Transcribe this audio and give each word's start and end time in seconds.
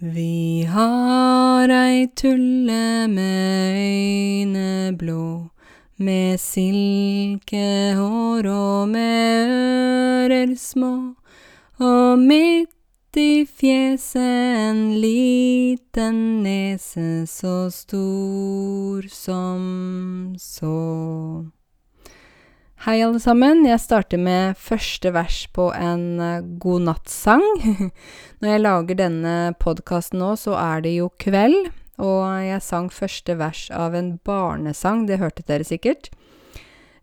Vi 0.00 0.62
har 0.62 1.68
ei 1.68 2.06
tulle 2.14 3.08
med 3.08 3.74
øyne 3.74 4.96
blå, 4.98 5.50
med 5.96 6.38
silkehår 6.38 7.26
og 8.46 8.88
med 8.88 9.48
ører 9.50 10.54
små, 10.54 11.14
og 11.78 12.18
midt 12.18 13.16
i 13.16 13.42
fjeset 13.42 14.70
en 14.70 15.00
liten 15.02 16.42
nese 16.46 17.26
så 17.26 17.66
stor 17.70 19.02
som 19.10 20.34
så. 20.38 21.57
Hei, 22.84 23.00
alle 23.02 23.18
sammen. 23.18 23.64
Jeg 23.66 23.80
starter 23.82 24.20
med 24.22 24.54
første 24.54 25.10
vers 25.10 25.40
på 25.50 25.64
en 25.74 26.20
uh, 26.22 26.44
godnattsang. 26.62 27.42
Når 28.38 28.52
jeg 28.52 28.62
lager 28.62 28.98
denne 29.00 29.32
podkasten 29.58 30.20
nå, 30.22 30.28
så 30.38 30.54
er 30.54 30.84
det 30.84 30.92
jo 30.94 31.08
kveld, 31.18 31.72
og 31.98 32.22
jeg 32.46 32.62
sang 32.62 32.86
første 32.94 33.34
vers 33.40 33.64
av 33.74 33.96
en 33.98 34.12
barnesang, 34.22 35.08
det 35.10 35.18
hørte 35.18 35.42
dere 35.50 35.66
sikkert. 35.66 36.12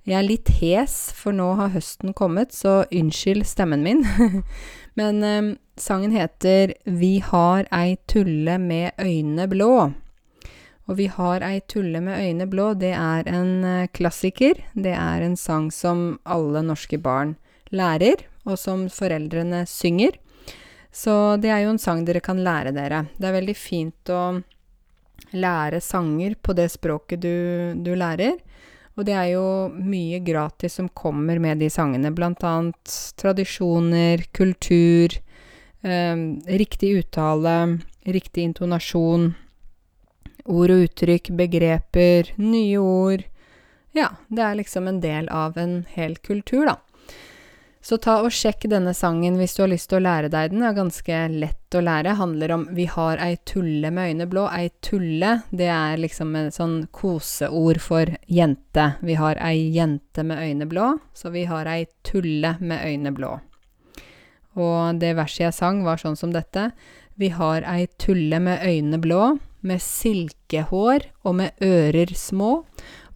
Jeg 0.07 0.15
er 0.21 0.29
litt 0.29 0.53
hes, 0.61 0.95
for 1.11 1.35
nå 1.35 1.49
har 1.59 1.76
høsten 1.76 2.15
kommet, 2.15 2.55
så 2.55 2.85
unnskyld 2.87 3.43
stemmen 3.43 3.84
min. 3.84 4.07
Men 5.01 5.21
eh, 5.27 5.53
sangen 5.76 6.15
heter 6.15 6.71
Vi 6.87 7.17
har 7.20 7.67
ei 7.76 7.98
tulle 8.07 8.55
med 8.63 8.95
øynene 8.95 9.51
blå. 9.51 9.76
Og 10.85 10.99
Vi 10.99 11.07
har 11.09 11.41
ei 11.41 11.63
tulle 11.66 12.02
med 12.03 12.21
øyne 12.21 12.45
blå, 12.49 12.73
det 12.77 12.93
er 12.93 13.26
en 13.31 13.63
uh, 13.66 13.88
klassiker. 13.89 14.59
Det 14.73 14.93
er 14.93 15.23
en 15.26 15.38
sang 15.38 15.71
som 15.73 16.20
alle 16.23 16.62
norske 16.62 16.99
barn 17.02 17.35
lærer, 17.73 18.21
og 18.45 18.59
som 18.62 18.85
foreldrene 18.93 19.63
synger. 19.66 20.20
Så 20.93 21.38
det 21.41 21.49
er 21.49 21.63
jo 21.66 21.73
en 21.73 21.81
sang 21.81 22.05
dere 22.05 22.21
kan 22.23 22.38
lære 22.40 22.71
dere. 22.76 23.07
Det 23.17 23.27
er 23.27 23.40
veldig 23.40 23.55
fint 23.57 24.12
å 24.13 24.21
lære 25.35 25.82
sanger 25.82 26.37
på 26.37 26.54
det 26.55 26.70
språket 26.71 27.24
du, 27.24 27.35
du 27.81 27.96
lærer. 27.98 28.37
Og 28.96 29.07
det 29.09 29.15
er 29.18 29.31
jo 29.34 29.46
mye 29.74 30.21
gratis 30.24 30.77
som 30.77 30.87
kommer 30.87 31.41
med 31.41 31.59
de 31.59 31.68
sangene, 31.74 32.13
blant 32.15 32.46
annet 32.48 32.93
tradisjoner, 33.20 34.24
kultur, 34.37 35.18
eh, 35.84 36.21
riktig 36.62 36.93
uttale, 37.02 37.57
riktig 38.05 38.46
intonasjon 38.52 39.34
ord 40.46 40.74
og 40.74 40.88
uttrykk, 40.88 41.32
begreper, 41.38 42.34
nye 42.38 42.77
ord 42.82 43.26
Ja, 43.96 44.10
det 44.27 44.43
er 44.43 44.57
liksom 44.60 44.90
en 44.90 44.99
del 44.99 45.29
av 45.32 45.57
en 45.57 45.85
hel 45.96 46.18
kultur, 46.18 46.65
da. 46.68 46.76
Så 47.85 47.99
ta 48.02 48.15
og 48.26 48.34
sjekk 48.34 48.63
denne 48.71 48.96
sangen 48.98 49.35
hvis 49.37 49.54
du 49.54 49.60
har 49.62 49.70
lyst 49.70 49.91
til 49.91 49.99
å 49.99 50.05
lære 50.07 50.29
deg 50.34 50.49
den. 50.49 50.63
Den 50.63 50.68
er 50.71 50.77
ganske 50.79 51.18
lett 51.29 51.76
å 51.77 51.84
lære. 51.85 52.15
Handler 52.18 52.52
om 52.55 52.63
'Vi 52.74 52.85
har 52.90 53.21
ei 53.21 53.37
tulle 53.46 53.91
med 53.93 54.10
øyne 54.10 54.26
blå'. 54.26 54.49
Ei 54.57 54.71
tulle, 54.82 55.43
det 55.52 55.70
er 55.70 55.98
liksom 56.02 56.35
et 56.35 56.54
sånn 56.57 56.87
koseord 56.91 57.80
for 57.80 58.09
jente. 58.27 58.96
Vi 59.04 59.13
har 59.13 59.37
ei 59.37 59.70
jente 59.70 60.24
med 60.26 60.41
øyne 60.41 60.65
blå, 60.65 60.99
så 61.13 61.30
vi 61.30 61.46
har 61.46 61.68
ei 61.68 61.85
tulle 62.04 62.57
med 62.59 62.82
øyne 62.82 63.13
blå. 63.13 63.40
Og 64.57 65.00
det 65.00 65.16
verset 65.16 65.46
jeg 65.46 65.53
sang, 65.53 65.84
var 65.84 65.97
sånn 65.97 66.18
som 66.18 66.31
dette. 66.34 66.72
Vi 67.19 67.30
har 67.30 67.62
ei 67.62 67.85
tulle 68.00 68.40
med 68.40 68.66
øyne 68.66 69.00
blå, 69.00 69.38
med 69.66 69.81
silkehår 69.81 71.09
og 71.25 71.35
med 71.41 71.66
ører 71.66 72.13
små, 72.16 72.63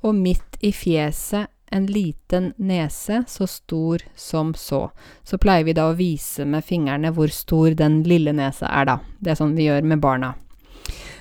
og 0.01 0.15
midt 0.15 0.59
i 0.65 0.71
fjeset 0.75 1.49
en 1.71 1.85
liten 1.85 2.53
nese 2.57 3.23
så 3.27 3.47
stor 3.47 4.01
som 4.15 4.53
så. 4.57 4.89
Så 5.23 5.37
pleier 5.37 5.67
vi 5.67 5.75
da 5.77 5.89
å 5.89 5.97
vise 5.97 6.45
med 6.45 6.65
fingrene 6.65 7.11
hvor 7.13 7.29
stor 7.33 7.75
den 7.77 8.01
lille 8.07 8.33
nesa 8.33 8.71
er, 8.71 8.89
da. 8.89 8.97
Det 9.19 9.33
er 9.33 9.39
sånn 9.39 9.57
vi 9.57 9.67
gjør 9.69 9.85
med 9.85 10.01
barna. 10.01 10.33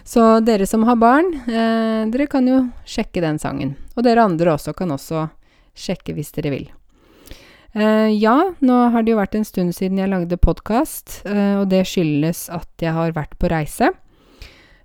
Så 0.08 0.40
dere 0.40 0.64
som 0.66 0.86
har 0.88 0.96
barn, 0.96 1.28
eh, 1.44 2.08
dere 2.08 2.26
kan 2.26 2.46
jo 2.48 2.62
sjekke 2.88 3.20
den 3.20 3.38
sangen. 3.38 3.76
Og 3.96 4.06
dere 4.06 4.24
andre 4.24 4.54
også 4.54 4.72
kan 4.72 4.94
også 4.94 5.28
sjekke 5.76 6.14
hvis 6.16 6.32
dere 6.32 6.54
vil. 6.54 6.68
Eh, 7.76 8.08
ja, 8.16 8.54
nå 8.64 8.76
har 8.90 9.04
det 9.04 9.12
jo 9.12 9.18
vært 9.20 9.36
en 9.36 9.44
stund 9.44 9.76
siden 9.76 10.00
jeg 10.00 10.08
lagde 10.08 10.40
podkast, 10.40 11.20
eh, 11.28 11.60
og 11.60 11.68
det 11.68 11.84
skyldes 11.84 12.48
at 12.48 12.68
jeg 12.80 12.96
har 12.96 13.12
vært 13.12 13.36
på 13.38 13.50
reise. 13.52 13.92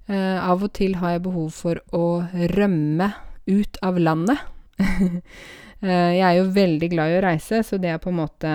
Uh, 0.10 0.40
av 0.44 0.66
og 0.66 0.74
til 0.76 0.98
har 1.00 1.16
jeg 1.16 1.24
behov 1.24 1.54
for 1.56 1.80
å 1.96 2.26
rømme 2.52 3.08
ut 3.48 3.78
av 3.86 4.00
landet. 4.02 4.42
uh, 4.80 5.20
jeg 6.20 6.24
er 6.28 6.38
jo 6.42 6.50
veldig 6.56 6.90
glad 6.92 7.14
i 7.14 7.18
å 7.22 7.24
reise, 7.24 7.62
så 7.64 7.80
det 7.80 7.94
er 7.94 8.02
på 8.04 8.12
en 8.12 8.20
måte 8.20 8.52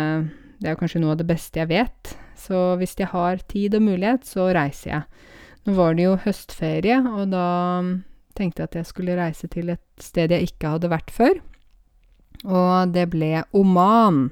Det 0.59 0.73
er 0.73 0.77
kanskje 0.77 1.01
noe 1.01 1.15
av 1.15 1.21
det 1.21 1.29
beste 1.29 1.61
jeg 1.61 1.71
vet. 1.71 2.13
Så 2.39 2.75
hvis 2.81 2.97
jeg 2.99 3.13
har 3.13 3.39
tid 3.49 3.77
og 3.79 3.85
mulighet, 3.87 4.27
så 4.27 4.49
reiser 4.55 4.91
jeg. 4.91 5.27
Nå 5.65 5.77
var 5.77 5.95
det 5.95 6.09
jo 6.09 6.17
høstferie, 6.25 6.99
og 6.99 7.31
da 7.31 7.47
tenkte 8.39 8.63
jeg 8.63 8.71
at 8.71 8.77
jeg 8.81 8.89
skulle 8.91 9.17
reise 9.19 9.49
til 9.51 9.71
et 9.75 10.03
sted 10.03 10.35
jeg 10.35 10.51
ikke 10.51 10.75
hadde 10.75 10.91
vært 10.91 11.15
før. 11.15 11.39
Og 12.47 12.95
det 12.95 13.09
ble 13.13 13.43
Oman. 13.57 14.29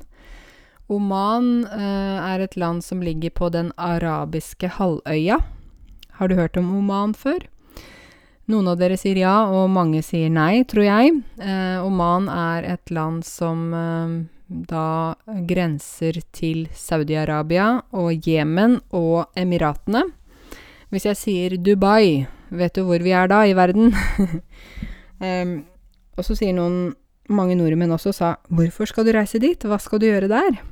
Oman 0.92 1.64
uh, 1.66 2.18
er 2.28 2.44
et 2.44 2.56
land 2.58 2.84
som 2.86 3.02
ligger 3.02 3.34
på 3.34 3.50
den 3.54 3.72
arabiske 3.78 4.70
halvøya. 4.78 5.40
Har 6.16 6.28
du 6.28 6.34
hørt 6.38 6.56
om 6.56 6.70
Oman 6.78 7.12
før? 7.12 7.42
Noen 8.48 8.70
av 8.70 8.78
dere 8.80 8.96
sier 8.96 9.18
ja, 9.18 9.34
og 9.52 9.68
mange 9.74 10.00
sier 10.06 10.30
nei, 10.32 10.62
tror 10.64 10.86
jeg. 10.86 11.16
Eh, 11.42 11.78
Oman 11.84 12.28
er 12.32 12.68
et 12.76 12.92
land 12.94 13.24
som 13.26 13.64
eh, 13.74 14.14
da 14.46 15.16
grenser 15.48 16.20
til 16.32 16.68
Saudi-Arabia 16.72 17.66
og 17.98 18.28
Jemen 18.28 18.78
og 18.96 19.34
Emiratene. 19.36 20.06
Hvis 20.94 21.08
jeg 21.10 21.18
sier 21.20 21.56
Dubai, 21.58 22.24
vet 22.48 22.78
du 22.78 22.86
hvor 22.86 23.02
vi 23.02 23.12
er 23.12 23.28
da 23.28 23.42
i 23.44 23.56
verden? 23.58 23.90
um, 25.26 25.56
og 26.16 26.24
så 26.24 26.36
sier 26.38 26.54
noen, 26.56 26.94
mange 27.28 27.58
nordmenn 27.58 27.90
også, 27.90 28.12
sa 28.14 28.36
'Hvorfor 28.46 28.86
skal 28.86 29.04
du 29.04 29.12
reise 29.12 29.42
dit? 29.42 29.58
Hva 29.58 29.80
skal 29.82 29.98
du 29.98 30.06
gjøre 30.06 30.30
der?' 30.30 30.62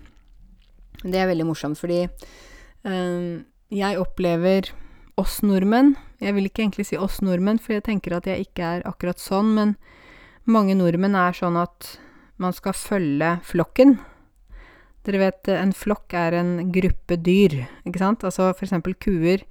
Det 1.02 1.18
er 1.18 1.26
veldig 1.26 1.46
morsomt, 1.46 1.76
fordi 1.76 2.06
um, 2.86 3.44
jeg 3.74 3.98
opplever 3.98 4.70
oss 5.20 5.40
nordmenn. 5.46 5.94
Jeg 6.22 6.36
vil 6.36 6.48
ikke 6.48 6.64
egentlig 6.64 6.88
si 6.88 6.98
oss 7.00 7.20
nordmenn, 7.24 7.60
for 7.62 7.76
jeg 7.76 7.86
tenker 7.88 8.16
at 8.16 8.26
jeg 8.28 8.48
ikke 8.48 8.70
er 8.78 8.88
akkurat 8.88 9.20
sånn, 9.22 9.52
men 9.56 9.76
mange 10.44 10.76
nordmenn 10.78 11.16
er 11.18 11.36
sånn 11.36 11.58
at 11.60 11.94
man 12.42 12.54
skal 12.56 12.74
følge 12.76 13.36
flokken. 13.46 13.98
Dere 15.04 15.20
vet, 15.20 15.48
en 15.52 15.74
flokk 15.76 16.14
er 16.16 16.38
en 16.38 16.52
gruppe 16.72 17.18
dyr, 17.20 17.64
ikke 17.84 18.00
sant? 18.00 18.24
Altså 18.24 18.48
for 18.54 18.66
eksempel 18.66 18.96
kuer, 18.96 19.44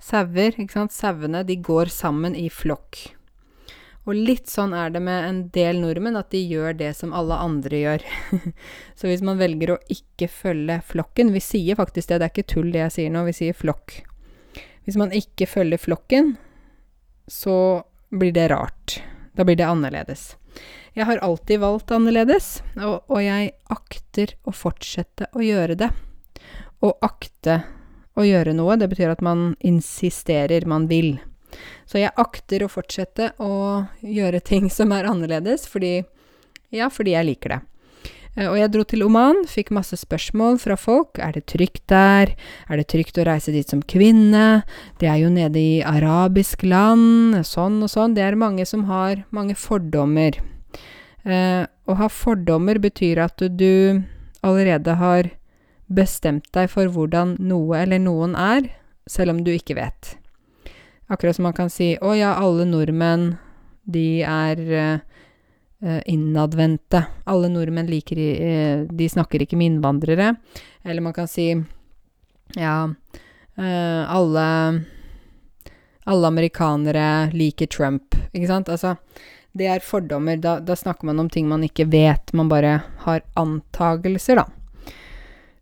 sauer, 0.00 0.52
ikke 0.52 0.76
sant? 0.76 0.94
Sauene, 0.94 1.44
de 1.48 1.56
går 1.64 1.90
sammen 1.92 2.36
i 2.36 2.48
flokk. 2.52 3.08
Og 4.08 4.16
litt 4.16 4.48
sånn 4.48 4.72
er 4.76 4.92
det 4.92 5.02
med 5.04 5.24
en 5.26 5.40
del 5.52 5.82
nordmenn, 5.82 6.16
at 6.16 6.30
de 6.32 6.40
gjør 6.40 6.76
det 6.78 6.94
som 6.96 7.12
alle 7.16 7.36
andre 7.44 7.80
gjør. 7.82 8.04
Så 8.98 9.08
hvis 9.10 9.24
man 9.24 9.40
velger 9.40 9.74
å 9.74 9.82
ikke 9.92 10.30
følge 10.32 10.78
flokken 10.88 11.34
Vi 11.34 11.42
sier 11.44 11.76
faktisk 11.76 12.08
det, 12.08 12.20
det 12.20 12.28
er 12.28 12.32
ikke 12.32 12.52
tull 12.54 12.70
det 12.72 12.86
jeg 12.86 12.94
sier 12.94 13.12
nå, 13.12 13.26
vi 13.28 13.36
sier 13.36 13.56
flokk. 13.56 13.98
Hvis 14.88 14.96
man 14.96 15.10
ikke 15.12 15.44
følger 15.44 15.76
flokken, 15.76 16.30
så 17.28 17.84
blir 18.08 18.32
det 18.32 18.46
rart. 18.48 19.02
Da 19.36 19.44
blir 19.44 19.58
det 19.60 19.66
annerledes. 19.68 20.30
Jeg 20.96 21.04
har 21.04 21.20
alltid 21.20 21.60
valgt 21.60 21.92
annerledes, 21.92 22.62
og, 22.80 23.02
og 23.04 23.20
jeg 23.20 23.50
akter 23.68 24.32
å 24.48 24.54
fortsette 24.56 25.28
å 25.36 25.44
gjøre 25.44 25.76
det. 25.76 25.90
Å 26.80 26.94
akte 27.04 27.58
å 28.16 28.24
gjøre 28.24 28.54
noe, 28.56 28.78
det 28.80 28.88
betyr 28.88 29.12
at 29.12 29.20
man 29.20 29.50
insisterer, 29.60 30.64
man 30.64 30.88
vil. 30.88 31.18
Så 31.84 32.00
jeg 32.00 32.16
akter 32.16 32.64
å 32.64 32.72
fortsette 32.72 33.34
å 33.44 33.84
gjøre 34.00 34.40
ting 34.40 34.70
som 34.72 34.96
er 34.96 35.10
annerledes, 35.10 35.68
fordi 35.68 35.98
Ja, 36.72 36.88
fordi 36.88 37.12
jeg 37.12 37.28
liker 37.28 37.58
det. 37.58 37.60
Eh, 38.36 38.48
og 38.48 38.58
jeg 38.58 38.72
dro 38.74 38.84
til 38.88 39.04
Oman, 39.06 39.44
fikk 39.48 39.72
masse 39.74 39.96
spørsmål 40.00 40.58
fra 40.62 40.76
folk. 40.78 41.18
Er 41.22 41.32
det 41.36 41.46
trygt 41.50 41.86
der? 41.92 42.34
Er 42.68 42.80
det 42.80 42.88
trygt 42.92 43.18
å 43.18 43.26
reise 43.28 43.54
dit 43.54 43.68
som 43.68 43.82
kvinne? 43.82 44.62
Det 45.00 45.08
er 45.08 45.22
jo 45.22 45.32
nede 45.32 45.60
i 45.60 45.80
arabisk 45.86 46.64
land, 46.66 47.38
sånn 47.46 47.80
og 47.82 47.92
sånn. 47.92 48.14
Det 48.18 48.26
er 48.26 48.38
mange 48.38 48.66
som 48.68 48.86
har 48.90 49.24
mange 49.34 49.56
fordommer. 49.58 50.38
Eh, 51.24 51.64
å 51.64 51.98
ha 51.98 52.08
fordommer 52.12 52.78
betyr 52.80 53.24
at 53.24 53.42
du 53.58 54.04
allerede 54.44 54.94
har 55.00 55.32
bestemt 55.88 56.46
deg 56.52 56.68
for 56.70 56.88
hvordan 56.92 57.36
noe 57.40 57.80
eller 57.80 58.00
noen 58.02 58.36
er, 58.36 58.68
selv 59.08 59.32
om 59.32 59.44
du 59.44 59.54
ikke 59.54 59.78
vet. 59.78 60.16
Akkurat 61.08 61.36
som 61.36 61.48
man 61.48 61.56
kan 61.56 61.70
si 61.70 61.96
'Å 61.96 62.12
ja, 62.16 62.34
alle 62.36 62.64
nordmenn, 62.68 63.38
de 63.88 64.22
er 64.22 64.60
eh, 64.60 64.98
innadvendte. 65.80 67.04
Alle 67.24 67.48
nordmenn 67.48 67.86
liker 67.86 68.18
uh, 68.18 68.86
De 68.90 69.08
snakker 69.08 69.44
ikke 69.44 69.56
med 69.56 69.72
innvandrere. 69.72 70.32
Eller 70.82 71.04
man 71.04 71.14
kan 71.14 71.28
si 71.30 71.52
Ja, 72.56 72.88
uh, 73.58 74.14
alle 74.16 74.46
Alle 76.08 76.26
amerikanere 76.26 77.30
liker 77.32 77.66
Trump, 77.66 78.16
ikke 78.32 78.48
sant? 78.48 78.68
Altså, 78.72 78.96
det 79.52 79.66
er 79.68 79.84
fordommer. 79.84 80.38
Da, 80.40 80.56
da, 80.60 80.74
snakker 80.76 81.06
man 81.06 81.20
om 81.20 81.28
ting 81.28 81.48
man 81.48 81.62
ikke 81.66 81.84
vet. 81.92 82.32
Man 82.32 82.48
bare 82.48 82.80
har 83.04 83.20
antagelser, 83.36 84.40
da. 84.40 84.46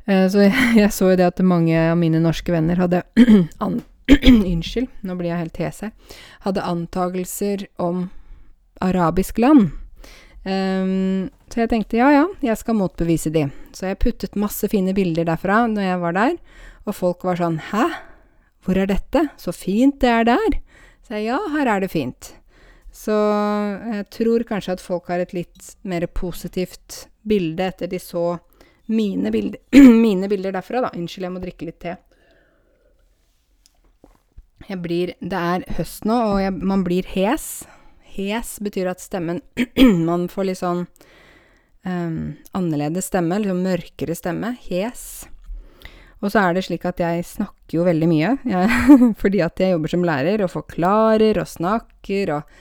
så 0.06 0.44
jeg, 0.44 0.54
jeg, 0.80 0.92
så 0.94 1.10
jo 1.10 1.16
det 1.18 1.26
at 1.26 1.42
mange 1.42 1.74
av 1.74 1.98
mine 1.98 2.22
norske 2.22 2.54
venner 2.54 2.78
hadde 2.78 3.02
an 3.66 3.80
Unnskyld, 4.52 4.86
nå 5.02 5.16
blir 5.18 5.32
jeg 5.32 5.40
helt 5.40 5.58
hes. 5.58 5.82
Hadde 6.46 6.62
antagelser 6.62 7.66
om 7.82 8.06
arabisk 8.78 9.42
land. 9.42 9.72
Um, 10.46 11.26
så 11.50 11.64
jeg 11.64 11.72
tenkte 11.72 11.98
ja, 11.98 12.06
ja, 12.14 12.26
jeg 12.44 12.58
skal 12.60 12.78
motbevise 12.78 13.32
de. 13.34 13.48
Så 13.74 13.88
jeg 13.90 13.98
puttet 14.02 14.38
masse 14.38 14.68
fine 14.70 14.94
bilder 14.94 15.26
derfra 15.26 15.64
når 15.70 15.88
jeg 15.88 16.02
var 16.04 16.14
der, 16.14 16.36
og 16.86 16.94
folk 16.94 17.26
var 17.26 17.40
sånn 17.40 17.58
hæ, 17.72 17.88
hvor 18.66 18.78
er 18.78 18.90
dette, 18.90 19.26
så 19.38 19.54
fint 19.54 19.98
det 20.02 20.12
er 20.12 20.28
der. 20.28 20.58
Så 21.06 21.18
jeg 21.18 21.28
ja, 21.32 21.40
her 21.54 21.70
er 21.70 21.82
det 21.82 21.90
fint. 21.90 22.32
Så 22.94 23.14
jeg 23.92 24.06
tror 24.14 24.46
kanskje 24.48 24.78
at 24.78 24.82
folk 24.82 25.10
har 25.12 25.20
et 25.22 25.34
litt 25.36 25.74
mer 25.86 26.06
positivt 26.08 27.06
bilde 27.26 27.66
etter 27.66 27.90
de 27.90 28.00
så 28.00 28.38
mine 28.86 29.30
bilder, 29.34 29.60
mine 30.06 30.30
bilder 30.30 30.54
derfra, 30.54 30.86
da. 30.86 30.92
Unnskyld, 30.94 31.26
jeg 31.26 31.34
må 31.34 31.42
drikke 31.42 31.68
litt 31.68 31.80
te. 31.82 31.96
Jeg 34.66 34.82
blir 34.82 35.12
Det 35.20 35.38
er 35.38 35.66
høst 35.76 36.06
nå, 36.08 36.16
og 36.32 36.40
jeg, 36.42 36.54
man 36.54 36.82
blir 36.86 37.06
hes. 37.12 37.66
Hes 38.16 38.56
betyr 38.64 38.90
at 38.90 39.02
stemmen 39.04 39.42
Man 40.08 40.26
får 40.32 40.48
litt 40.48 40.60
sånn 40.62 40.86
um, 41.86 42.36
annerledes 42.56 43.10
stemme, 43.10 43.38
litt 43.40 43.52
sånn 43.52 43.64
mørkere 43.66 44.16
stemme. 44.16 44.54
Hes. 44.68 45.26
Og 46.24 46.32
så 46.32 46.42
er 46.42 46.56
det 46.56 46.64
slik 46.66 46.86
at 46.88 47.00
jeg 47.02 47.26
snakker 47.28 47.76
jo 47.78 47.84
veldig 47.86 48.08
mye, 48.08 48.36
jeg, 48.48 48.96
fordi 49.22 49.42
at 49.44 49.60
jeg 49.60 49.74
jobber 49.74 49.92
som 49.92 50.06
lærer 50.06 50.44
og 50.46 50.54
forklarer 50.54 51.42
og 51.42 51.50
snakker 51.50 52.32
og 52.38 52.56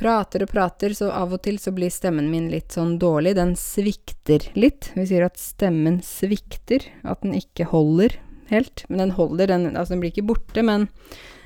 prater 0.00 0.44
og 0.44 0.50
prater, 0.50 0.94
så 0.96 1.10
av 1.12 1.34
og 1.36 1.42
til 1.44 1.58
så 1.60 1.74
blir 1.76 1.92
stemmen 1.92 2.30
min 2.32 2.48
litt 2.52 2.72
sånn 2.74 2.96
dårlig. 2.98 3.34
Den 3.36 3.52
svikter 3.58 4.46
litt. 4.56 4.90
Vi 4.96 5.04
sier 5.10 5.26
at 5.26 5.38
stemmen 5.38 6.00
svikter, 6.04 6.86
at 7.04 7.20
den 7.22 7.36
ikke 7.36 7.68
holder 7.70 8.16
helt. 8.50 8.86
Men 8.88 9.04
den 9.04 9.14
holder, 9.18 9.52
den, 9.52 9.68
altså 9.74 9.94
den 9.94 10.02
blir 10.02 10.14
ikke 10.14 10.30
borte, 10.32 10.64
men, 10.66 10.88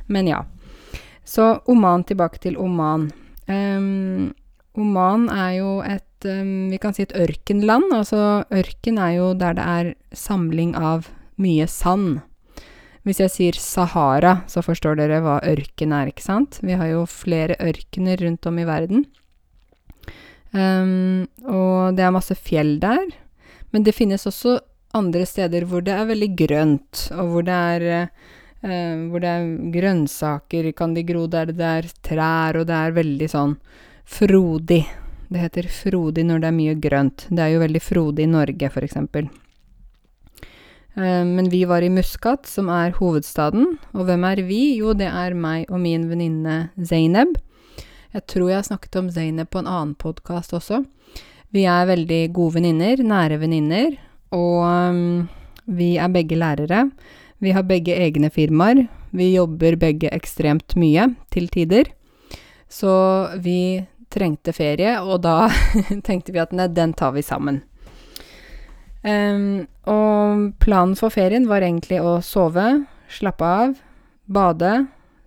men 0.06 0.30
ja. 0.30 0.44
Så 1.26 1.56
Oman, 1.72 2.06
tilbake 2.06 2.40
til 2.46 2.56
Oman. 2.60 3.10
Um, 3.50 4.32
Oman 4.74 5.28
er 5.30 5.50
jo 5.58 5.70
et 5.84 6.26
um, 6.26 6.70
Vi 6.72 6.78
kan 6.82 6.94
si 6.96 7.04
et 7.04 7.16
ørkenland. 7.16 7.90
Altså 7.94 8.44
ørken 8.52 8.98
er 8.98 9.16
jo 9.18 9.32
der 9.38 9.58
det 9.58 9.64
er 9.64 9.90
samling 10.16 10.74
av 10.78 11.10
mye 11.40 11.66
sand. 11.70 12.22
Hvis 13.04 13.20
jeg 13.20 13.32
sier 13.32 13.58
Sahara, 13.60 14.38
så 14.48 14.62
forstår 14.64 14.96
dere 14.96 15.20
hva 15.20 15.36
ørken 15.44 15.92
er, 15.92 16.08
ikke 16.08 16.24
sant? 16.24 16.56
Vi 16.64 16.72
har 16.72 16.88
jo 16.88 17.02
flere 17.10 17.58
ørkener 17.60 18.22
rundt 18.24 18.48
om 18.48 18.58
i 18.62 18.64
verden. 18.64 19.04
Um, 20.54 21.26
og 21.44 21.98
det 21.98 22.06
er 22.06 22.14
masse 22.14 22.36
fjell 22.38 22.78
der. 22.80 23.04
Men 23.74 23.84
det 23.84 23.96
finnes 23.96 24.24
også 24.24 24.56
andre 24.96 25.26
steder 25.26 25.66
hvor 25.68 25.84
det 25.84 25.92
er 25.92 26.08
veldig 26.08 26.30
grønt, 26.38 27.04
og 27.12 27.34
hvor 27.34 27.44
det 27.44 27.60
er 27.74 27.86
Uh, 27.94 28.40
hvor 28.64 29.20
det 29.20 29.28
er 29.28 29.48
grønnsaker 29.74 30.70
kan 30.72 30.94
de 30.96 31.02
gro 31.04 31.26
der 31.28 31.52
det 31.52 31.70
er 31.70 31.88
trær, 32.06 32.56
og 32.56 32.68
det 32.70 32.76
er 32.78 32.94
veldig 32.96 33.28
sånn 33.28 33.58
frodig. 34.08 34.84
Det 35.28 35.40
heter 35.42 35.68
frodig 35.68 36.24
når 36.28 36.42
det 36.42 36.48
er 36.48 36.56
mye 36.56 36.74
grønt. 36.80 37.26
Det 37.28 37.42
er 37.44 37.54
jo 37.54 37.64
veldig 37.64 37.82
frodig 37.82 38.26
i 38.26 38.30
Norge, 38.30 38.70
for 38.72 38.86
eksempel. 38.86 39.28
Uh, 40.94 41.24
men 41.26 41.48
vi 41.50 41.64
var 41.66 41.82
i 41.82 41.90
Muscat, 41.90 42.46
som 42.46 42.68
er 42.70 42.94
hovedstaden. 42.98 43.74
Og 43.96 44.06
hvem 44.08 44.26
er 44.28 44.44
vi? 44.46 44.62
Jo, 44.78 44.94
det 44.94 45.08
er 45.10 45.34
meg 45.34 45.66
og 45.70 45.82
min 45.82 46.06
venninne 46.10 46.68
Zaineb. 46.78 47.34
Jeg 48.14 48.26
tror 48.30 48.50
jeg 48.50 48.60
har 48.60 48.68
snakket 48.68 49.00
om 49.00 49.10
Zaineb 49.10 49.50
på 49.50 49.64
en 49.64 49.70
annen 49.70 49.96
podkast 49.98 50.54
også. 50.54 50.84
Vi 51.54 51.64
er 51.70 51.88
veldig 51.90 52.20
gode 52.34 52.60
venninner, 52.60 53.02
nære 53.02 53.40
venninner, 53.42 53.96
og 54.34 54.62
um, 54.66 55.26
vi 55.66 55.96
er 55.98 56.14
begge 56.14 56.38
lærere. 56.38 56.88
Vi 57.44 57.52
har 57.52 57.66
begge 57.68 57.92
egne 58.00 58.30
firmaer. 58.32 58.86
Vi 59.12 59.34
jobber 59.34 59.76
begge 59.76 60.08
ekstremt 60.16 60.72
mye, 60.80 61.10
til 61.28 61.50
tider. 61.52 61.90
Så 62.72 62.94
vi 63.44 63.84
trengte 64.14 64.54
ferie, 64.56 64.96
og 65.02 65.20
da 65.26 65.50
tenkte 66.08 66.32
vi 66.32 66.40
at 66.40 66.54
nei, 66.56 66.70
den 66.72 66.94
tar 66.96 67.12
vi 67.12 67.24
sammen. 67.26 67.60
Um, 69.04 69.66
og 69.84 70.54
planen 70.64 70.96
for 70.96 71.12
ferien 71.12 71.44
var 71.50 71.66
egentlig 71.66 72.00
å 72.00 72.16
sove, 72.24 72.64
slappe 73.12 73.44
av, 73.44 73.74
bade, 74.24 74.72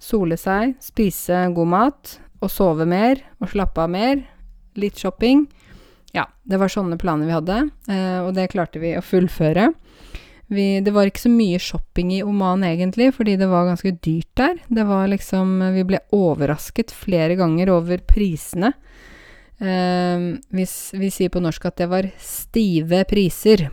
sole 0.01 0.39
seg, 0.41 0.73
spise 0.81 1.43
god 1.53 1.69
mat 1.69 2.15
og 2.41 2.49
sove 2.49 2.87
mer 2.89 3.21
og 3.37 3.51
slappe 3.53 3.85
av 3.85 3.93
mer. 3.93 4.23
Litt 4.77 4.97
shopping. 4.97 5.45
Ja, 6.17 6.25
det 6.49 6.57
var 6.57 6.73
sånne 6.73 6.97
planer 6.97 7.29
vi 7.29 7.37
hadde, 7.37 7.61
uh, 7.91 8.19
og 8.25 8.33
det 8.39 8.49
klarte 8.55 8.81
vi 8.81 8.97
å 8.97 9.05
fullføre. 9.05 9.69
Vi, 10.47 10.79
det 10.79 10.93
var 10.95 11.09
ikke 11.09 11.25
så 11.25 11.31
mye 11.31 11.59
shopping 11.59 12.13
i 12.15 12.21
Oman 12.23 12.63
egentlig, 12.63 13.09
fordi 13.17 13.35
det 13.39 13.49
var 13.51 13.67
ganske 13.67 13.91
dyrt 13.99 14.29
der. 14.39 14.55
Det 14.71 14.85
var 14.87 15.09
liksom 15.11 15.59
Vi 15.75 15.83
ble 15.89 15.99
overrasket 16.15 16.93
flere 16.95 17.35
ganger 17.35 17.73
over 17.73 17.99
prisene. 18.07 18.71
Eh, 19.59 20.27
hvis 20.55 20.75
vi 20.95 21.11
sier 21.11 21.33
på 21.33 21.41
norsk 21.43 21.67
at 21.67 21.81
det 21.81 21.89
var 21.91 22.07
stive 22.21 23.03
priser. 23.09 23.67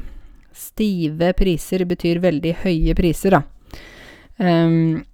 Stive 0.55 1.31
priser 1.39 1.85
betyr 1.87 2.23
veldig 2.25 2.57
høye 2.65 2.97
priser, 2.99 3.39
da. 3.39 3.43
Eh, 4.43 5.05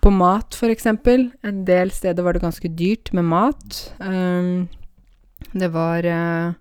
på 0.00 0.10
mat, 0.14 0.58
for 0.58 0.74
eksempel. 0.74 1.28
En 1.46 1.62
del 1.68 1.94
steder 1.94 2.26
var 2.26 2.34
det 2.34 2.42
ganske 2.42 2.74
dyrt 2.74 3.12
med 3.14 3.30
mat. 3.30 3.80
Eh, 4.02 4.66
det 5.52 5.70
var 5.72 6.04
uh, 6.04 6.52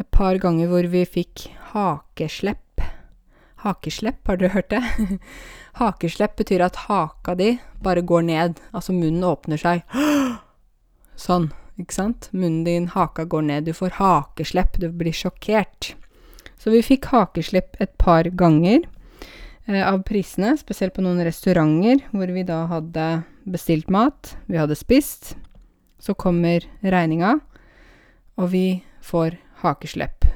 et 0.00 0.08
par 0.10 0.38
ganger 0.40 0.70
hvor 0.70 0.86
vi 0.90 1.04
fikk 1.06 1.46
hakeslepp 1.72 2.65
Hakeslepp, 3.66 4.22
har 4.28 4.38
dere 4.38 4.54
hørt 4.54 4.70
det? 4.70 4.82
Hakeslepp 5.80 6.36
betyr 6.38 6.62
at 6.68 6.84
haka 6.86 7.34
di 7.34 7.56
bare 7.82 8.04
går 8.06 8.22
ned, 8.28 8.60
altså 8.70 8.94
munnen 8.94 9.26
åpner 9.26 9.58
seg. 9.60 9.82
Sånn, 11.26 11.50
ikke 11.80 11.96
sant? 11.96 12.28
Munnen 12.32 12.64
din, 12.64 12.88
haka 12.94 13.26
går 13.28 13.46
ned, 13.48 13.66
du 13.66 13.74
får 13.76 13.96
hakeslepp, 13.98 14.78
du 14.80 14.88
blir 14.92 15.16
sjokkert. 15.16 15.94
Så 16.60 16.72
vi 16.72 16.82
fikk 16.84 17.10
hakeslepp 17.12 17.76
et 17.82 17.92
par 18.00 18.28
ganger 18.38 18.84
eh, 19.66 19.82
av 19.82 20.02
prisene, 20.08 20.54
spesielt 20.60 20.94
på 20.96 21.04
noen 21.04 21.24
restauranter 21.26 22.04
hvor 22.12 22.32
vi 22.32 22.46
da 22.48 22.62
hadde 22.70 23.08
bestilt 23.48 23.90
mat, 23.92 24.36
vi 24.46 24.60
hadde 24.60 24.78
spist, 24.78 25.34
så 26.00 26.14
kommer 26.14 26.64
regninga, 26.84 27.38
og 28.36 28.52
vi 28.52 28.66
får 29.04 29.36
hakeslepp. 29.62 30.28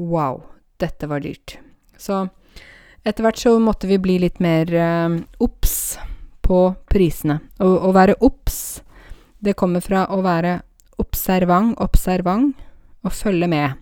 Wow, 0.00 0.42
dette 0.80 1.08
var 1.08 1.24
dyrt. 1.24 1.58
Så 2.00 2.26
etter 3.04 3.24
hvert 3.24 3.40
så 3.40 3.54
måtte 3.62 3.88
vi 3.90 3.98
bli 4.02 4.18
litt 4.22 4.40
mer 4.42 4.72
eh, 4.74 5.18
obs 5.42 5.98
på 6.44 6.64
prisene. 6.90 7.38
Og 7.62 7.88
å 7.88 7.92
være 7.96 8.18
obs, 8.26 8.80
det 9.38 9.56
kommer 9.58 9.84
fra 9.84 10.06
å 10.12 10.20
være 10.24 10.58
observant, 11.00 11.76
observant, 11.80 12.56
og 13.00 13.14
følge 13.16 13.48
med. 13.48 13.78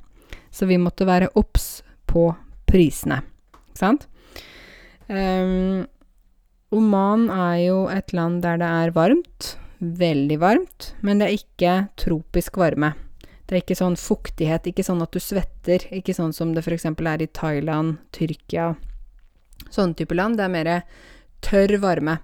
Så 0.55 0.69
vi 0.71 0.79
måtte 0.81 1.07
være 1.09 1.33
obs 1.39 1.81
på 2.09 2.31
prisene, 2.69 3.23
ikke 3.69 3.81
sant? 3.81 4.07
Um, 5.09 5.87
Oman 6.75 7.31
er 7.33 7.57
jo 7.63 7.79
et 7.89 8.13
land 8.13 8.43
der 8.45 8.61
det 8.61 8.69
er 8.69 8.93
varmt, 8.93 9.55
veldig 9.81 10.37
varmt, 10.43 10.93
men 11.01 11.21
det 11.21 11.29
er 11.29 11.39
ikke 11.39 11.77
tropisk 12.01 12.59
varme. 12.61 12.93
Det 13.49 13.57
er 13.57 13.63
ikke 13.63 13.79
sånn 13.79 13.97
fuktighet, 13.97 14.69
ikke 14.69 14.85
sånn 14.85 15.01
at 15.01 15.15
du 15.15 15.23
svetter, 15.25 15.87
ikke 15.97 16.13
sånn 16.13 16.35
som 16.37 16.53
det 16.53 16.67
f.eks. 16.67 16.85
er 16.85 17.25
i 17.25 17.31
Thailand, 17.33 17.97
Tyrkia, 18.13 18.75
sånne 19.71 19.99
type 19.99 20.17
land. 20.17 20.39
Det 20.39 20.47
er 20.47 20.55
mer 20.55 20.73
tørr 21.45 21.79
varme. 21.83 22.19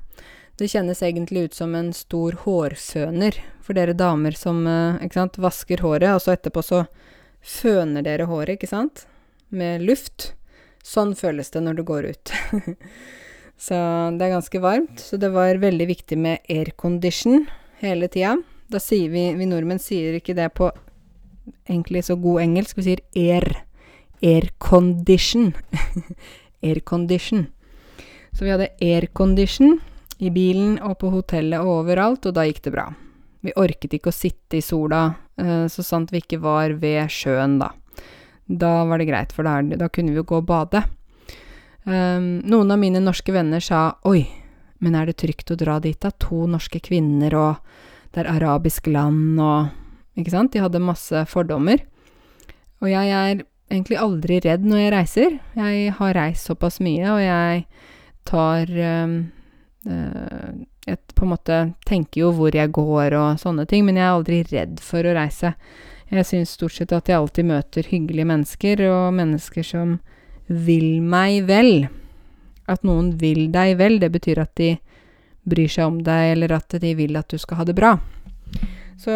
Det 0.59 0.71
kjennes 0.71 1.03
egentlig 1.03 1.49
ut 1.49 1.55
som 1.55 1.75
en 1.75 1.91
stor 1.93 2.37
hårføner 2.45 3.41
for 3.65 3.75
dere 3.75 3.97
damer 3.97 4.37
som 4.39 4.63
eh, 4.71 5.03
sant, 5.13 5.39
vasker 5.41 5.83
håret, 5.83 6.13
og 6.15 6.23
så 6.23 6.37
etterpå 6.37 6.63
så 6.63 6.85
føner 7.45 8.05
dere 8.07 8.29
håret, 8.31 8.55
ikke 8.55 8.71
sant, 8.71 9.07
med 9.51 9.83
luft. 9.83 10.33
Sånn 10.85 11.15
føles 11.17 11.51
det 11.51 11.65
når 11.65 11.81
du 11.81 11.83
går 11.89 12.09
ut. 12.13 12.33
så 13.67 13.77
det 14.15 14.27
er 14.27 14.35
ganske 14.37 14.63
varmt. 14.63 15.01
Så 15.01 15.19
det 15.21 15.33
var 15.35 15.59
veldig 15.63 15.89
viktig 15.91 16.19
med 16.21 16.45
aircondition 16.53 17.49
hele 17.81 18.09
tida. 18.13 18.37
Da 18.71 18.81
sier 18.81 19.11
vi 19.13 19.27
Vi 19.37 19.49
nordmenn 19.49 19.81
sier 19.83 20.17
ikke 20.19 20.37
det 20.37 20.51
på 20.57 20.71
egentlig 21.69 22.05
så 22.07 22.17
god 22.21 22.45
engelsk, 22.45 22.79
vi 22.79 22.87
sier 22.87 23.05
air. 23.17 23.65
Aircondition. 24.25 25.53
aircondition. 26.65 27.47
Så 28.35 28.47
vi 28.47 28.51
hadde 28.51 28.73
aircondition 28.83 29.79
i 30.19 30.31
bilen 30.35 30.79
og 30.83 30.99
på 31.03 31.11
hotellet 31.13 31.63
og 31.63 31.85
overalt, 31.85 32.27
og 32.27 32.35
da 32.37 32.47
gikk 32.49 32.65
det 32.67 32.75
bra. 32.75 32.89
Vi 33.45 33.55
orket 33.61 33.95
ikke 33.99 34.11
å 34.11 34.17
sitte 34.17 34.59
i 34.59 34.65
sola, 34.65 35.07
uh, 35.41 35.67
så 35.71 35.85
sant 35.85 36.13
vi 36.15 36.23
ikke 36.23 36.41
var 36.43 36.75
ved 36.81 37.13
sjøen, 37.13 37.59
da. 37.61 37.73
Da 38.45 38.83
var 38.89 39.01
det 39.01 39.09
greit, 39.09 39.33
for 39.33 39.47
da, 39.47 39.61
da 39.63 39.89
kunne 39.93 40.13
vi 40.13 40.21
jo 40.21 40.27
gå 40.29 40.41
og 40.41 40.49
bade. 40.49 40.85
Um, 41.85 42.41
noen 42.49 42.73
av 42.73 42.81
mine 42.81 43.03
norske 43.05 43.33
venner 43.35 43.61
sa 43.61 43.99
oi, 44.09 44.25
men 44.81 44.97
er 44.97 45.09
det 45.09 45.19
trygt 45.21 45.53
å 45.53 45.59
dra 45.61 45.79
dit, 45.85 45.99
da? 46.01 46.13
To 46.25 46.47
norske 46.51 46.81
kvinner, 46.85 47.37
og 47.37 48.15
det 48.15 48.25
er 48.25 48.35
arabisk 48.37 48.89
land, 48.93 49.41
og 49.41 49.81
Ikke 50.15 50.31
sant? 50.31 50.53
De 50.55 50.61
hadde 50.63 50.79
masse 50.79 51.25
fordommer. 51.27 51.81
Og 52.79 52.87
jeg 52.87 53.09
er 53.11 53.41
egentlig 53.71 53.99
aldri 54.01 54.41
redd 54.45 54.67
når 54.67 54.83
jeg 54.83 54.93
reiser. 54.95 55.39
Jeg 55.59 55.97
har 55.99 56.15
reist 56.19 56.51
såpass 56.51 56.81
mye, 56.85 57.07
og 57.13 57.23
jeg 57.23 57.65
tar 58.29 58.71
øh, 58.71 59.17
eh, 59.89 60.53
Jeg 60.85 60.99
på 61.17 61.25
en 61.25 61.33
måte 61.33 61.59
tenker 61.89 62.21
jo 62.21 62.31
hvor 62.37 62.53
jeg 62.53 62.73
går 62.77 63.15
og 63.17 63.41
sånne 63.41 63.65
ting, 63.67 63.87
men 63.87 63.97
jeg 63.97 64.05
er 64.05 64.17
aldri 64.19 64.43
redd 64.51 64.81
for 64.85 65.01
å 65.01 65.15
reise. 65.17 65.55
Jeg 66.13 66.27
syns 66.29 66.53
stort 66.59 66.77
sett 66.77 66.93
at 66.93 67.09
jeg 67.09 67.17
alltid 67.17 67.49
møter 67.49 67.89
hyggelige 67.89 68.29
mennesker, 68.29 68.83
og 68.93 69.15
mennesker 69.17 69.65
som 69.65 69.99
vil 70.47 71.01
meg 71.01 71.47
vel. 71.49 71.89
At 72.69 72.85
noen 72.85 73.15
vil 73.21 73.49
deg 73.53 73.79
vel, 73.81 73.97
det 74.01 74.13
betyr 74.13 74.43
at 74.45 74.53
de 74.61 74.75
bryr 75.49 75.73
seg 75.73 75.89
om 75.89 76.03
deg, 76.05 76.35
eller 76.37 76.53
at 76.57 76.77
de 76.81 76.93
vil 76.97 77.17
at 77.17 77.33
du 77.33 77.41
skal 77.41 77.63
ha 77.63 77.67
det 77.69 77.77
bra. 77.77 77.97
Så 79.01 79.15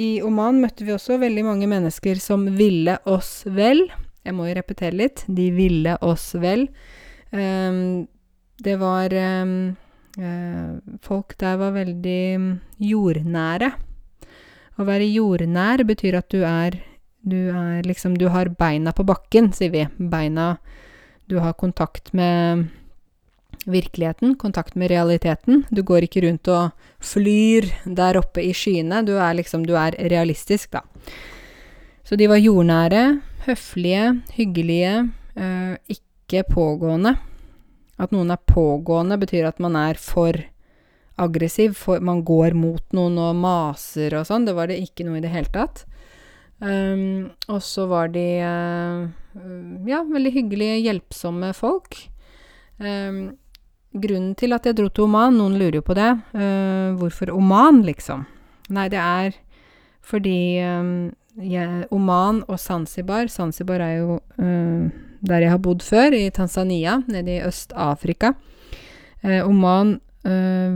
i 0.00 0.20
Oman 0.26 0.60
møtte 0.62 0.86
vi 0.86 0.94
også 0.94 1.18
veldig 1.20 1.44
mange 1.46 1.68
mennesker 1.70 2.18
som 2.22 2.46
ville 2.58 2.96
oss 3.08 3.44
vel. 3.46 3.84
Jeg 4.26 4.36
må 4.36 4.48
jo 4.48 4.56
repetere 4.58 4.96
litt. 4.96 5.24
De 5.28 5.50
ville 5.54 5.96
oss 6.04 6.32
vel. 6.40 6.66
Um, 7.30 8.08
det 8.60 8.74
var 8.80 9.14
um, 9.14 9.54
uh, 10.18 10.98
Folk 11.06 11.36
der 11.40 11.60
var 11.60 11.76
veldig 11.76 12.24
jordnære. 12.82 13.70
Å 14.80 14.86
være 14.88 15.08
jordnær 15.12 15.84
betyr 15.88 16.18
at 16.20 16.30
du 16.32 16.42
er 16.46 16.80
Du 17.20 17.52
er 17.52 17.84
liksom 17.84 18.14
Du 18.16 18.30
har 18.32 18.48
beina 18.48 18.92
på 18.96 19.04
bakken, 19.04 19.52
sier 19.52 19.72
vi. 19.72 19.86
Beina 19.98 20.56
Du 21.28 21.38
har 21.38 21.54
kontakt 21.54 22.12
med 22.12 22.68
virkeligheten, 23.66 24.36
kontakt 24.40 24.74
med 24.74 24.90
realiteten. 24.90 25.64
Du 25.70 25.82
går 25.82 26.06
ikke 26.06 26.22
rundt 26.24 26.48
og 26.48 26.70
flyr 27.04 27.68
der 27.84 28.18
oppe 28.20 28.44
i 28.44 28.54
skyene. 28.56 29.02
Du 29.06 29.16
er 29.18 29.36
liksom 29.36 29.66
Du 29.66 29.74
er 29.76 29.96
realistisk, 30.10 30.72
da. 30.72 30.84
Så 32.04 32.16
de 32.16 32.26
var 32.28 32.40
jordnære, 32.40 33.20
høflige, 33.46 34.22
hyggelige, 34.34 35.10
øh, 35.36 35.76
ikke 35.88 36.44
pågående. 36.50 37.16
At 38.00 38.12
noen 38.12 38.32
er 38.32 38.40
pågående, 38.46 39.18
betyr 39.20 39.46
at 39.46 39.60
man 39.60 39.76
er 39.76 40.00
for 40.00 40.32
aggressiv. 41.20 41.76
For, 41.76 42.00
man 42.00 42.24
går 42.24 42.56
mot 42.56 42.82
noen 42.96 43.18
og 43.20 43.36
maser 43.36 44.16
og 44.18 44.26
sånn. 44.26 44.48
Det 44.48 44.56
var 44.56 44.70
det 44.70 44.80
ikke 44.80 45.06
noe 45.06 45.20
i 45.20 45.24
det 45.24 45.32
hele 45.34 45.52
tatt. 45.52 45.84
Um, 46.60 47.30
og 47.48 47.62
så 47.64 47.86
var 47.88 48.10
de 48.12 48.26
uh, 48.44 49.06
ja, 49.88 50.02
veldig 50.04 50.32
hyggelige, 50.34 50.80
hjelpsomme 50.84 51.52
folk. 51.56 51.96
Um, 52.80 53.38
grunnen 53.92 54.34
til 54.38 54.54
at 54.54 54.66
jeg 54.66 54.76
dro 54.78 54.88
til 54.88 55.06
Oman, 55.08 55.38
noen 55.38 55.56
lurer 55.58 55.80
jo 55.80 55.84
på 55.86 55.96
det. 55.98 56.10
Uh, 56.34 56.96
hvorfor 57.00 57.32
Oman, 57.34 57.82
liksom? 57.86 58.26
Nei, 58.70 58.88
det 58.92 59.00
er 59.02 59.38
fordi 60.06 60.62
um, 60.64 61.10
jeg, 61.42 61.86
Oman 61.94 62.42
og 62.48 62.58
Zanzibar 62.58 63.28
Zanzibar 63.30 63.82
er 63.84 63.96
jo 63.98 64.18
uh, 64.40 64.90
der 65.20 65.44
jeg 65.44 65.52
har 65.52 65.60
bodd 65.60 65.82
før, 65.84 66.14
i 66.16 66.30
Tanzania, 66.32 67.02
nede 67.10 67.34
i 67.34 67.42
Øst-Afrika. 67.44 68.32
Oman 69.44 69.98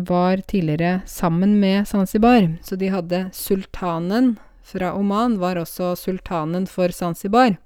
var 0.05 0.43
tidligere 0.45 0.99
sammen 1.09 1.55
med 1.63 1.87
Zanzibar, 1.89 2.51
så 2.61 2.77
de 2.77 2.91
hadde 2.93 3.23
sultanen 3.33 4.35
fra 4.61 4.93
Oman, 4.99 5.39
var 5.41 5.57
også 5.57 5.95
sultanen 5.97 6.67
for 6.69 6.93
Zanzibar. 6.93 7.57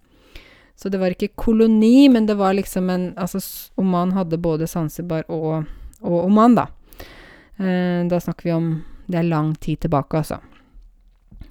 Så 0.79 0.93
det 0.93 1.01
var 1.03 1.11
ikke 1.11 1.35
koloni, 1.35 2.09
men 2.13 2.29
det 2.29 2.37
var 2.39 2.55
liksom 2.55 2.91
en 2.91 3.09
Altså, 3.19 3.41
Oman 3.77 4.13
hadde 4.15 4.39
både 4.39 4.69
Zanzibar 4.71 5.25
og, 5.27 5.67
og 6.01 6.19
Oman, 6.29 6.55
da. 6.55 6.69
da 7.59 8.21
snakker 8.23 8.47
vi 8.47 8.55
om 8.55 8.69
Det 9.11 9.19
er 9.19 9.27
lang 9.27 9.57
tid 9.59 9.81
tilbake, 9.81 10.21
altså. 10.21 10.39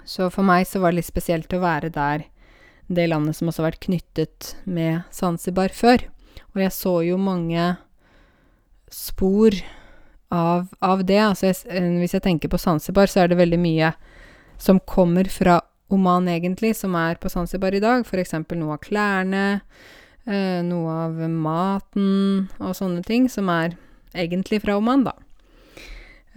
Så 0.08 0.30
for 0.32 0.48
meg 0.48 0.64
så 0.70 0.80
var 0.80 0.94
det 0.94 1.02
litt 1.02 1.10
spesielt 1.10 1.52
å 1.52 1.60
være 1.60 1.90
der, 1.92 2.24
det 2.88 3.10
landet 3.10 3.36
som 3.36 3.50
også 3.50 3.64
har 3.64 3.74
vært 3.74 3.84
knyttet 3.90 4.54
med 4.64 5.02
Zanzibar 5.12 5.74
før. 5.76 6.06
Og 6.56 6.62
jeg 6.64 6.72
så 6.72 6.94
jo 7.04 7.18
mange 7.20 7.74
spor 8.94 9.58
av, 10.32 10.68
av 10.80 11.04
det. 11.04 11.20
Altså 11.20 11.50
jeg, 11.50 11.60
eh, 11.68 11.90
hvis 12.02 12.16
jeg 12.16 12.24
tenker 12.24 12.52
på 12.52 12.60
Zanzibar, 12.62 13.12
så 13.12 13.24
er 13.24 13.32
det 13.32 13.40
veldig 13.42 13.60
mye 13.60 13.92
som 14.62 14.80
kommer 14.80 15.28
fra 15.32 15.60
Oman, 15.94 16.28
egentlig, 16.28 16.76
som 16.76 16.96
er 17.00 17.16
på 17.16 17.30
Zanzibar 17.32 17.76
i 17.76 17.84
dag. 17.84 18.04
For 18.08 18.20
eksempel 18.20 18.60
noe 18.60 18.76
av 18.76 18.84
klærne, 18.84 19.62
eh, 20.28 20.60
noe 20.68 20.98
av 21.06 21.22
maten 21.32 22.50
og 22.60 22.76
sånne 22.76 23.06
ting, 23.08 23.30
som 23.32 23.50
er 23.50 23.78
egentlig 24.14 24.62
fra 24.66 24.78
Oman, 24.78 25.06
da. 25.08 25.16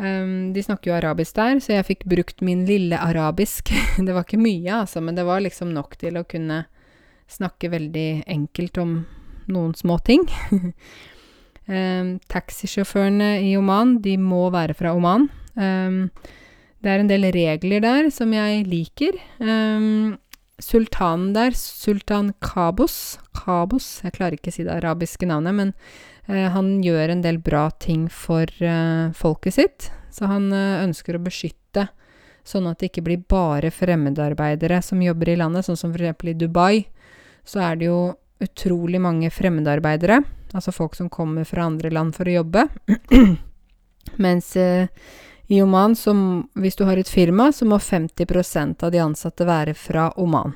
Um, 0.00 0.52
de 0.54 0.62
snakker 0.64 0.88
jo 0.88 0.96
arabisk 0.96 1.34
der, 1.36 1.58
så 1.60 1.74
jeg 1.74 1.84
fikk 1.90 2.04
brukt 2.08 2.40
min 2.40 2.64
lille 2.64 2.96
arabisk. 2.96 3.68
det 4.06 4.14
var 4.14 4.24
ikke 4.24 4.40
mye, 4.40 4.82
altså, 4.82 5.02
men 5.04 5.18
det 5.18 5.26
var 5.28 5.42
liksom 5.44 5.74
nok 5.76 5.98
til 6.00 6.16
å 6.16 6.24
kunne 6.24 6.64
snakke 7.30 7.68
veldig 7.70 8.24
enkelt 8.30 8.80
om 8.80 8.94
noen 9.50 9.74
små 9.76 9.98
ting. 10.06 10.24
um, 11.68 12.16
taxisjåførene 12.34 13.34
i 13.44 13.52
Oman, 13.60 13.98
de 14.00 14.16
må 14.16 14.46
være 14.54 14.78
fra 14.78 14.94
Oman. 14.96 15.28
Um, 15.58 16.06
det 16.80 16.90
er 16.90 17.02
en 17.02 17.10
del 17.10 17.28
regler 17.34 17.82
der 17.84 18.10
som 18.14 18.32
jeg 18.32 18.64
liker. 18.68 19.18
sultanen 20.60 21.32
der, 21.32 21.54
sultan 21.56 22.34
Kabos 22.40 23.18
Kabos, 23.36 24.00
jeg 24.04 24.16
klarer 24.16 24.36
ikke 24.36 24.52
å 24.52 24.56
si 24.58 24.66
det 24.66 24.74
arabiske 24.74 25.28
navnet, 25.28 25.56
men 25.56 25.72
uh, 26.28 26.48
han 26.52 26.82
gjør 26.84 27.14
en 27.14 27.24
del 27.24 27.38
bra 27.40 27.68
ting 27.80 28.08
for 28.12 28.48
uh, 28.60 29.08
folket 29.16 29.56
sitt, 29.56 29.90
så 30.12 30.28
han 30.30 30.50
uh, 30.52 30.82
ønsker 30.84 31.16
å 31.16 31.22
beskytte 31.24 31.88
sånn 32.46 32.68
at 32.70 32.80
det 32.80 32.90
ikke 32.90 33.04
blir 33.06 33.22
bare 33.30 33.70
fremmedarbeidere 33.72 34.80
som 34.84 35.02
jobber 35.02 35.32
i 35.32 35.38
landet, 35.40 35.66
sånn 35.66 35.78
som 35.78 35.94
eksempel 35.94 36.32
i 36.32 36.38
Dubai, 36.38 36.84
så 37.44 37.62
er 37.64 37.80
det 37.80 37.88
jo 37.90 38.00
utrolig 38.40 39.00
mange 39.02 39.30
fremmedarbeidere, 39.32 40.20
altså 40.56 40.72
folk 40.74 40.96
som 40.96 41.10
kommer 41.12 41.44
fra 41.48 41.68
andre 41.68 41.92
land 41.92 42.16
for 42.16 42.28
å 42.28 42.40
jobbe. 42.40 42.66
Mens 44.24 44.54
eh, 44.56 44.88
i 45.50 45.58
Oman, 45.62 45.96
som, 45.98 46.48
hvis 46.54 46.78
du 46.78 46.84
har 46.86 47.00
et 47.00 47.10
firma, 47.10 47.48
så 47.52 47.66
må 47.66 47.80
50% 47.82 48.84
av 48.86 48.92
de 48.94 49.02
ansatte 49.02 49.46
være 49.48 49.74
fra 49.74 50.10
Oman. 50.20 50.54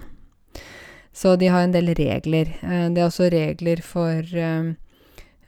Så 1.15 1.35
de 1.39 1.49
har 1.51 1.67
en 1.67 1.75
del 1.75 1.91
regler. 1.99 2.53
Eh, 2.63 2.87
det 2.95 3.03
er 3.03 3.09
også 3.09 3.31
regler 3.33 3.83
for 3.83 4.23
eh, 4.23 4.73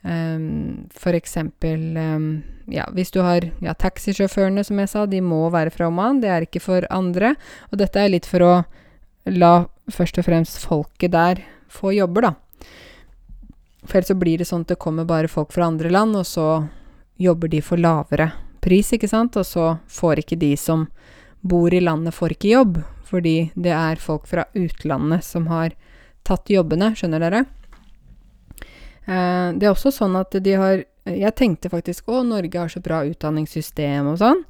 Um, 0.06 0.86
for 0.94 1.16
eksempel 1.18 1.96
um, 1.98 2.26
ja, 2.70 2.84
hvis 2.94 3.10
du 3.10 3.24
har 3.26 3.42
ja, 3.58 3.72
taxisjåførene, 3.74 4.62
som 4.62 4.78
jeg 4.78 4.90
sa, 4.92 5.02
de 5.10 5.18
må 5.18 5.40
være 5.50 5.72
fra 5.74 5.88
Oman. 5.90 6.20
Det 6.22 6.30
er 6.30 6.46
ikke 6.46 6.62
for 6.62 6.86
andre. 6.94 7.32
Og 7.72 7.80
dette 7.80 7.98
er 7.98 8.12
litt 8.12 8.28
for 8.30 8.44
å 8.46 8.52
la 9.26 9.66
først 9.90 10.20
og 10.22 10.28
fremst 10.28 10.62
folket 10.62 11.10
der 11.10 11.42
få 11.66 11.90
jobber, 11.96 12.28
da. 12.28 12.68
For 13.82 13.98
ellers 13.98 14.12
så 14.12 14.18
blir 14.18 14.38
det 14.38 14.46
sånn 14.46 14.62
at 14.62 14.76
det 14.76 14.82
kommer 14.82 15.08
bare 15.08 15.30
folk 15.30 15.50
fra 15.54 15.66
andre 15.66 15.90
land, 15.90 16.14
og 16.14 16.26
så 16.26 16.46
jobber 17.18 17.50
de 17.50 17.64
for 17.64 17.82
lavere 17.82 18.30
pris, 18.66 18.92
ikke 18.92 19.10
sant, 19.10 19.38
og 19.38 19.46
så 19.46 19.76
får 19.88 20.24
ikke 20.24 20.38
de 20.40 20.52
som 20.60 20.88
bor 21.46 21.74
i 21.74 21.82
landet, 21.82 22.14
får 22.14 22.34
ikke 22.34 22.52
jobb, 22.52 22.80
fordi 23.06 23.36
det 23.54 23.74
er 23.74 24.02
folk 24.02 24.26
fra 24.26 24.48
utlandet 24.58 25.24
som 25.24 25.46
har 25.52 25.76
tatt 26.26 26.50
jobbene, 26.50 26.90
skjønner 26.98 27.22
dere? 27.22 27.44
Eh, 29.06 29.48
det 29.54 29.68
er 29.68 29.70
også 29.70 29.94
sånn 29.94 30.18
at 30.18 30.34
de 30.42 30.58
har 30.58 30.84
Jeg 31.06 31.36
tenkte 31.38 31.70
faktisk 31.70 32.08
å, 32.10 32.24
Norge 32.26 32.58
har 32.58 32.66
så 32.66 32.80
bra 32.82 33.04
utdanningssystem 33.06 34.08
og 34.10 34.16
sånn. 34.18 34.40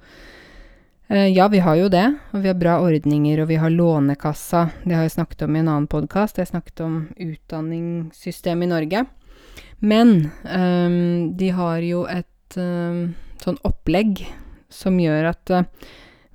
Eh, 1.08 1.28
ja, 1.28 1.50
vi 1.52 1.58
har 1.60 1.76
jo 1.76 1.90
det, 1.92 2.06
og 2.32 2.40
vi 2.40 2.48
har 2.48 2.56
bra 2.56 2.78
ordninger, 2.80 3.42
og 3.42 3.50
vi 3.50 3.58
har 3.60 3.70
Lånekassa. 3.70 4.62
Det 4.80 4.96
har 4.96 5.04
jeg 5.04 5.18
snakket 5.18 5.44
om 5.44 5.52
i 5.52 5.60
en 5.60 5.68
annen 5.68 5.86
podkast. 5.86 6.40
Jeg 6.40 6.48
snakket 6.48 6.80
om 6.80 6.94
utdanningssystemet 7.12 8.64
i 8.64 8.70
Norge. 8.72 9.04
Men 9.84 10.30
um, 10.48 11.36
de 11.36 11.52
har 11.52 11.84
jo 11.84 12.06
et 12.08 12.56
um, 12.56 13.12
sånn 13.44 13.60
opplegg 13.66 14.24
som 14.72 14.98
gjør 15.00 15.30
at 15.30 15.52
uh, 15.52 15.66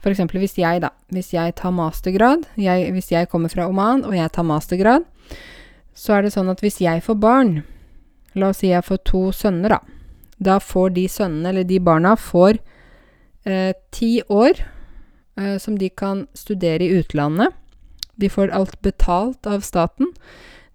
for 0.02 0.14
eksempel 0.14 0.42
hvis 0.42 0.58
jeg, 0.58 0.82
da, 0.82 0.90
hvis 1.14 1.34
jeg 1.36 1.54
tar 1.60 1.74
mastergrad, 1.76 2.48
jeg, 2.58 2.90
hvis 2.96 3.12
jeg 3.14 3.30
kommer 3.30 3.52
fra 3.54 3.68
Oman 3.70 4.02
og 4.08 4.16
jeg 4.18 4.34
tar 4.34 4.48
mastergrad, 4.48 5.06
så 5.94 6.18
er 6.18 6.26
det 6.26 6.34
sånn 6.34 6.50
at 6.50 6.64
hvis 6.64 6.80
jeg 6.82 7.04
får 7.06 7.20
barn, 7.22 7.54
La 8.40 8.52
oss 8.52 8.62
si 8.62 8.70
jeg 8.70 8.86
får 8.88 9.02
to 9.08 9.22
sønner, 9.36 9.76
da. 9.76 9.80
Da 10.42 10.60
får 10.64 10.94
de 10.96 11.08
sønnene, 11.12 11.52
eller 11.52 11.66
de 11.68 11.80
barna, 11.84 12.16
får 12.16 12.62
eh, 13.46 13.74
ti 13.92 14.22
år 14.32 14.62
eh, 14.62 15.58
som 15.60 15.76
de 15.78 15.90
kan 15.90 16.26
studere 16.38 16.88
i 16.88 17.02
utlandet. 17.02 17.52
De 18.16 18.30
får 18.32 18.54
alt 18.56 18.78
betalt 18.86 19.48
av 19.48 19.66
staten. 19.68 20.14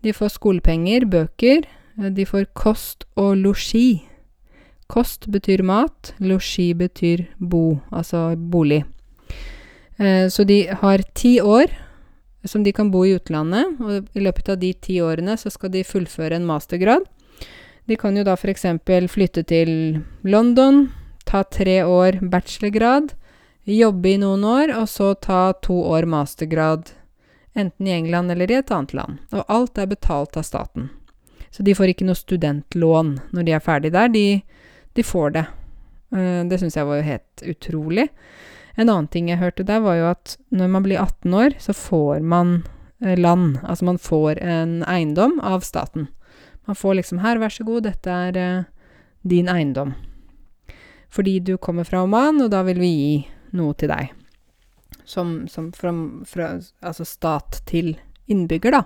De 0.05 0.13
får 0.13 0.37
skolepenger, 0.37 1.09
bøker. 1.09 1.65
Eh, 1.97 2.11
de 2.13 2.29
får 2.29 2.51
kost 2.53 3.09
og 3.17 3.39
losji. 3.41 4.05
Kost 4.87 5.27
betyr 5.27 5.65
mat, 5.67 6.15
losji 6.23 6.71
betyr 6.79 7.27
bo, 7.39 7.81
altså 7.91 8.37
bolig. 8.37 8.85
Eh, 9.99 10.29
så 10.29 10.45
de 10.45 10.67
har 10.71 11.03
ti 11.15 11.41
år 11.41 11.73
som 12.47 12.63
de 12.63 12.73
kan 12.73 12.91
bo 12.91 13.05
i 13.05 13.17
utlandet, 13.17 13.81
og 13.81 14.07
i 14.15 14.23
løpet 14.23 14.49
av 14.53 14.61
de 14.61 14.73
ti 14.73 15.01
årene 15.03 15.37
så 15.41 15.51
skal 15.51 15.73
de 15.75 15.85
fullføre 15.87 16.39
en 16.39 16.47
mastergrad. 16.47 17.07
De 17.87 17.97
kan 17.99 18.17
jo 18.17 18.25
da 18.27 18.35
f.eks. 18.35 18.67
flytte 19.11 19.43
til 19.47 20.03
London, 20.23 20.89
ta 21.27 21.43
tre 21.43 21.83
år 21.85 22.21
bachelorgrad, 22.23 23.15
jobbe 23.67 24.13
i 24.13 24.19
noen 24.23 24.45
år, 24.47 24.75
og 24.79 24.89
så 24.91 25.15
ta 25.15 25.53
to 25.63 25.75
år 25.91 26.07
mastergrad, 26.07 26.93
enten 27.55 27.87
i 27.87 27.95
England 27.95 28.31
eller 28.31 28.51
i 28.51 28.61
et 28.61 28.71
annet 28.71 28.95
land. 28.95 29.19
Og 29.33 29.45
alt 29.49 29.79
er 29.79 29.91
betalt 29.91 30.37
av 30.37 30.47
staten. 30.47 30.91
Så 31.51 31.65
de 31.67 31.75
får 31.75 31.95
ikke 31.95 32.07
noe 32.07 32.19
studentlån 32.19 33.17
når 33.35 33.47
de 33.47 33.55
er 33.57 33.65
ferdig 33.65 33.95
der. 33.95 34.11
De, 34.13 34.43
de 34.97 35.05
får 35.07 35.33
det 35.37 35.47
Eh, 36.15 36.45
det 36.49 36.59
syns 36.61 36.77
jeg 36.77 36.87
var 36.87 37.01
jo 37.01 37.07
helt 37.07 37.43
utrolig. 37.43 38.09
En 38.77 38.89
annen 38.89 39.09
ting 39.11 39.31
jeg 39.31 39.41
hørte 39.41 39.67
der, 39.67 39.83
var 39.85 39.99
jo 39.99 40.09
at 40.11 40.37
når 40.55 40.73
man 40.73 40.85
blir 40.87 41.01
18 41.03 41.35
år, 41.35 41.57
så 41.63 41.75
får 41.77 42.21
man 42.23 42.61
eh, 43.03 43.17
land. 43.19 43.59
Altså 43.65 43.89
man 43.89 43.99
får 43.99 44.43
en 44.43 44.83
eiendom 44.89 45.41
av 45.41 45.65
staten. 45.67 46.09
Man 46.67 46.77
får 46.77 46.99
liksom 46.99 47.19
'Her, 47.23 47.39
vær 47.39 47.51
så 47.51 47.65
god, 47.65 47.83
dette 47.83 48.11
er 48.11 48.37
eh, 48.37 48.65
din 49.23 49.49
eiendom'. 49.49 49.95
Fordi 51.09 51.41
du 51.41 51.57
kommer 51.57 51.85
fra 51.85 52.03
Oman, 52.03 52.43
og 52.43 52.51
da 52.51 52.63
vil 52.63 52.79
vi 52.79 52.91
gi 52.91 53.27
noe 53.53 53.75
til 53.75 53.89
deg. 53.89 54.13
Som, 55.05 55.47
som 55.49 55.73
fra, 55.73 55.93
fra 56.27 56.59
Altså 56.83 57.05
stat 57.05 57.63
til 57.65 57.97
innbygger, 58.27 58.73
da. 58.73 58.83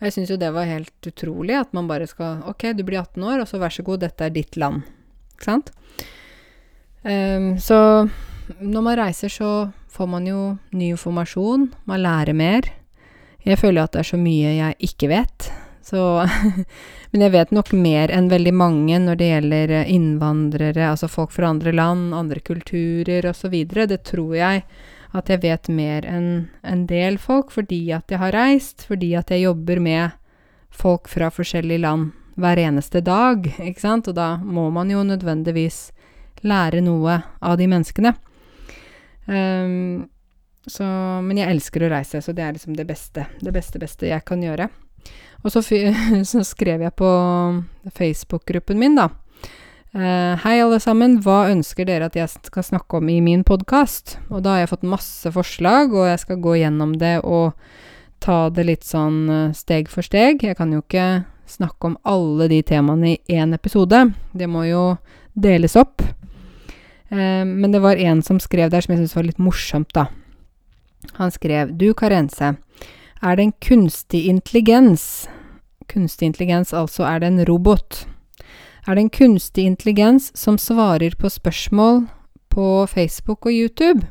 Og 0.00 0.08
jeg 0.08 0.12
syns 0.12 0.30
jo 0.30 0.40
det 0.40 0.50
var 0.52 0.64
helt 0.64 1.06
utrolig 1.06 1.54
at 1.54 1.72
man 1.76 1.86
bare 1.86 2.06
skal 2.08 2.40
OK, 2.48 2.72
du 2.72 2.82
blir 2.82 2.98
18 2.98 3.22
år, 3.22 3.40
og 3.40 3.48
så 3.48 3.60
vær 3.60 3.68
så 3.68 3.84
god, 3.84 4.00
dette 4.00 4.24
er 4.24 4.32
ditt 4.32 4.56
land. 4.56 4.82
Ikke 5.40 5.48
sant? 5.48 5.70
Um, 7.00 7.54
så 7.56 8.08
når 8.60 8.82
man 8.84 8.98
reiser, 8.98 9.32
så 9.32 9.70
får 9.88 10.06
man 10.06 10.26
jo 10.28 10.40
ny 10.76 10.90
informasjon, 10.92 11.70
man 11.88 12.02
lærer 12.04 12.36
mer. 12.36 12.68
Jeg 13.46 13.56
føler 13.56 13.86
at 13.86 13.94
det 13.94 14.02
er 14.02 14.10
så 14.10 14.20
mye 14.20 14.52
jeg 14.58 14.76
ikke 14.90 15.08
vet. 15.08 15.48
Så 15.80 16.02
Men 17.10 17.24
jeg 17.24 17.32
vet 17.32 17.56
nok 17.56 17.72
mer 17.72 18.12
enn 18.14 18.28
veldig 18.30 18.52
mange 18.54 19.00
når 19.00 19.16
det 19.18 19.30
gjelder 19.30 19.72
innvandrere, 19.88 20.92
altså 20.92 21.08
folk 21.10 21.32
fra 21.34 21.48
andre 21.50 21.72
land, 21.72 22.12
andre 22.14 22.44
kulturer 22.44 23.26
osv. 23.32 23.56
Det 23.64 24.02
tror 24.06 24.36
jeg 24.36 24.62
at 25.16 25.32
jeg 25.32 25.42
vet 25.42 25.72
mer 25.74 26.06
enn 26.06 26.28
en 26.62 26.84
del 26.86 27.16
folk, 27.18 27.50
fordi 27.50 27.88
at 27.96 28.12
jeg 28.12 28.20
har 28.20 28.36
reist, 28.36 28.84
fordi 28.86 29.16
at 29.18 29.32
jeg 29.32 29.48
jobber 29.48 29.80
med 29.82 30.14
folk 30.70 31.08
fra 31.10 31.32
forskjellige 31.34 31.82
land 31.82 32.12
hver 32.42 32.60
eneste 32.62 33.02
dag, 33.04 33.46
ikke 33.60 33.82
sant, 33.82 34.08
og 34.10 34.16
da 34.18 34.34
må 34.42 34.68
man 34.74 34.90
jo 34.92 35.04
nødvendigvis 35.06 35.90
lære 36.46 36.80
noe 36.84 37.20
av 37.40 37.56
de 37.60 37.68
menneskene. 37.70 38.14
Um, 39.26 40.08
så, 40.68 40.84
men 41.24 41.40
jeg 41.40 41.54
elsker 41.54 41.84
å 41.84 41.90
reise, 41.92 42.20
så 42.22 42.34
det 42.36 42.44
er 42.44 42.54
liksom 42.56 42.76
det 42.76 42.86
beste. 42.88 43.26
Det 43.40 43.52
beste, 43.54 43.80
beste 43.82 44.10
jeg 44.10 44.24
kan 44.28 44.42
gjøre. 44.44 44.68
Og 45.44 45.52
så, 45.52 45.62
så 46.32 46.44
skrev 46.46 46.84
jeg 46.84 46.96
på 46.98 47.10
Facebook-gruppen 47.96 48.80
min, 48.80 48.98
da. 48.98 49.10
Uh, 49.90 50.38
hei, 50.44 50.60
alle 50.62 50.78
sammen. 50.82 51.18
Hva 51.24 51.48
ønsker 51.50 51.88
dere 51.88 52.10
at 52.10 52.18
jeg 52.18 52.30
skal 52.30 52.66
snakke 52.66 53.00
om 53.00 53.08
i 53.10 53.18
min 53.24 53.42
podkast? 53.46 54.18
Og 54.30 54.44
da 54.44 54.54
har 54.54 54.64
jeg 54.64 54.74
fått 54.74 54.86
masse 54.86 55.32
forslag, 55.34 55.96
og 55.96 56.10
jeg 56.12 56.22
skal 56.22 56.42
gå 56.44 56.60
gjennom 56.60 56.94
det 57.00 57.16
og 57.24 57.56
ta 58.22 58.44
det 58.52 58.66
litt 58.68 58.86
sånn 58.86 59.24
uh, 59.26 59.56
steg 59.56 59.90
for 59.90 60.06
steg. 60.06 60.44
Jeg 60.44 60.58
kan 60.58 60.70
jo 60.76 60.84
ikke 60.84 61.24
snakke 61.50 61.90
om 61.90 61.98
alle 62.08 62.48
de 62.50 62.62
temaene 62.66 63.14
i 63.14 63.36
én 63.40 63.54
episode. 63.54 64.04
Det 64.32 64.48
må 64.50 64.64
jo 64.68 64.84
deles 65.34 65.76
opp. 65.76 66.02
Eh, 67.10 67.44
men 67.44 67.72
det 67.72 67.82
var 67.82 68.00
en 68.00 68.22
som 68.22 68.40
skrev 68.40 68.70
der 68.70 68.84
som 68.84 68.94
jeg 68.94 69.02
syntes 69.02 69.16
var 69.18 69.28
litt 69.28 69.42
morsomt, 69.42 69.92
da. 69.94 70.06
Han 71.18 71.32
skrev 71.32 71.74
Du, 71.78 71.92
Karense. 71.94 72.54
Er 73.20 73.36
det 73.36 73.44
en 73.44 73.58
kunstig 73.60 74.26
intelligens 74.28 75.28
Kunstig 75.90 76.28
intelligens, 76.28 76.70
altså 76.70 77.02
er 77.02 77.18
det 77.18 77.26
en 77.26 77.44
robot. 77.48 78.04
Er 78.86 78.94
det 78.94 79.02
en 79.02 79.10
kunstig 79.10 79.64
intelligens 79.66 80.30
som 80.38 80.54
svarer 80.58 81.16
på 81.18 81.26
spørsmål 81.26 82.04
på 82.48 82.86
Facebook 82.86 83.46
og 83.46 83.52
YouTube? 83.52 84.06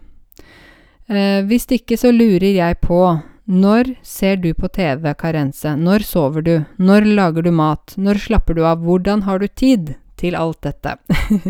Eh, 1.07 1.39
hvis 1.47 1.69
ikke 1.71 1.97
så 1.97 2.11
lurer 2.11 2.51
jeg 2.51 2.77
på 2.83 2.99
når 3.49 3.95
ser 4.05 4.37
du 4.37 4.51
på 4.53 4.69
TV, 4.69 5.09
Karense? 5.17 5.73
Når 5.75 6.05
sover 6.05 6.45
du? 6.45 6.53
Når 6.77 7.07
lager 7.17 7.47
du 7.47 7.51
mat? 7.51 7.97
Når 7.97 8.21
slapper 8.27 8.57
du 8.57 8.61
av? 8.69 8.85
Hvordan 8.85 9.25
har 9.25 9.41
du 9.41 9.47
tid? 9.49 9.95
til 10.19 10.37
alt 10.39 10.61
dette. 10.65 10.95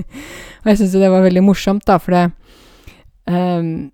og 0.62 0.70
jeg 0.70 0.82
syns 0.82 0.96
jo 0.96 1.02
det 1.02 1.12
var 1.12 1.26
veldig 1.26 1.46
morsomt, 1.46 1.86
da, 1.90 1.98
for 2.02 2.16
det 2.16 2.28
um, 3.30 3.90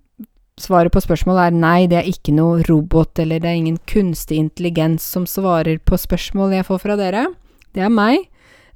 Svaret 0.55 0.93
på 0.95 1.01
spørsmålet 1.03 1.49
er 1.49 1.55
nei, 1.59 1.79
det 1.91 1.97
er 1.99 2.05
ikke 2.07 2.31
noe 2.31 2.61
robot, 2.63 3.19
eller 3.19 3.41
det 3.43 3.49
er 3.49 3.57
ingen 3.59 3.79
kunstig 3.91 4.37
intelligens 4.39 5.03
som 5.03 5.25
svarer 5.27 5.81
på 5.83 5.99
spørsmål 5.99 6.53
jeg 6.55 6.67
får 6.69 6.79
fra 6.79 6.95
dere. 6.95 7.25
Det 7.75 7.83
er 7.83 7.91
meg. 7.91 8.29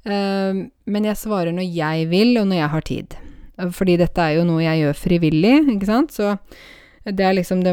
Um, 0.04 0.66
men 0.84 1.08
jeg 1.08 1.16
svarer 1.16 1.56
når 1.56 1.64
jeg 1.64 2.10
vil, 2.10 2.34
og 2.36 2.50
når 2.50 2.60
jeg 2.60 2.70
har 2.74 2.84
tid. 2.84 3.16
Fordi 3.78 3.96
dette 3.96 4.26
er 4.26 4.36
jo 4.36 4.44
noe 4.44 4.60
jeg 4.60 4.82
gjør 4.82 5.00
frivillig, 5.06 5.54
ikke 5.72 5.88
sant. 5.88 6.12
Så 6.12 6.34
det 7.08 7.24
er 7.24 7.38
liksom 7.38 7.64
det 7.64 7.72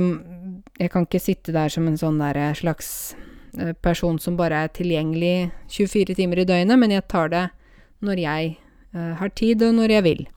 Jeg 0.78 0.92
kan 0.94 1.08
ikke 1.08 1.22
sitte 1.22 1.56
der 1.56 1.72
som 1.74 1.88
en 1.90 1.98
sånn 1.98 2.20
der 2.22 2.38
slags 2.58 3.16
eh, 3.58 3.74
person 3.82 4.20
som 4.22 4.38
bare 4.38 4.66
er 4.66 4.74
tilgjengelig 4.74 5.50
24 5.74 6.18
timer 6.20 6.44
i 6.44 6.48
døgnet, 6.50 6.78
men 6.78 6.94
jeg 6.94 7.08
tar 7.10 7.32
det 7.34 7.46
når 8.06 8.20
jeg 8.22 8.50
uh, 8.94 9.14
har 9.18 9.32
tid, 9.34 9.64
og 9.66 9.74
når 9.80 9.96
jeg 9.96 10.06
vil. 10.06 10.28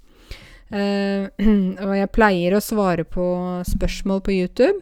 Og 1.85 1.92
jeg 1.98 2.09
pleier 2.14 2.55
å 2.55 2.62
svare 2.62 3.03
på 3.03 3.24
spørsmål 3.66 4.20
på 4.22 4.37
YouTube. 4.37 4.79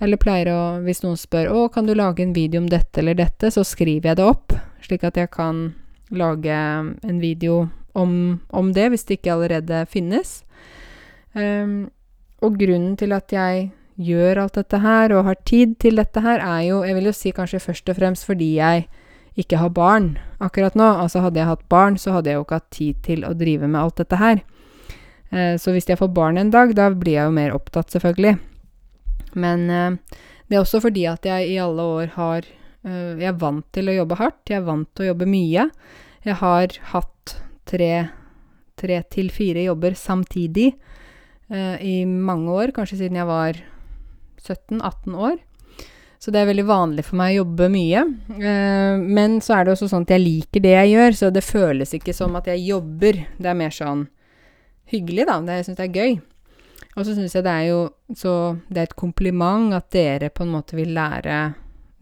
Eller 0.00 0.20
pleier 0.20 0.50
å, 0.52 0.60
hvis 0.84 1.02
noen 1.02 1.18
spør 1.18 1.50
å, 1.52 1.66
kan 1.74 1.88
du 1.88 1.94
lage 1.98 2.22
en 2.22 2.34
video 2.36 2.62
om 2.62 2.68
dette 2.70 3.02
eller 3.02 3.18
dette, 3.18 3.50
så 3.50 3.64
skriver 3.66 4.12
jeg 4.12 4.20
det 4.20 4.26
opp, 4.28 4.54
slik 4.84 5.04
at 5.04 5.18
jeg 5.18 5.30
kan 5.34 5.72
lage 6.14 6.54
en 6.54 7.18
video 7.20 7.66
om, 7.98 8.12
om 8.54 8.70
det, 8.72 8.86
hvis 8.92 9.04
det 9.08 9.18
ikke 9.18 9.34
allerede 9.34 9.82
finnes. 9.90 10.38
Um, 11.34 11.90
og 12.40 12.56
grunnen 12.60 12.94
til 12.96 13.12
at 13.16 13.34
jeg 13.34 13.72
gjør 13.98 14.44
alt 14.44 14.58
dette 14.58 14.78
her, 14.82 15.12
og 15.16 15.26
har 15.26 15.38
tid 15.48 15.74
til 15.82 15.98
dette 15.98 16.22
her, 16.22 16.38
er 16.38 16.62
jo, 16.68 16.82
jeg 16.86 16.96
vil 16.96 17.10
jo 17.10 17.16
si 17.16 17.32
kanskje 17.34 17.62
først 17.62 17.90
og 17.90 17.98
fremst 17.98 18.26
fordi 18.28 18.54
jeg 18.58 18.86
ikke 19.38 19.58
har 19.60 19.72
barn 19.74 20.12
akkurat 20.42 20.76
nå. 20.78 20.86
Altså 21.02 21.22
hadde 21.22 21.40
jeg 21.40 21.50
hatt 21.50 21.66
barn, 21.70 21.98
så 21.98 22.14
hadde 22.16 22.30
jeg 22.30 22.38
jo 22.38 22.46
ikke 22.46 22.60
hatt 22.60 22.70
tid 22.74 23.02
til 23.06 23.26
å 23.26 23.34
drive 23.38 23.70
med 23.70 23.80
alt 23.80 23.98
dette 24.00 24.18
her. 24.18 24.42
Eh, 25.30 25.54
så 25.60 25.74
hvis 25.74 25.88
jeg 25.90 26.00
får 26.00 26.10
barn 26.14 26.40
en 26.40 26.52
dag, 26.54 26.74
da 26.74 26.88
blir 26.90 27.18
jeg 27.18 27.30
jo 27.30 27.36
mer 27.36 27.54
opptatt, 27.54 27.90
selvfølgelig. 27.94 28.38
Men 29.38 29.66
eh, 29.70 30.20
det 30.48 30.56
er 30.56 30.64
også 30.64 30.82
fordi 30.82 31.06
at 31.10 31.26
jeg 31.28 31.50
i 31.52 31.58
alle 31.60 31.84
år 31.84 32.14
har 32.16 32.46
eh, 32.46 33.18
Jeg 33.20 33.30
er 33.30 33.40
vant 33.40 33.66
til 33.74 33.90
å 33.90 33.96
jobbe 34.00 34.18
hardt. 34.20 34.42
Jeg 34.50 34.62
er 34.62 34.68
vant 34.68 34.90
til 34.94 35.06
å 35.06 35.10
jobbe 35.12 35.30
mye. 35.30 35.68
Jeg 36.26 36.38
har 36.42 36.78
hatt 36.92 37.34
tre, 37.68 37.92
tre 38.80 39.02
til 39.12 39.30
fire 39.32 39.66
jobber 39.68 39.94
samtidig 39.98 40.72
eh, 41.52 41.76
i 41.84 41.96
mange 42.08 42.50
år, 42.50 42.72
kanskje 42.76 43.02
siden 43.04 43.20
jeg 43.20 43.28
var 43.28 43.60
17-18 44.42 45.18
år. 45.18 45.38
Så 46.18 46.32
det 46.34 46.40
er 46.40 46.48
veldig 46.48 46.66
vanlig 46.66 47.04
for 47.06 47.18
meg 47.20 47.36
å 47.36 47.44
jobbe 47.44 47.68
mye. 47.70 48.00
Eh, 48.34 48.98
men 48.98 49.38
så 49.44 49.54
er 49.54 49.66
det 49.66 49.76
også 49.76 49.90
sånn 49.92 50.06
at 50.06 50.16
jeg 50.16 50.24
liker 50.24 50.64
det 50.64 50.74
jeg 50.74 50.94
gjør, 50.96 51.18
så 51.20 51.30
det 51.34 51.46
føles 51.46 51.94
ikke 51.94 52.14
som 52.16 52.34
at 52.38 52.50
jeg 52.50 52.64
jobber. 52.66 53.20
Det 53.38 53.50
er 53.50 53.58
mer 53.58 53.74
sånn 53.74 54.08
hyggelig, 54.90 55.28
da. 55.28 55.38
Det, 55.46 55.60
jeg 55.60 55.68
syns 55.68 55.78
det 55.78 55.86
er 55.86 56.00
gøy. 56.00 56.18
Og 56.98 57.06
så 57.06 57.14
syns 57.14 57.36
jeg 57.36 57.46
det 57.46 57.52
er 57.54 57.66
jo 57.68 57.80
så 58.16 58.32
Det 58.66 58.80
er 58.80 58.88
et 58.88 58.98
kompliment 58.98 59.74
at 59.76 59.90
dere 59.94 60.32
på 60.34 60.42
en 60.42 60.54
måte 60.56 60.74
vil 60.78 60.90
lære 60.96 61.36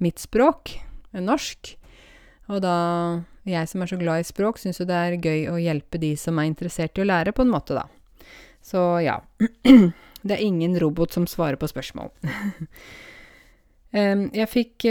mitt 0.00 0.20
språk, 0.22 0.76
norsk. 1.12 1.74
Og 2.48 2.62
da 2.64 2.76
Jeg 3.46 3.68
som 3.68 3.82
er 3.82 3.90
så 3.90 3.98
glad 4.00 4.24
i 4.24 4.26
språk, 4.26 4.58
syns 4.58 4.80
jo 4.80 4.88
det 4.88 4.96
er 4.96 5.20
gøy 5.22 5.44
å 5.52 5.60
hjelpe 5.60 6.00
de 6.02 6.16
som 6.18 6.38
er 6.40 6.48
interessert 6.48 6.98
i 6.98 7.04
å 7.04 7.06
lære, 7.06 7.30
på 7.30 7.44
en 7.44 7.52
måte, 7.52 7.76
da. 7.76 7.84
Så 8.58 8.80
ja. 9.04 9.20
det 10.26 10.36
er 10.36 10.46
ingen 10.46 10.74
robot 10.82 11.14
som 11.14 11.28
svarer 11.30 11.58
på 11.60 11.70
spørsmål. 11.70 12.10
Jeg 13.96 14.48
fikk 14.50 14.84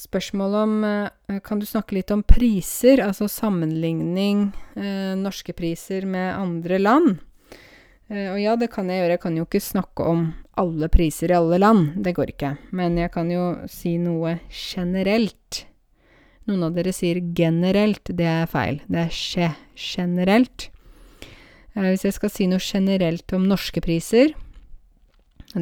spørsmål 0.00 0.54
om 0.54 0.84
eh, 0.84 1.40
Kan 1.44 1.60
du 1.60 1.66
snakke 1.66 1.96
litt 1.96 2.10
om 2.10 2.24
priser, 2.26 3.02
altså 3.04 3.28
sammenligning 3.30 4.50
eh, 4.76 5.14
norske 5.18 5.54
priser 5.56 6.06
med 6.08 6.34
andre 6.34 6.78
land? 6.80 7.16
Eh, 8.08 8.32
og 8.32 8.40
ja, 8.40 8.56
det 8.56 8.70
kan 8.74 8.90
jeg 8.90 9.02
gjøre. 9.02 9.16
Jeg 9.16 9.24
kan 9.24 9.38
jo 9.38 9.46
ikke 9.46 9.62
snakke 9.62 10.06
om 10.06 10.26
alle 10.56 10.88
priser 10.92 11.32
i 11.32 11.38
alle 11.38 11.60
land. 11.60 11.96
Det 12.04 12.14
går 12.16 12.34
ikke. 12.36 12.54
Men 12.76 12.98
jeg 13.00 13.12
kan 13.14 13.30
jo 13.32 13.48
si 13.70 13.96
noe 14.00 14.38
generelt. 14.50 15.64
Noen 16.46 16.68
av 16.68 16.76
dere 16.76 16.94
sier 16.94 17.20
generelt. 17.34 18.06
Det 18.06 18.28
er 18.30 18.48
feil. 18.50 18.80
Det 18.86 19.06
er 19.06 19.12
skje 19.12 19.52
generelt. 19.74 20.70
Hvis 21.76 22.06
jeg 22.06 22.14
skal 22.16 22.30
si 22.32 22.46
noe 22.48 22.62
generelt 22.62 23.32
om 23.36 23.44
norske 23.50 23.82
priser, 23.84 24.30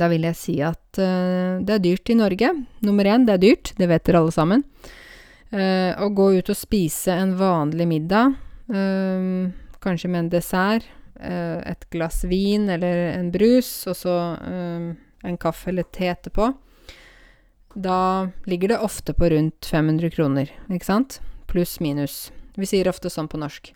da 0.01 0.09
vil 0.11 0.27
jeg 0.27 0.39
si 0.39 0.57
at 0.65 0.99
uh, 0.99 1.61
det 1.63 1.77
er 1.77 1.85
dyrt 1.85 2.11
i 2.11 2.19
Norge. 2.19 2.51
Nummer 2.87 3.09
én, 3.09 3.27
det 3.29 3.37
er 3.37 3.43
dyrt. 3.43 3.73
Det 3.79 3.89
vet 3.91 4.05
dere 4.07 4.23
alle 4.25 4.35
sammen. 4.35 4.65
Uh, 5.55 5.95
å 6.03 6.11
gå 6.11 6.33
ut 6.39 6.51
og 6.51 6.59
spise 6.59 7.15
en 7.15 7.37
vanlig 7.39 7.87
middag, 7.87 8.35
uh, 8.75 9.47
kanskje 9.85 10.11
med 10.11 10.25
en 10.25 10.35
dessert, 10.39 10.91
et 11.25 11.85
glass 11.95 12.25
vin 12.27 12.67
eller 12.75 13.15
en 13.15 13.29
brus, 13.33 13.69
og 13.89 13.95
så 13.97 14.15
en 14.43 15.37
kaffe 15.41 15.71
eller 15.71 15.87
te 15.95 16.09
etterpå, 16.11 16.49
da 17.75 18.29
ligger 18.51 18.75
det 18.75 18.81
ofte 18.83 19.15
på 19.15 19.31
rundt 19.31 19.67
500 19.71 20.11
kroner, 20.11 20.51
ikke 20.69 20.89
sant? 20.89 21.21
Pluss 21.47 21.79
minus. 21.81 22.33
Vi 22.59 22.67
sier 22.67 22.91
ofte 22.91 23.11
sånn 23.15 23.31
på 23.31 23.39
norsk. 23.41 23.71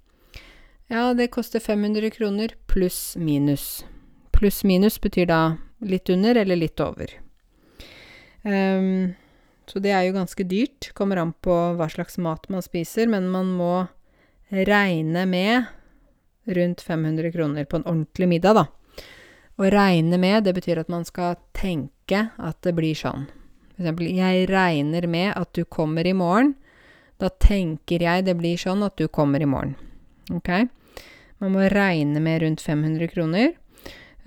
Ja, 0.90 1.14
det 1.14 1.30
koster 1.34 1.60
500 1.60 2.10
kroner 2.10 2.54
pluss 2.66 3.16
minus. 3.16 3.84
Pluss 4.32 4.62
minus 4.64 5.00
betyr 5.00 5.26
da 5.30 5.40
Litt 5.78 6.10
under 6.10 6.34
eller 6.40 6.58
litt 6.58 6.80
over. 6.82 7.12
Um, 8.42 9.14
så 9.68 9.82
det 9.84 9.92
er 9.92 10.06
jo 10.06 10.16
ganske 10.16 10.46
dyrt. 10.48 10.90
Kommer 10.96 11.20
an 11.20 11.34
på 11.44 11.54
hva 11.78 11.88
slags 11.92 12.18
mat 12.18 12.48
man 12.50 12.64
spiser, 12.64 13.10
men 13.10 13.28
man 13.30 13.52
må 13.58 13.86
regne 14.48 15.26
med 15.28 15.68
rundt 16.48 16.80
500 16.80 17.32
kroner 17.32 17.64
på 17.68 17.76
en 17.76 17.84
ordentlig 17.86 18.28
middag, 18.28 18.56
da. 18.56 18.66
Å 19.58 19.70
regne 19.74 20.18
med, 20.22 20.44
det 20.46 20.54
betyr 20.56 20.80
at 20.80 20.90
man 20.92 21.04
skal 21.04 21.36
tenke 21.56 22.28
at 22.38 22.60
det 22.64 22.72
blir 22.78 22.96
sånn. 22.96 23.26
For 23.74 23.82
eksempel, 23.84 24.08
jeg 24.14 24.46
regner 24.50 25.06
med 25.10 25.32
at 25.36 25.52
du 25.54 25.64
kommer 25.66 26.06
i 26.06 26.14
morgen. 26.16 26.54
Da 27.18 27.28
tenker 27.28 28.02
jeg 28.02 28.24
det 28.26 28.36
blir 28.38 28.58
sånn 28.58 28.84
at 28.86 28.96
du 28.98 29.08
kommer 29.10 29.42
i 29.42 29.50
morgen. 29.50 29.74
Ok? 30.34 30.70
Man 31.42 31.54
må 31.54 31.66
regne 31.70 32.22
med 32.22 32.42
rundt 32.42 32.62
500 32.62 33.10
kroner. 33.12 33.52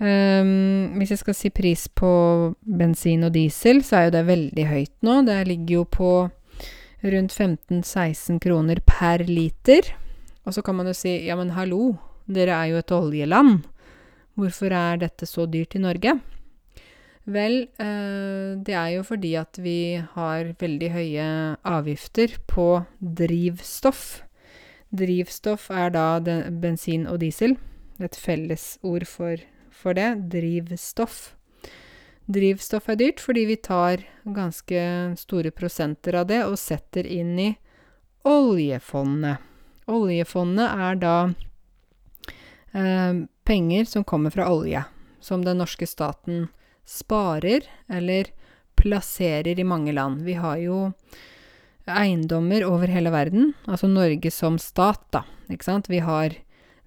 Um, 0.02 0.96
hvis 0.98 1.12
jeg 1.14 1.20
skal 1.20 1.36
si 1.38 1.50
pris 1.54 1.84
på 1.86 2.10
bensin 2.66 3.22
og 3.22 3.36
diesel, 3.36 3.84
så 3.86 4.00
er 4.00 4.08
jo 4.08 4.14
det 4.16 4.22
veldig 4.26 4.64
høyt 4.66 4.94
nå. 5.06 5.20
Det 5.28 5.36
ligger 5.46 5.76
jo 5.76 5.84
på 5.86 6.12
rundt 7.02 7.34
15-16 7.34 8.40
kroner 8.42 8.82
per 8.86 9.22
liter. 9.28 9.92
Og 10.42 10.56
så 10.56 10.62
kan 10.66 10.74
man 10.78 10.90
jo 10.90 10.96
si 10.96 11.20
ja, 11.28 11.36
men 11.38 11.54
hallo, 11.54 11.94
dere 12.26 12.56
er 12.56 12.72
jo 12.72 12.82
et 12.82 12.94
oljeland. 12.94 13.62
Hvorfor 14.34 14.74
er 14.74 15.02
dette 15.02 15.28
så 15.28 15.46
dyrt 15.46 15.76
i 15.76 15.82
Norge? 15.82 16.16
Vel, 17.22 17.68
eh, 17.78 18.58
det 18.58 18.74
er 18.74 18.88
jo 18.96 19.02
fordi 19.06 19.34
at 19.38 19.58
vi 19.62 20.02
har 20.14 20.54
veldig 20.58 20.90
høye 20.90 21.26
avgifter 21.62 22.34
på 22.50 22.82
drivstoff. 22.98 24.24
Drivstoff 24.90 25.70
er 25.70 25.92
da 25.94 26.18
bensin 26.50 27.06
og 27.06 27.20
diesel. 27.22 27.54
Et 28.02 28.16
fellesord 28.18 29.06
for, 29.06 29.36
for 29.82 29.98
det. 29.98 30.08
Drivstoff. 30.32 31.34
Drivstoff 32.32 32.88
er 32.88 32.98
dyrt 33.00 33.20
fordi 33.22 33.44
vi 33.50 33.58
tar 33.58 34.04
ganske 34.22 34.82
store 35.18 35.50
prosenter 35.54 36.16
av 36.20 36.28
det 36.30 36.44
og 36.46 36.58
setter 36.60 37.06
inn 37.06 37.34
i 37.42 37.50
oljefondet. 38.28 39.42
Oljefondet 39.90 40.70
er 40.86 41.00
da 41.02 41.16
eh, 42.78 43.24
penger 43.44 43.90
som 43.90 44.06
kommer 44.06 44.30
fra 44.30 44.46
olje, 44.52 44.84
som 45.20 45.42
den 45.44 45.58
norske 45.58 45.88
staten 45.90 46.46
sparer 46.86 47.66
eller 47.90 48.30
plasserer 48.78 49.58
i 49.58 49.66
mange 49.66 49.92
land. 49.92 50.22
Vi 50.22 50.38
har 50.38 50.62
jo 50.62 50.78
eiendommer 51.90 52.64
over 52.64 52.90
hele 52.90 53.10
verden, 53.10 53.52
altså 53.66 53.90
Norge 53.90 54.30
som 54.30 54.58
stat, 54.62 55.02
da, 55.10 55.24
ikke 55.50 55.66
sant. 55.66 55.90
Vi 55.90 55.98
har 56.02 56.38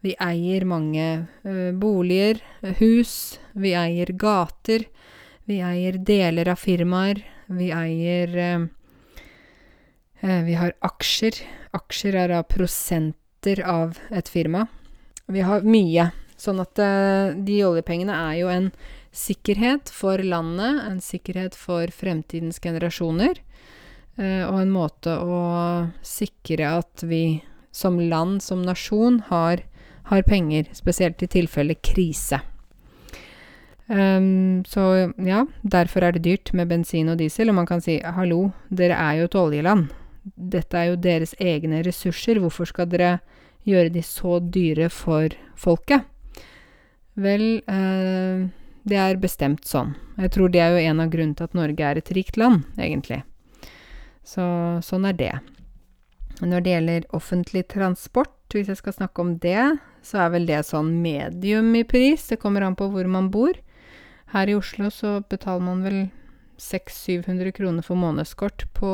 Vi 0.06 0.14
eier 0.22 0.66
mange 0.70 1.06
ø, 1.42 1.72
boliger, 1.82 2.42
hus, 2.78 3.40
vi 3.58 3.74
eier 3.74 4.12
gater, 4.22 4.86
vi 5.50 5.62
eier 5.66 5.98
deler 6.06 6.52
av 6.54 6.62
firmaer, 6.62 7.24
vi 7.50 7.72
eier 7.74 8.36
ø, 8.38 8.50
Vi 10.22 10.54
har 10.58 10.74
aksjer. 10.82 11.42
Aksjer 11.78 12.16
er 12.18 12.32
da 12.34 12.44
prosenter 12.46 13.60
av 13.62 14.00
et 14.10 14.30
firma. 14.30 14.64
Vi 15.30 15.42
har 15.46 15.66
mye. 15.66 16.08
Sånn 16.38 16.60
at 16.64 16.80
de 17.46 17.58
oljepengene 17.64 18.16
er 18.32 18.40
jo 18.40 18.50
en 18.50 18.72
sikkerhet 19.16 19.90
for 19.94 20.20
landet, 20.20 20.82
en 20.90 21.00
sikkerhet 21.04 21.56
for 21.56 21.92
fremtidens 21.94 22.60
generasjoner, 22.60 23.40
eh, 24.20 24.44
og 24.44 24.60
en 24.60 24.74
måte 24.74 25.16
å 25.16 25.40
sikre 26.04 26.74
at 26.82 27.06
vi 27.08 27.42
som 27.76 28.00
land, 28.00 28.44
som 28.44 28.64
nasjon, 28.66 29.22
har, 29.30 29.64
har 30.10 30.26
penger, 30.28 30.70
spesielt 30.74 31.24
i 31.24 31.30
tilfelle 31.32 31.76
krise. 31.82 32.42
Um, 33.88 34.64
så 34.66 35.14
ja, 35.22 35.44
derfor 35.62 36.08
er 36.08 36.16
det 36.16 36.24
dyrt 36.26 36.54
med 36.58 36.72
bensin 36.72 37.10
og 37.14 37.20
diesel, 37.22 37.52
og 37.52 37.60
man 37.60 37.70
kan 37.70 37.84
si 37.86 38.00
hallo, 38.02 38.50
dere 38.74 38.98
er 38.98 39.20
jo 39.20 39.30
et 39.30 39.38
oljeland. 39.38 39.88
Dette 40.26 40.80
er 40.80 40.90
jo 40.90 41.02
deres 41.02 41.36
egne 41.42 41.84
ressurser, 41.86 42.42
hvorfor 42.42 42.70
skal 42.70 42.90
dere 42.90 43.20
gjøre 43.66 43.94
de 43.94 44.02
så 44.06 44.40
dyre 44.42 44.90
for 44.94 45.34
folket? 45.58 46.06
Vel, 47.16 47.62
eh, 47.70 48.48
det 48.86 48.98
er 49.00 49.22
bestemt 49.22 49.66
sånn. 49.70 49.94
Jeg 50.18 50.34
tror 50.34 50.50
det 50.52 50.62
er 50.62 50.74
jo 50.74 50.90
en 50.90 51.02
av 51.06 51.12
grunnene 51.14 51.38
til 51.38 51.48
at 51.48 51.58
Norge 51.58 51.86
er 51.86 52.02
et 52.02 52.12
rikt 52.18 52.38
land, 52.42 52.66
egentlig. 52.78 53.22
Så 54.26 54.44
sånn 54.86 55.06
er 55.06 55.14
det. 55.14 55.34
Når 56.44 56.64
det 56.64 56.74
gjelder 56.74 57.08
offentlig 57.16 57.64
transport, 57.72 58.34
hvis 58.52 58.70
jeg 58.72 58.80
skal 58.80 58.96
snakke 58.96 59.24
om 59.24 59.36
det, 59.44 59.78
så 60.06 60.26
er 60.26 60.34
vel 60.36 60.48
det 60.50 60.62
sånn 60.68 60.92
medium 61.04 61.74
i 61.76 61.84
pris. 61.88 62.28
Det 62.30 62.40
kommer 62.42 62.66
an 62.66 62.76
på 62.76 62.90
hvor 62.92 63.08
man 63.10 63.32
bor. 63.32 63.56
Her 64.34 64.52
i 64.52 64.56
Oslo 64.58 64.92
så 64.92 65.20
betaler 65.30 65.64
man 65.64 65.84
vel 65.86 66.00
600-700 66.60 67.56
kroner 67.56 67.86
for 67.86 68.00
månedskort 68.00 68.68
på 68.76 68.92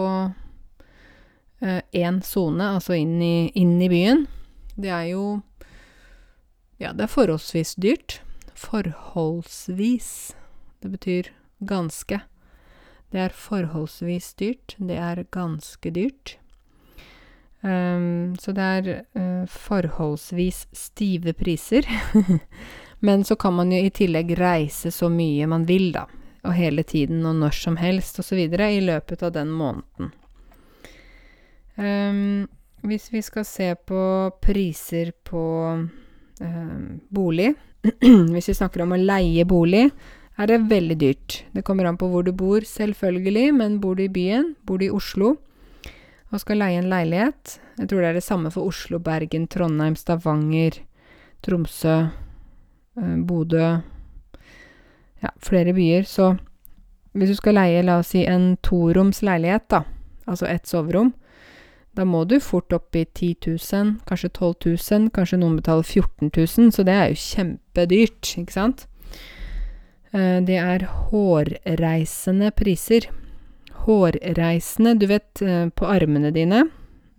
én 1.61 2.17
eh, 2.17 2.25
sone, 2.25 2.71
altså 2.77 2.97
inn 2.97 3.19
i, 3.21 3.51
inn 3.57 3.77
i 3.81 3.89
byen. 3.89 4.25
Det 4.75 4.89
er 4.89 5.13
jo 5.13 5.41
Ja, 6.81 6.93
det 6.97 7.05
er 7.05 7.13
forholdsvis 7.13 7.75
dyrt 7.77 8.21
forholdsvis. 8.61 10.35
Det 10.81 10.89
betyr 10.89 11.31
ganske. 11.59 12.21
Det 13.11 13.19
er 13.19 13.29
forholdsvis 13.35 14.33
dyrt. 14.33 14.75
Det 14.77 14.97
er 14.97 15.23
ganske 15.31 15.91
dyrt. 15.91 16.37
Um, 17.61 18.35
så 18.41 18.53
det 18.57 18.63
er 18.63 18.87
uh, 19.17 19.45
forholdsvis 19.45 20.65
stive 20.73 21.33
priser. 21.37 21.85
Men 23.05 23.23
så 23.23 23.35
kan 23.35 23.53
man 23.53 23.71
jo 23.73 23.81
i 23.81 23.93
tillegg 23.93 24.33
reise 24.37 24.91
så 24.93 25.09
mye 25.09 25.49
man 25.49 25.67
vil, 25.69 25.91
da. 25.93 26.07
Og 26.45 26.55
hele 26.57 26.83
tiden 26.83 27.25
og 27.25 27.37
når 27.37 27.57
som 27.57 27.77
helst 27.77 28.19
osv. 28.21 28.39
i 28.41 28.81
løpet 28.81 29.23
av 29.23 29.33
den 29.33 29.51
måneden. 29.53 30.11
Um, 31.77 32.47
hvis 32.81 33.11
vi 33.13 33.21
skal 33.21 33.45
se 33.45 33.75
på 33.75 34.01
priser 34.41 35.13
på 35.23 35.43
um, 36.41 36.99
bolig 37.09 37.53
Hvis 38.33 38.49
vi 38.49 38.53
snakker 38.53 38.83
om 38.83 38.91
å 38.93 38.99
leie 38.99 39.45
bolig, 39.45 39.87
er 40.37 40.49
det 40.49 40.59
veldig 40.69 40.97
dyrt. 41.01 41.37
Det 41.53 41.63
kommer 41.65 41.87
an 41.89 41.97
på 41.97 42.09
hvor 42.11 42.25
du 42.25 42.29
bor, 42.33 42.61
selvfølgelig, 42.61 43.53
men 43.57 43.79
bor 43.81 43.97
du 43.97 44.03
i 44.05 44.11
byen, 44.11 44.51
bor 44.65 44.77
du 44.77 44.85
i 44.85 44.93
Oslo 44.93 45.35
og 46.31 46.39
skal 46.39 46.61
leie 46.61 46.79
en 46.79 46.89
leilighet 46.91 47.57
Jeg 47.79 47.89
tror 47.89 48.01
det 48.01 48.09
er 48.11 48.19
det 48.19 48.25
samme 48.25 48.51
for 48.53 48.71
Oslo, 48.71 48.99
Bergen, 49.03 49.47
Trondheim, 49.51 49.95
Stavanger, 49.99 50.79
Tromsø, 51.43 51.97
eh, 52.97 53.17
Bodø 53.27 53.81
Ja, 55.21 55.29
flere 55.37 55.73
byer. 55.73 56.03
Så 56.07 56.35
hvis 57.13 57.29
du 57.29 57.35
skal 57.35 57.57
leie, 57.59 57.83
la 57.85 57.99
oss 58.01 58.13
si, 58.15 58.23
en 58.25 58.55
toroms 58.63 59.19
leilighet, 59.21 59.67
da, 59.69 59.83
altså 60.25 60.47
ett 60.49 60.65
soverom, 60.65 61.11
da 61.93 62.05
må 62.07 62.23
du 62.25 62.37
fort 62.39 62.71
opp 62.73 62.95
i 62.95 63.03
10 63.03 63.35
000, 63.51 63.91
kanskje 64.07 64.31
12 64.31 64.53
000, 64.65 65.09
kanskje 65.13 65.41
noen 65.41 65.57
betaler 65.59 65.83
14 65.83 66.31
000, 66.31 66.71
så 66.71 66.85
det 66.87 66.95
er 66.95 67.11
jo 67.11 67.19
kjempedyrt, 67.19 68.31
ikke 68.39 68.55
sant? 68.55 68.85
Eh, 70.15 70.39
det 70.47 70.57
er 70.57 70.87
hårreisende 71.11 72.53
priser. 72.55 73.09
Hårreisende, 73.85 74.95
du 74.99 75.07
vet, 75.09 75.41
eh, 75.41 75.67
på 75.69 75.87
armene 75.89 76.31
dine, 76.35 76.65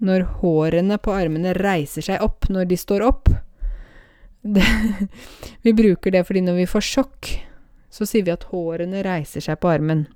når 0.03 0.27
hårene 0.41 0.99
på 0.99 1.15
armene 1.15 1.55
reiser 1.55 2.05
seg 2.07 2.23
opp 2.25 2.49
når 2.51 2.67
de 2.71 2.79
står 2.79 3.05
opp 3.07 3.29
det, 4.55 4.65
Vi 5.63 5.75
bruker 5.79 6.11
det 6.11 6.25
fordi 6.27 6.43
når 6.43 6.63
vi 6.63 6.71
får 6.71 6.87
sjokk, 6.87 7.31
så 7.93 8.09
sier 8.09 8.27
vi 8.27 8.35
at 8.35 8.49
hårene 8.51 9.05
reiser 9.05 9.45
seg 9.45 9.61
på 9.63 9.71
armen. 9.71 10.07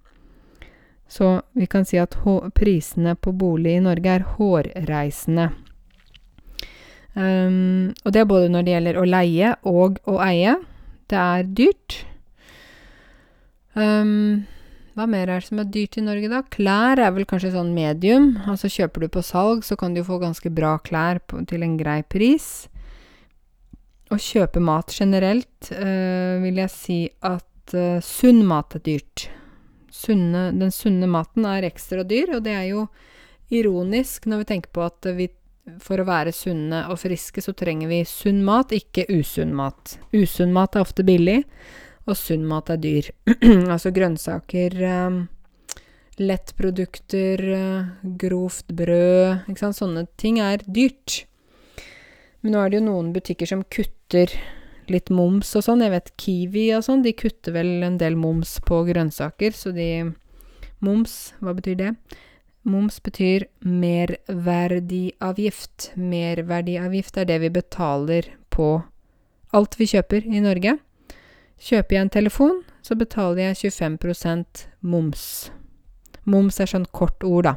Så 1.06 1.42
vi 1.54 1.68
kan 1.70 1.84
si 1.86 2.00
at 2.02 2.16
prisene 2.56 3.14
på 3.14 3.30
bolig 3.36 3.76
i 3.76 3.84
Norge 3.84 4.16
er 4.16 4.26
hårreisende. 4.36 5.50
Um, 7.16 7.94
og 8.04 8.12
det 8.12 8.20
er 8.20 8.28
både 8.28 8.50
når 8.52 8.66
det 8.66 8.74
gjelder 8.74 8.98
å 8.98 9.06
leie 9.08 9.52
og 9.68 10.00
å 10.10 10.18
eie. 10.24 10.56
Det 11.08 11.20
er 11.20 11.46
dyrt. 11.56 12.00
Um, 13.76 14.44
hva 14.96 15.04
mer 15.10 15.28
er 15.28 15.42
det 15.42 15.48
som 15.50 15.60
er 15.60 15.68
dyrt 15.68 15.98
i 16.00 16.04
Norge, 16.04 16.30
da? 16.32 16.40
Klær 16.52 17.02
er 17.02 17.12
vel 17.12 17.28
kanskje 17.28 17.52
sånn 17.52 17.74
medium. 17.76 18.30
Altså 18.48 18.70
kjøper 18.72 19.04
du 19.04 19.10
på 19.12 19.24
salg, 19.26 19.64
så 19.66 19.76
kan 19.76 19.92
du 19.92 20.00
jo 20.00 20.08
få 20.08 20.20
ganske 20.22 20.52
bra 20.56 20.78
klær 20.80 21.20
på, 21.28 21.42
til 21.48 21.66
en 21.66 21.76
grei 21.76 22.00
pris. 22.08 22.66
Å 24.08 24.16
kjøpe 24.16 24.62
mat 24.62 24.94
generelt 24.94 25.72
øh, 25.74 26.38
vil 26.44 26.62
jeg 26.62 26.72
si 26.72 27.00
at 27.26 27.74
øh, 27.76 27.98
sunn 28.04 28.44
mat 28.48 28.78
er 28.78 28.84
dyrt 28.86 29.26
sunne, 29.96 30.50
den 30.56 30.72
sunne 30.74 31.08
maten 31.10 31.46
er 31.48 31.66
ekstra 31.68 32.04
dyr, 32.06 32.36
og 32.36 32.44
det 32.46 32.54
er 32.54 32.68
jo 32.70 32.86
ironisk 33.54 34.26
når 34.26 34.42
vi 34.42 34.48
tenker 34.52 34.72
på 34.74 34.84
at 34.86 35.10
vi 35.16 35.30
for 35.82 35.98
å 35.98 36.06
være 36.06 36.30
sunne 36.34 36.84
og 36.92 37.00
friske, 37.02 37.42
så 37.42 37.54
trenger 37.56 37.90
vi 37.90 38.04
sunn 38.06 38.44
mat, 38.46 38.70
ikke 38.74 39.08
usunn 39.10 39.54
mat. 39.56 39.96
Usunn 40.14 40.54
mat 40.54 40.76
er 40.76 40.84
ofte 40.86 41.02
billig, 41.06 41.40
og 42.06 42.18
sunn 42.18 42.46
mat 42.48 42.70
er 42.72 42.80
dyr. 42.82 43.10
altså 43.74 43.92
grønnsaker, 43.94 44.76
um, 45.06 45.16
lettprodukter, 46.22 47.38
uh, 47.52 47.88
grovt 48.18 48.68
brød, 48.78 49.48
ikke 49.50 49.62
sant. 49.64 49.78
Sånne 49.80 50.02
ting 50.20 50.34
er 50.42 50.58
dyrt. 50.66 51.10
Men 52.42 52.50
nå 52.54 52.58
er 52.62 52.68
det 52.70 52.78
jo 52.80 52.88
noen 52.90 53.08
butikker 53.14 53.46
som 53.50 53.66
kutter 53.72 54.28
litt 54.92 55.08
moms 55.10 55.48
og 55.58 55.62
sånn. 55.66 55.82
Jeg 55.82 55.94
vet 55.96 56.14
Kiwi 56.20 56.66
og 56.76 56.82
sånn, 56.86 57.02
de 57.02 57.12
kutter 57.18 57.52
vel 57.56 57.70
en 57.86 57.98
del 57.98 58.14
moms 58.18 58.50
på 58.66 58.76
grønnsaker, 58.86 59.52
så 59.56 59.68
de 59.74 59.90
Moms, 60.84 61.32
hva 61.40 61.54
betyr 61.56 61.76
det? 61.80 61.90
Moms 62.66 63.00
betyr 63.00 63.46
merverdiavgift. 63.64 65.96
Merverdiavgift 65.96 67.16
er 67.16 67.24
det 67.30 67.38
vi 67.44 67.50
betaler 67.54 68.24
på 68.52 68.82
alt 69.56 69.78
vi 69.80 69.86
kjøper 69.94 70.20
i 70.26 70.40
Norge. 70.44 70.72
Kjøper 71.56 71.96
jeg 71.96 72.04
en 72.04 72.12
telefon, 72.12 72.58
så 72.84 72.96
betaler 72.98 73.48
jeg 73.48 73.72
25% 73.72 74.66
moms. 74.84 75.50
Moms 76.24 76.60
er 76.60 76.68
sånn 76.70 76.88
kort 76.92 77.24
ord, 77.24 77.48
da. 77.48 77.54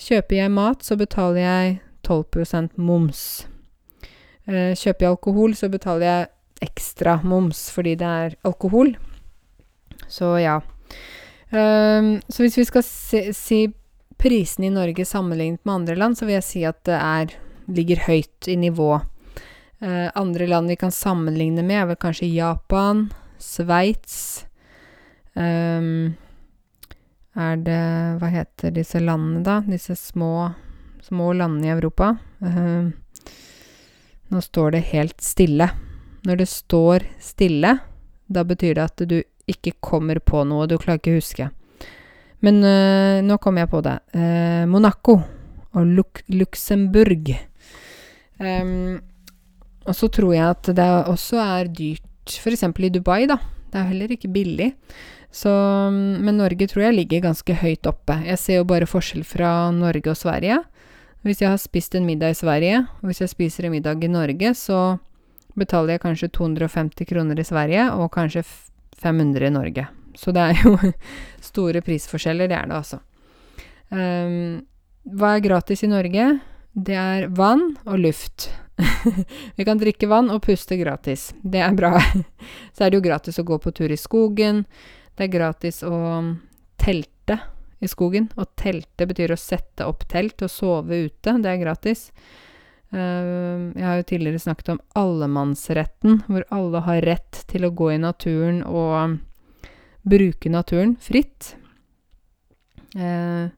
Kjøper 0.00 0.38
jeg 0.38 0.52
mat, 0.54 0.82
så 0.82 0.96
betaler 0.98 1.42
jeg 1.42 1.74
12% 2.06 2.78
moms. 2.80 3.20
Eh, 4.48 4.72
kjøper 4.76 5.06
jeg 5.06 5.12
alkohol, 5.12 5.54
så 5.56 5.70
betaler 5.72 6.06
jeg 6.08 6.30
ekstra 6.64 7.18
moms 7.24 7.66
fordi 7.74 7.94
det 8.00 8.08
er 8.08 8.36
alkohol. 8.46 8.94
Så 10.08 10.36
ja. 10.40 10.60
Um, 11.54 12.18
så 12.28 12.44
hvis 12.44 12.58
vi 12.58 12.66
skal 12.66 12.84
se, 12.86 13.20
si 13.36 13.60
prisene 14.20 14.68
i 14.68 14.74
Norge 14.74 15.04
sammenlignet 15.06 15.62
med 15.64 15.74
andre 15.74 15.96
land, 15.98 16.18
så 16.18 16.26
vil 16.26 16.38
jeg 16.38 16.46
si 16.46 16.64
at 16.66 16.80
det 16.88 16.98
er 16.98 17.34
ligger 17.68 18.04
høyt 18.08 18.48
i 18.50 18.56
nivå. 18.60 18.98
Uh, 19.84 20.08
andre 20.16 20.46
land 20.48 20.70
vi 20.72 20.78
kan 20.80 20.92
sammenligne 20.94 21.62
med, 21.62 21.82
er 21.82 21.88
vel 21.90 22.00
kanskje 22.00 22.30
Japan, 22.32 23.10
Sveits 23.42 24.46
um, 25.36 26.14
Er 27.36 27.58
det 27.60 27.82
Hva 28.20 28.30
heter 28.32 28.72
disse 28.72 29.02
landene, 29.02 29.42
da? 29.44 29.58
Disse 29.66 29.96
små, 29.98 30.54
små 31.04 31.32
landene 31.36 31.68
i 31.68 31.74
Europa. 31.74 32.14
Uh, 32.40 32.94
nå 34.32 34.40
står 34.40 34.76
det 34.78 34.86
helt 34.94 35.20
stille. 35.20 35.68
Når 36.24 36.40
det 36.40 36.48
står 36.48 37.04
stille, 37.20 37.76
da 38.26 38.44
betyr 38.48 38.78
det 38.78 38.84
at 38.88 39.04
du 39.10 39.18
ikke 39.50 39.76
kommer 39.84 40.18
på 40.24 40.40
noe, 40.48 40.66
du 40.66 40.78
klarer 40.80 41.02
ikke 41.02 41.12
å 41.12 41.20
huske. 41.20 41.50
Men 42.44 42.60
øh, 42.64 43.18
nå 43.24 43.38
kom 43.40 43.60
jeg 43.60 43.70
på 43.72 43.80
det. 43.84 43.98
Eh, 44.16 44.64
Monaco 44.68 45.18
og 45.74 45.90
Luk 45.96 46.22
Luxembourg. 46.32 47.30
Um, 48.40 49.00
og 49.84 49.96
så 49.96 50.08
tror 50.08 50.34
jeg 50.34 50.46
at 50.48 50.70
det 50.76 50.90
også 51.10 51.40
er 51.42 51.70
dyrt, 51.72 52.36
f.eks. 52.40 52.64
i 52.64 52.92
Dubai, 52.92 53.24
da. 53.30 53.38
Det 53.70 53.80
er 53.80 53.90
heller 53.90 54.14
ikke 54.14 54.30
billig. 54.32 54.70
Så, 55.34 55.50
men 55.90 56.38
Norge 56.38 56.68
tror 56.70 56.86
jeg 56.86 56.94
ligger 56.94 57.24
ganske 57.24 57.56
høyt 57.58 57.88
oppe. 57.90 58.20
Jeg 58.22 58.38
ser 58.38 58.60
jo 58.60 58.68
bare 58.70 58.86
forskjell 58.86 59.24
fra 59.26 59.72
Norge 59.74 60.12
og 60.12 60.18
Sverige. 60.18 60.60
Hvis 61.26 61.40
jeg 61.42 61.50
har 61.50 61.58
spist 61.58 61.96
en 61.98 62.06
middag 62.06 62.36
i 62.36 62.38
Sverige, 62.38 62.84
og 63.00 63.10
hvis 63.10 63.24
jeg 63.24 63.32
spiser 63.32 63.66
en 63.66 63.74
middag 63.74 64.04
i 64.04 64.12
Norge, 64.12 64.54
så 64.54 64.98
betaler 65.58 65.96
jeg 65.96 66.04
kanskje 66.04 66.30
250 66.36 67.08
kroner 67.10 67.40
i 67.40 67.46
Sverige 67.46 67.88
og 67.96 68.12
kanskje 68.14 68.44
500 69.02 69.48
i 69.48 69.54
Norge. 69.54 69.86
Så 70.14 70.30
det 70.34 70.42
er 70.42 70.62
jo 70.62 70.76
store 71.50 71.82
prisforskjeller, 71.82 72.50
det 72.50 72.58
er 72.58 72.70
det 72.70 72.78
altså. 72.78 73.00
Um, 73.90 74.62
hva 75.04 75.34
er 75.34 75.44
gratis 75.44 75.82
i 75.84 75.90
Norge? 75.90 76.28
Det 76.74 76.94
er 76.98 77.26
vann 77.34 77.74
og 77.84 77.98
luft. 78.00 78.48
Vi 79.56 79.64
kan 79.64 79.78
drikke 79.78 80.08
vann 80.10 80.30
og 80.34 80.42
puste 80.44 80.76
gratis. 80.80 81.32
Det 81.42 81.62
er 81.62 81.74
bra. 81.76 81.94
Så 82.74 82.84
er 82.84 82.90
det 82.90 82.98
jo 82.98 83.06
gratis 83.06 83.38
å 83.38 83.46
gå 83.46 83.58
på 83.62 83.72
tur 83.74 83.92
i 83.92 84.00
skogen. 84.00 84.64
Det 85.14 85.28
er 85.28 85.34
gratis 85.34 85.82
å 85.86 85.96
telte 86.80 87.38
i 87.84 87.90
skogen. 87.90 88.30
Og 88.38 88.54
telte 88.58 89.06
betyr 89.10 89.34
å 89.34 89.40
sette 89.40 89.86
opp 89.86 90.06
telt 90.10 90.42
og 90.44 90.52
sove 90.52 91.04
ute. 91.06 91.36
Det 91.38 91.52
er 91.52 91.62
gratis. 91.62 92.08
Uh, 92.94 93.74
jeg 93.74 93.86
har 93.86 93.98
jo 93.98 94.06
tidligere 94.06 94.42
snakket 94.42 94.68
om 94.76 94.82
allemannsretten, 94.98 96.20
hvor 96.28 96.44
alle 96.54 96.82
har 96.86 97.02
rett 97.02 97.40
til 97.50 97.66
å 97.66 97.72
gå 97.74 97.90
i 97.94 97.98
naturen 97.98 98.60
og 98.62 99.16
bruke 100.06 100.52
naturen 100.52 100.94
fritt. 101.02 101.54
Uh, 102.94 103.50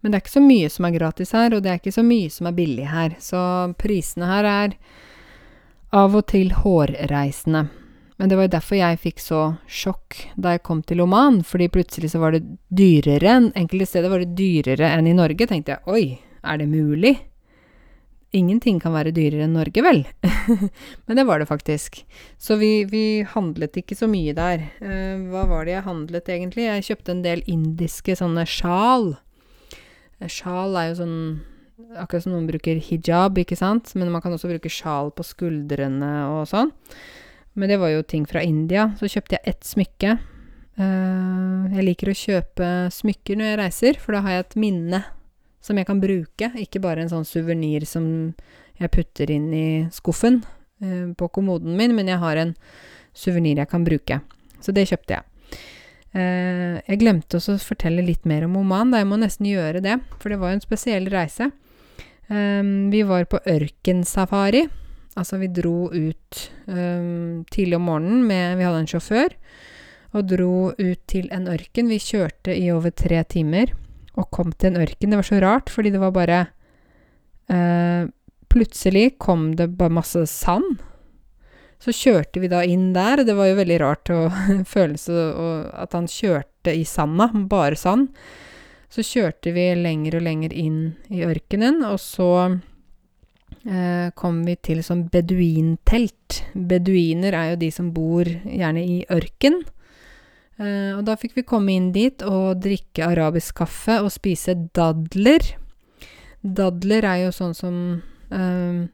men 0.00 0.12
det 0.12 0.18
er 0.18 0.22
ikke 0.22 0.36
så 0.36 0.44
mye 0.44 0.70
som 0.70 0.86
er 0.86 0.94
gratis 0.94 1.34
her, 1.34 1.54
og 1.54 1.64
det 1.64 1.72
er 1.72 1.80
ikke 1.80 1.96
så 1.96 2.04
mye 2.06 2.30
som 2.30 2.48
er 2.50 2.56
billig 2.56 2.86
her. 2.86 3.16
Så 3.22 3.40
prisene 3.80 4.30
her 4.30 4.46
er 4.46 4.76
av 5.98 6.14
og 6.14 6.26
til 6.30 6.52
hårreisende. 6.54 7.66
Men 8.18 8.30
det 8.30 8.38
var 8.38 8.48
jo 8.48 8.54
derfor 8.56 8.78
jeg 8.80 8.98
fikk 8.98 9.20
så 9.22 9.40
sjokk 9.70 10.16
da 10.34 10.56
jeg 10.56 10.64
kom 10.66 10.82
til 10.86 11.04
Oman, 11.04 11.40
fordi 11.46 11.68
plutselig 11.70 12.10
så 12.12 12.22
var 12.22 12.34
det 12.34 12.42
dyrere 12.66 13.36
Enkelte 13.54 13.86
steder 13.86 14.10
var 14.10 14.24
det 14.24 14.34
dyrere 14.38 14.90
enn 14.90 15.06
i 15.06 15.14
Norge. 15.14 15.46
Tenkte 15.46 15.76
jeg 15.76 15.86
oi, 15.86 16.18
er 16.42 16.58
det 16.58 16.66
mulig? 16.70 17.14
Ingenting 18.34 18.76
kan 18.82 18.92
være 18.92 19.14
dyrere 19.14 19.46
enn 19.46 19.54
Norge, 19.56 19.82
vel? 19.86 20.02
Men 21.06 21.20
det 21.20 21.24
var 21.30 21.38
det 21.40 21.46
faktisk. 21.48 22.02
Så 22.36 22.58
vi, 22.60 22.82
vi 22.90 23.22
handlet 23.22 23.78
ikke 23.80 23.96
så 23.96 24.10
mye 24.10 24.34
der. 24.36 24.66
Eh, 24.82 25.22
hva 25.30 25.46
var 25.48 25.64
det 25.64 25.78
jeg 25.78 25.86
handlet 25.86 26.28
egentlig? 26.34 26.66
Jeg 26.66 26.88
kjøpte 26.90 27.14
en 27.14 27.24
del 27.24 27.46
indiske 27.48 28.18
sånne 28.18 28.44
sjal. 28.50 29.14
Sjal 30.26 30.74
er 30.78 30.90
jo 30.90 30.98
sånn 31.04 31.20
Akkurat 31.94 32.24
som 32.24 32.32
noen 32.34 32.48
bruker 32.48 32.80
hijab, 32.82 33.36
ikke 33.38 33.54
sant? 33.54 33.92
Men 33.94 34.10
man 34.10 34.18
kan 34.18 34.32
også 34.34 34.48
bruke 34.50 34.70
sjal 34.72 35.12
på 35.14 35.22
skuldrene 35.22 36.08
og 36.26 36.48
sånn. 36.50 36.72
Men 37.54 37.70
det 37.70 37.76
var 37.78 37.92
jo 37.92 38.02
ting 38.02 38.24
fra 38.26 38.42
India. 38.42 38.88
Så 38.98 39.06
kjøpte 39.06 39.36
jeg 39.36 39.52
ett 39.52 39.62
smykke. 39.66 40.16
Uh, 40.78 41.70
jeg 41.74 41.86
liker 41.86 42.10
å 42.10 42.16
kjøpe 42.18 42.66
smykker 42.94 43.38
når 43.38 43.48
jeg 43.48 43.60
reiser, 43.62 44.02
for 44.02 44.14
da 44.14 44.24
har 44.26 44.36
jeg 44.36 44.44
et 44.44 44.58
minne 44.62 45.00
som 45.64 45.78
jeg 45.78 45.88
kan 45.88 45.98
bruke, 46.02 46.50
ikke 46.54 46.82
bare 46.82 47.02
en 47.02 47.10
sånn 47.10 47.26
suvenir 47.26 47.86
som 47.88 48.04
jeg 48.78 48.92
putter 48.94 49.32
inn 49.34 49.48
i 49.54 49.68
skuffen 49.94 50.38
uh, 50.82 51.10
på 51.18 51.30
kommoden 51.34 51.74
min, 51.78 51.96
men 51.98 52.10
jeg 52.10 52.22
har 52.22 52.42
en 52.42 52.54
suvenir 53.10 53.58
jeg 53.58 53.70
kan 53.70 53.86
bruke. 53.86 54.20
Så 54.62 54.74
det 54.74 54.86
kjøpte 54.90 55.18
jeg. 55.18 55.58
Eh, 56.16 56.78
jeg 56.86 57.00
glemte 57.02 57.38
også 57.38 57.56
å 57.58 57.62
fortelle 57.62 58.04
litt 58.04 58.24
mer 58.28 58.46
om 58.46 58.56
Oman, 58.60 58.92
da 58.94 59.02
jeg 59.02 59.10
må 59.10 59.18
nesten 59.20 59.48
gjøre 59.48 59.82
det, 59.84 59.98
for 60.18 60.32
det 60.32 60.40
var 60.40 60.52
jo 60.52 60.58
en 60.58 60.64
spesiell 60.64 61.08
reise. 61.12 61.50
Eh, 62.28 62.62
vi 62.92 63.02
var 63.08 63.28
på 63.30 63.42
ørkensafari. 63.44 64.66
Altså, 65.18 65.40
vi 65.40 65.48
dro 65.50 65.88
ut 65.90 66.42
um, 66.70 67.42
tidlig 67.50 67.74
om 67.74 67.88
morgenen 67.88 68.20
med 68.28 68.58
Vi 68.58 68.62
hadde 68.62 68.82
en 68.84 68.90
sjåfør 68.90 69.32
og 70.16 70.28
dro 70.30 70.52
ut 70.78 71.00
til 71.10 71.26
en 71.34 71.48
ørken. 71.50 71.90
Vi 71.90 71.98
kjørte 72.00 72.54
i 72.54 72.68
over 72.70 72.94
tre 72.94 73.24
timer 73.28 73.74
og 74.18 74.30
kom 74.34 74.52
til 74.54 74.72
en 74.72 74.84
ørken. 74.84 75.10
Det 75.10 75.18
var 75.20 75.26
så 75.26 75.40
rart, 75.42 75.72
fordi 75.74 75.92
det 75.94 76.02
var 76.02 76.14
bare 76.14 76.44
eh, 77.50 78.06
Plutselig 78.48 79.18
kom 79.20 79.50
det 79.58 79.66
bare 79.76 79.92
masse 79.92 80.22
sand. 80.30 80.78
Så 81.78 81.94
kjørte 81.94 82.42
vi 82.42 82.50
da 82.50 82.64
inn 82.66 82.90
der, 82.94 83.22
og 83.22 83.28
det 83.28 83.36
var 83.38 83.50
jo 83.50 83.58
veldig 83.60 83.78
rart 83.82 84.10
å 84.10 84.24
følelse 84.74 85.28
at 85.78 85.94
han 85.94 86.10
kjørte 86.10 86.74
i 86.74 86.84
sanda, 86.88 87.30
bare 87.50 87.78
sand. 87.78 88.10
Så 88.88 89.04
kjørte 89.04 89.52
vi 89.52 89.68
lenger 89.76 90.18
og 90.18 90.24
lenger 90.24 90.54
inn 90.56 90.80
i 91.12 91.22
ørkenen, 91.26 91.82
og 91.86 92.00
så 92.00 92.30
eh, 93.68 94.08
kom 94.16 94.40
vi 94.46 94.56
til 94.64 94.80
sånn 94.84 95.06
beduintelt. 95.12 96.42
Beduiner 96.54 97.36
er 97.36 97.50
jo 97.52 97.60
de 97.60 97.68
som 97.74 97.92
bor 97.94 98.26
gjerne 98.26 98.82
i 98.82 99.02
ørken. 99.12 99.60
Eh, 100.58 100.96
og 100.96 101.04
da 101.06 101.18
fikk 101.20 101.36
vi 101.38 101.46
komme 101.46 101.76
inn 101.76 101.92
dit 101.94 102.24
og 102.26 102.62
drikke 102.64 103.06
arabisk 103.12 103.60
kaffe 103.60 104.00
og 104.02 104.10
spise 104.14 104.56
dadler. 104.74 105.44
Dadler 106.42 107.06
er 107.06 107.22
jo 107.26 107.34
sånn 107.34 107.54
som 107.54 107.76
eh, 108.32 108.88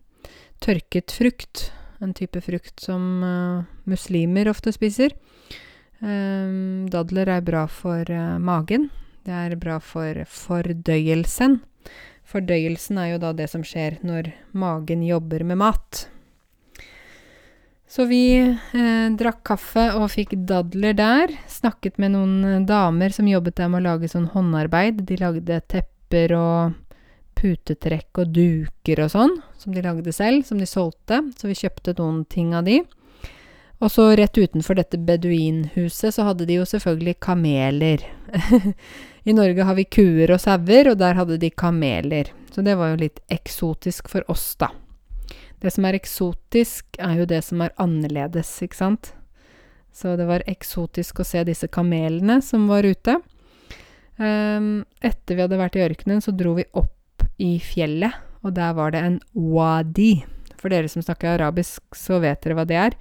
tørket 0.64 1.14
frukt. 1.14 1.68
En 2.04 2.12
type 2.12 2.40
frukt 2.44 2.82
som 2.84 3.02
uh, 3.24 3.64
muslimer 3.88 4.50
ofte 4.52 4.74
spiser. 4.74 5.16
dadler 6.92 7.30
er 7.32 7.40
bra 7.40 7.62
for 7.70 8.04
magen. 8.38 8.90
Det 9.24 9.32
er 9.32 9.54
bra 9.56 9.78
for 9.80 10.18
fordøyelsen. 10.28 11.62
Fordøyelsen 12.28 12.98
er 13.00 13.14
jo 13.14 13.20
da 13.22 13.30
det 13.36 13.46
som 13.52 13.62
skjer 13.64 14.02
når 14.04 14.34
magen 14.52 15.04
jobber 15.06 15.44
med 15.48 15.62
mat. 15.62 16.04
Så 17.94 18.08
vi 18.10 18.24
eh, 18.42 19.08
drakk 19.14 19.44
kaffe 19.46 19.84
og 19.94 20.08
fikk 20.10 20.32
dadler 20.48 20.96
der. 20.98 21.34
Snakket 21.50 22.00
med 22.02 22.14
noen 22.16 22.32
eh, 22.48 22.62
damer 22.66 23.14
som 23.14 23.28
jobbet 23.30 23.60
der 23.60 23.70
med 23.70 23.84
å 23.84 23.86
lage 23.92 24.10
sånn 24.10 24.30
håndarbeid. 24.32 25.04
De 25.06 25.18
lagde 25.20 25.60
tepper 25.70 26.34
og 26.34 26.74
putetrekk 27.38 28.22
og 28.22 28.34
duker 28.34 29.04
og 29.04 29.12
sånn, 29.12 29.38
som 29.60 29.74
de 29.74 29.82
lagde 29.84 30.12
selv, 30.14 30.44
som 30.46 30.60
de 30.60 30.68
solgte. 30.68 31.20
Så 31.38 31.50
vi 31.50 31.58
kjøpte 31.58 31.96
noen 31.98 32.22
ting 32.30 32.54
av 32.56 32.68
de. 32.68 32.80
Og 33.82 33.90
så 33.92 34.06
rett 34.16 34.38
utenfor 34.38 34.78
dette 34.78 34.98
beduinhuset 35.02 36.14
så 36.14 36.28
hadde 36.28 36.46
de 36.48 36.60
jo 36.60 36.68
selvfølgelig 36.68 37.18
kameler. 37.24 38.04
I 39.28 39.34
Norge 39.36 39.66
har 39.66 39.76
vi 39.76 39.84
kuer 39.84 40.32
og 40.34 40.40
sauer, 40.40 40.92
og 40.92 41.00
der 41.02 41.18
hadde 41.18 41.40
de 41.42 41.50
kameler. 41.50 42.30
Så 42.54 42.64
det 42.64 42.78
var 42.80 42.92
jo 42.92 43.02
litt 43.02 43.20
eksotisk 43.34 44.08
for 44.12 44.24
oss, 44.30 44.52
da. 44.60 44.70
Det 45.60 45.72
som 45.74 45.86
er 45.88 45.98
eksotisk, 45.98 46.96
er 47.02 47.18
jo 47.20 47.28
det 47.28 47.42
som 47.44 47.62
er 47.64 47.74
annerledes, 47.80 48.50
ikke 48.64 48.78
sant? 48.78 49.12
Så 49.94 50.16
det 50.18 50.26
var 50.28 50.44
eksotisk 50.50 51.22
å 51.22 51.26
se 51.26 51.44
disse 51.46 51.68
kamelene 51.72 52.40
som 52.44 52.66
var 52.70 52.86
ute. 52.86 53.18
Um, 54.18 54.84
etter 55.02 55.34
vi 55.34 55.42
hadde 55.42 55.58
vært 55.58 55.78
i 55.78 55.84
ørkenen, 55.84 56.22
så 56.22 56.34
dro 56.34 56.56
vi 56.58 56.66
opp 56.72 56.92
i 57.42 57.56
fjellet, 57.62 58.14
og 58.44 58.54
der 58.56 58.74
var 58.76 58.94
det 58.94 59.02
en 59.02 59.20
wadi. 59.34 60.24
For 60.60 60.72
dere 60.72 60.88
som 60.88 61.04
snakker 61.04 61.34
arabisk, 61.34 61.82
så 61.96 62.20
vet 62.22 62.42
dere 62.44 62.58
hva 62.58 62.66
det 62.68 62.78
er. 62.80 62.98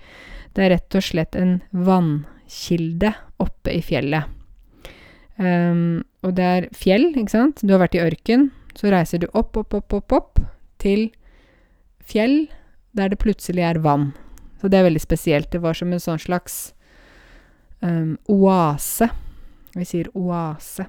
Det 0.53 0.65
er 0.65 0.73
rett 0.75 0.97
og 0.97 1.05
slett 1.05 1.35
en 1.39 1.57
vannkilde 1.71 3.13
oppe 3.43 3.73
i 3.73 3.81
fjellet. 3.85 4.29
Um, 5.37 6.03
og 6.23 6.35
det 6.37 6.45
er 6.45 6.67
fjell, 6.77 7.09
ikke 7.17 7.33
sant. 7.33 7.63
Du 7.63 7.73
har 7.73 7.81
vært 7.81 7.97
i 7.97 8.03
ørken. 8.03 8.51
Så 8.77 8.91
reiser 8.93 9.21
du 9.23 9.27
opp, 9.33 9.57
opp, 9.57 9.73
opp, 9.77 9.93
opp, 9.93 10.13
opp 10.17 10.41
til 10.81 11.07
fjell 12.03 12.47
der 12.97 13.11
det 13.13 13.21
plutselig 13.21 13.63
er 13.65 13.81
vann. 13.83 14.11
Så 14.61 14.69
det 14.69 14.79
er 14.79 14.87
veldig 14.87 15.01
spesielt. 15.03 15.51
Det 15.51 15.61
var 15.63 15.77
som 15.77 15.91
en 15.93 16.01
sånn 16.01 16.21
slags 16.21 16.73
um, 17.81 18.15
oase. 18.31 19.09
Vi 19.73 19.87
sier 19.89 20.09
oase. 20.17 20.85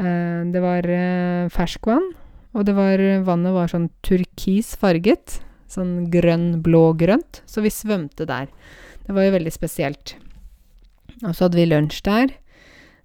Uh, 0.00 0.46
det 0.48 0.62
var 0.62 0.86
uh, 0.86 1.50
ferskvann, 1.52 2.12
og 2.56 2.66
det 2.66 2.74
var 2.74 3.02
vannet 3.26 3.54
var 3.54 3.70
sånn 3.70 3.90
turkis 4.06 4.74
farget. 4.78 5.38
Sånn 5.70 6.08
grønn-blå-grønt. 6.10 7.44
Så 7.46 7.62
vi 7.62 7.70
svømte 7.70 8.26
der. 8.26 8.50
Det 9.06 9.14
var 9.14 9.28
jo 9.28 9.36
veldig 9.36 9.52
spesielt. 9.54 10.16
Og 11.22 11.34
så 11.34 11.46
hadde 11.46 11.60
vi 11.60 11.68
lunsj 11.68 12.00
der. 12.06 12.32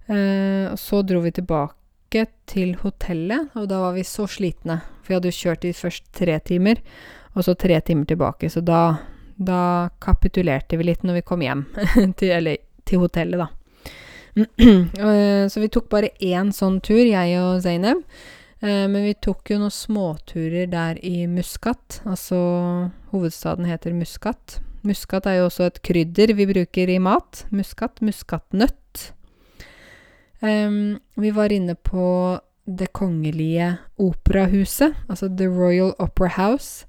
Eh, 0.06 0.66
og 0.70 0.78
så 0.80 1.02
dro 1.06 1.20
vi 1.24 1.34
tilbake 1.34 2.26
til 2.46 2.76
hotellet, 2.80 3.50
og 3.58 3.66
da 3.70 3.80
var 3.82 3.96
vi 3.96 4.06
så 4.06 4.26
slitne. 4.30 4.80
For 5.02 5.12
vi 5.12 5.18
hadde 5.18 5.32
jo 5.32 5.38
kjørt 5.40 5.66
i 5.66 5.74
først 5.76 6.08
tre 6.16 6.38
timer, 6.46 6.80
og 7.34 7.46
så 7.46 7.56
tre 7.58 7.78
timer 7.86 8.08
tilbake. 8.08 8.50
Så 8.50 8.62
da, 8.66 8.98
da 9.36 9.90
kapitulerte 10.02 10.78
vi 10.78 10.88
litt 10.88 11.04
når 11.06 11.20
vi 11.20 11.26
kom 11.26 11.44
hjem. 11.44 11.66
til, 12.18 12.32
eller 12.38 12.62
til 12.86 13.02
hotellet, 13.02 13.42
da. 13.42 13.50
uh, 14.36 15.44
så 15.50 15.62
vi 15.62 15.70
tok 15.72 15.90
bare 15.92 16.14
én 16.22 16.54
sånn 16.54 16.80
tur, 16.84 17.02
jeg 17.02 17.38
og 17.42 17.62
Zainab. 17.66 18.02
Uh, 18.62 18.86
men 18.88 19.02
vi 19.04 19.16
tok 19.20 19.50
jo 19.52 19.60
noen 19.60 19.74
småturer 19.74 20.70
der 20.72 21.00
i 21.04 21.26
Muscat. 21.28 22.00
Altså 22.08 22.38
hovedstaden 23.12 23.68
heter 23.68 23.96
Muscat. 23.96 24.60
Muskat 24.86 25.26
er 25.26 25.40
jo 25.40 25.48
også 25.50 25.66
et 25.68 25.82
krydder 25.84 26.32
vi 26.38 26.46
bruker 26.48 26.90
i 26.92 26.98
mat. 27.02 27.44
Muskat, 27.54 28.00
muskatnøtt. 28.04 29.10
Um, 30.40 30.98
vi 31.16 31.32
var 31.34 31.52
inne 31.52 31.74
på 31.74 32.40
Det 32.66 32.88
kongelige 32.92 33.76
operahuset, 34.02 34.96
altså 35.08 35.28
The 35.28 35.46
Royal 35.46 35.92
Opera 36.02 36.28
House. 36.34 36.86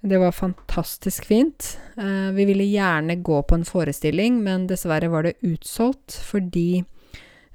Det 0.00 0.16
var 0.16 0.32
fantastisk 0.32 1.26
fint. 1.28 1.78
Uh, 1.98 2.32
vi 2.32 2.46
ville 2.48 2.64
gjerne 2.64 3.16
gå 3.20 3.42
på 3.42 3.54
en 3.54 3.68
forestilling, 3.68 4.40
men 4.40 4.64
dessverre 4.66 5.10
var 5.12 5.28
det 5.28 5.36
utsolgt 5.44 6.16
fordi 6.24 6.84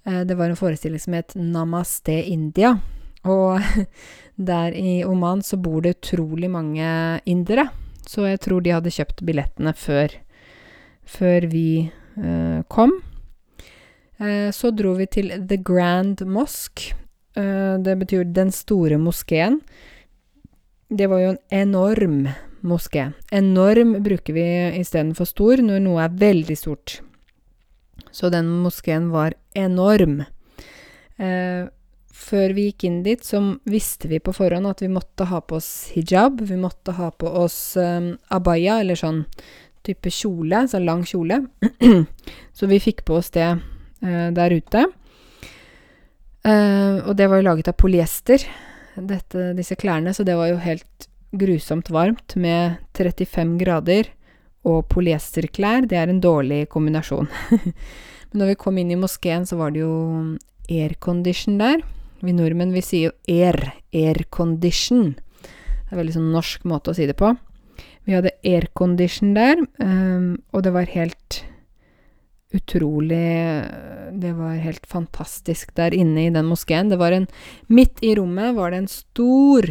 uh, 0.05 0.21
det 0.21 0.37
var 0.37 0.49
en 0.49 0.61
forestilling 0.61 1.01
som 1.01 1.17
het 1.17 1.33
Namaste 1.35 2.21
India. 2.29 2.77
Og 3.27 3.59
der 4.51 4.75
i 4.77 5.03
Oman 5.03 5.43
så 5.43 5.59
bor 5.59 5.81
det 5.83 5.97
utrolig 5.97 6.49
mange 6.51 6.87
indere. 7.25 7.69
Så 8.07 8.25
jeg 8.25 8.41
tror 8.41 8.63
de 8.63 8.73
hadde 8.73 8.93
kjøpt 8.93 9.21
billettene 9.25 9.73
før, 9.77 10.15
før 11.05 11.45
vi 11.51 11.69
eh, 11.89 12.61
kom. 12.71 12.95
Eh, 14.19 14.49
så 14.55 14.71
dro 14.73 14.95
vi 14.97 15.05
til 15.11 15.31
The 15.47 15.59
Grand 15.61 16.23
Mosque. 16.25 16.95
Eh, 17.37 17.75
det 17.77 17.99
betyr 17.99 18.23
Den 18.33 18.51
store 18.51 18.97
moskeen. 18.97 19.61
Det 20.89 21.05
var 21.09 21.21
jo 21.21 21.33
en 21.35 21.43
enorm 21.53 22.23
moské. 22.65 23.11
Enorm 23.31 23.99
bruker 24.03 24.33
vi 24.33 24.47
istedenfor 24.79 25.27
stor 25.29 25.61
når 25.61 25.83
noe 25.85 26.01
er 26.03 26.15
veldig 26.17 26.57
stort. 26.57 26.99
Så 28.11 28.31
den 28.33 28.49
moskeen 28.63 29.11
var 29.13 29.35
enorm. 29.53 30.23
Uh, 31.19 31.67
før 32.19 32.53
vi 32.55 32.67
gikk 32.69 32.85
inn 32.87 32.99
dit, 33.05 33.23
så 33.25 33.39
visste 33.69 34.09
vi 34.11 34.19
på 34.23 34.33
forhånd 34.35 34.67
at 34.69 34.83
vi 34.83 34.91
måtte 34.91 35.27
ha 35.29 35.41
på 35.41 35.57
oss 35.59 35.89
hijab. 35.95 36.41
Vi 36.45 36.57
måtte 36.59 36.95
ha 36.97 37.09
på 37.11 37.31
oss 37.43 37.77
um, 37.79 38.13
abaya, 38.33 38.79
eller 38.83 38.99
sånn 38.99 39.23
type 39.87 40.11
kjole, 40.13 40.65
sånn 40.69 40.87
lang 40.87 41.05
kjole. 41.07 41.41
så 42.57 42.69
vi 42.69 42.81
fikk 42.83 43.05
på 43.07 43.19
oss 43.21 43.31
det 43.35 43.47
uh, 43.55 44.29
der 44.35 44.55
ute. 44.55 44.85
Uh, 46.45 47.05
og 47.05 47.15
det 47.19 47.29
var 47.29 47.39
jo 47.39 47.47
laget 47.49 47.71
av 47.71 47.77
polyester, 47.79 48.43
dette, 48.99 49.51
disse 49.55 49.77
klærne, 49.79 50.13
så 50.15 50.25
det 50.27 50.35
var 50.39 50.51
jo 50.51 50.59
helt 50.63 51.09
grusomt 51.39 51.91
varmt 51.93 52.35
med 52.39 52.79
35 52.97 53.57
grader 53.61 54.09
og 54.67 54.87
polyesterklær. 54.91 55.87
Det 55.87 55.99
er 55.99 56.11
en 56.11 56.21
dårlig 56.23 56.65
kombinasjon. 56.73 57.29
Men 58.29 58.43
når 58.43 58.51
vi 58.51 58.59
kom 58.61 58.77
inn 58.77 58.91
i 58.93 58.99
moskeen, 58.99 59.45
så 59.47 59.59
var 59.59 59.73
det 59.73 59.85
jo 59.85 59.93
aircondition 60.69 61.57
der. 61.61 61.81
Vi 62.19 62.33
nordmenn, 62.35 62.73
vi 62.75 62.83
sier 62.83 63.09
jo 63.09 63.13
air, 63.31 63.57
aircondition. 63.95 65.13
Det 65.15 65.87
er 65.87 65.95
en 65.95 66.01
veldig 66.01 66.17
sånn 66.17 66.33
norsk 66.33 66.65
måte 66.67 66.91
å 66.91 66.97
si 66.97 67.07
det 67.07 67.15
på. 67.19 67.31
Vi 68.07 68.15
hadde 68.17 68.35
aircondition 68.43 69.31
der, 69.37 69.61
um, 69.79 70.35
og 70.51 70.65
det 70.65 70.73
var 70.75 70.91
helt 70.91 71.43
utrolig 72.49 73.61
Det 74.09 74.31
var 74.33 74.55
helt 74.57 74.87
fantastisk 74.89 75.75
der 75.77 75.93
inne 75.93 76.23
i 76.25 76.31
den 76.33 76.47
moskeen. 76.49 76.89
Det 76.89 76.97
var 76.97 77.13
en 77.13 77.27
Midt 77.67 78.01
i 78.01 78.15
rommet 78.17 78.55
var 78.57 78.71
det 78.71 78.77
en 78.81 78.89
stor, 78.89 79.69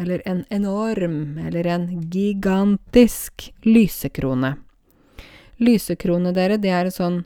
eller 0.00 0.22
en 0.24 0.44
enorm, 0.48 1.36
eller 1.38 1.66
en 1.66 1.88
gigantisk 2.10 3.52
lysekrone. 3.68 4.56
Lysekrone, 5.60 6.32
dere, 6.32 6.56
det 6.56 6.72
er 6.72 6.88
en 6.88 6.96
sånn 6.96 7.24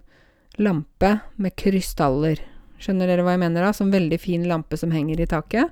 lampe 0.58 1.20
med 1.36 1.54
krystaller. 1.54 2.42
Skjønner 2.80 3.10
dere 3.10 3.24
hva 3.26 3.36
jeg 3.36 3.42
mener 3.42 3.66
da? 3.66 3.74
Sånn 3.76 3.92
veldig 3.92 4.18
fin 4.22 4.46
lampe 4.48 4.78
som 4.80 4.92
henger 4.94 5.20
i 5.20 5.28
taket. 5.28 5.68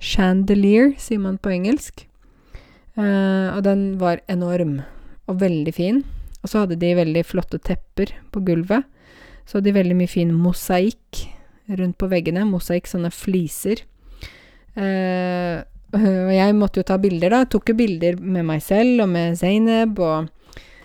Chandelier, 0.00 0.94
sier 1.02 1.20
man 1.22 1.40
på 1.42 1.52
engelsk. 1.52 2.06
Uh, 2.96 3.50
og 3.56 3.64
den 3.66 3.84
var 4.00 4.22
enorm 4.30 4.80
og 5.30 5.42
veldig 5.42 5.74
fin. 5.74 6.00
Og 6.40 6.52
så 6.52 6.62
hadde 6.62 6.78
de 6.80 6.94
veldig 6.96 7.24
flotte 7.26 7.60
tepper 7.62 8.14
på 8.32 8.42
gulvet. 8.46 8.86
Så 9.44 9.58
hadde 9.58 9.70
de 9.70 9.76
veldig 9.76 9.98
mye 9.98 10.10
fin 10.10 10.30
mosaikk 10.32 11.24
rundt 11.80 11.98
på 12.00 12.08
veggene. 12.10 12.46
Mosaikk, 12.48 12.88
sånne 12.90 13.12
fliser. 13.14 13.84
Uh, 14.78 15.66
og 15.98 16.32
jeg 16.32 16.54
måtte 16.56 16.80
jo 16.80 16.86
ta 16.86 17.00
bilder, 17.02 17.34
da. 17.34 17.44
Jeg 17.44 17.52
tok 17.56 17.72
jo 17.72 17.80
bilder 17.82 18.20
med 18.22 18.46
meg 18.46 18.62
selv 18.64 19.04
og 19.04 19.10
med 19.12 19.38
Zainab 19.40 19.98
og 19.98 20.30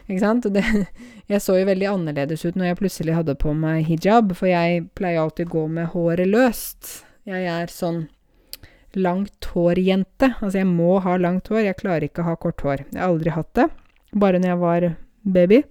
Ikke 0.05 0.21
sant? 0.21 0.47
Det 0.53 0.63
jeg 1.31 1.41
så 1.41 1.57
jo 1.59 1.67
veldig 1.69 1.89
annerledes 1.91 2.45
ut 2.45 2.57
når 2.57 2.71
jeg 2.71 2.79
plutselig 2.81 3.17
hadde 3.17 3.37
på 3.41 3.53
meg 3.57 3.85
hijab, 3.89 4.35
for 4.37 4.49
jeg 4.49 4.85
pleier 4.97 5.23
alltid 5.23 5.49
å 5.49 5.55
gå 5.55 5.63
med 5.77 5.91
håret 5.95 6.29
løst. 6.29 6.91
Jeg 7.25 7.47
er 7.49 7.71
sånn 7.73 8.05
langt 8.95 9.49
hår-jente. 9.51 10.35
Altså, 10.39 10.59
jeg 10.61 10.69
må 10.69 10.99
ha 11.03 11.17
langt 11.19 11.49
hår. 11.51 11.65
Jeg 11.67 11.79
klarer 11.81 12.07
ikke 12.07 12.23
å 12.23 12.29
ha 12.29 12.35
kort 12.39 12.61
hår. 12.63 12.85
Jeg 12.91 13.01
har 13.01 13.09
aldri 13.09 13.33
hatt 13.35 13.51
det. 13.57 13.69
Bare 14.15 14.39
når 14.39 14.53
jeg 14.53 14.61
var 14.61 14.87
baby. 15.35 15.63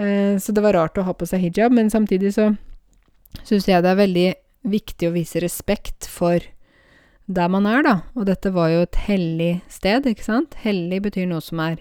Eh, 0.00 0.34
så 0.42 0.54
det 0.54 0.64
var 0.64 0.74
rart 0.74 0.98
å 0.98 1.04
ha 1.06 1.14
på 1.14 1.28
seg 1.28 1.44
hijab, 1.44 1.74
men 1.76 1.92
samtidig 1.92 2.32
så 2.34 2.50
syns 3.44 3.68
jeg 3.68 3.84
det 3.84 3.92
er 3.92 4.00
veldig 4.00 4.26
viktig 4.72 5.10
å 5.10 5.14
vise 5.14 5.42
respekt 5.44 6.08
for 6.08 6.42
der 7.26 7.48
man 7.52 7.68
er, 7.68 7.84
da. 7.84 7.94
Og 8.16 8.26
dette 8.28 8.52
var 8.54 8.72
jo 8.72 8.82
et 8.84 8.98
hellig 9.06 9.52
sted, 9.72 10.08
ikke 10.08 10.26
sant? 10.26 10.56
Hellig 10.64 11.04
betyr 11.06 11.28
noe 11.30 11.44
som 11.44 11.62
er 11.62 11.78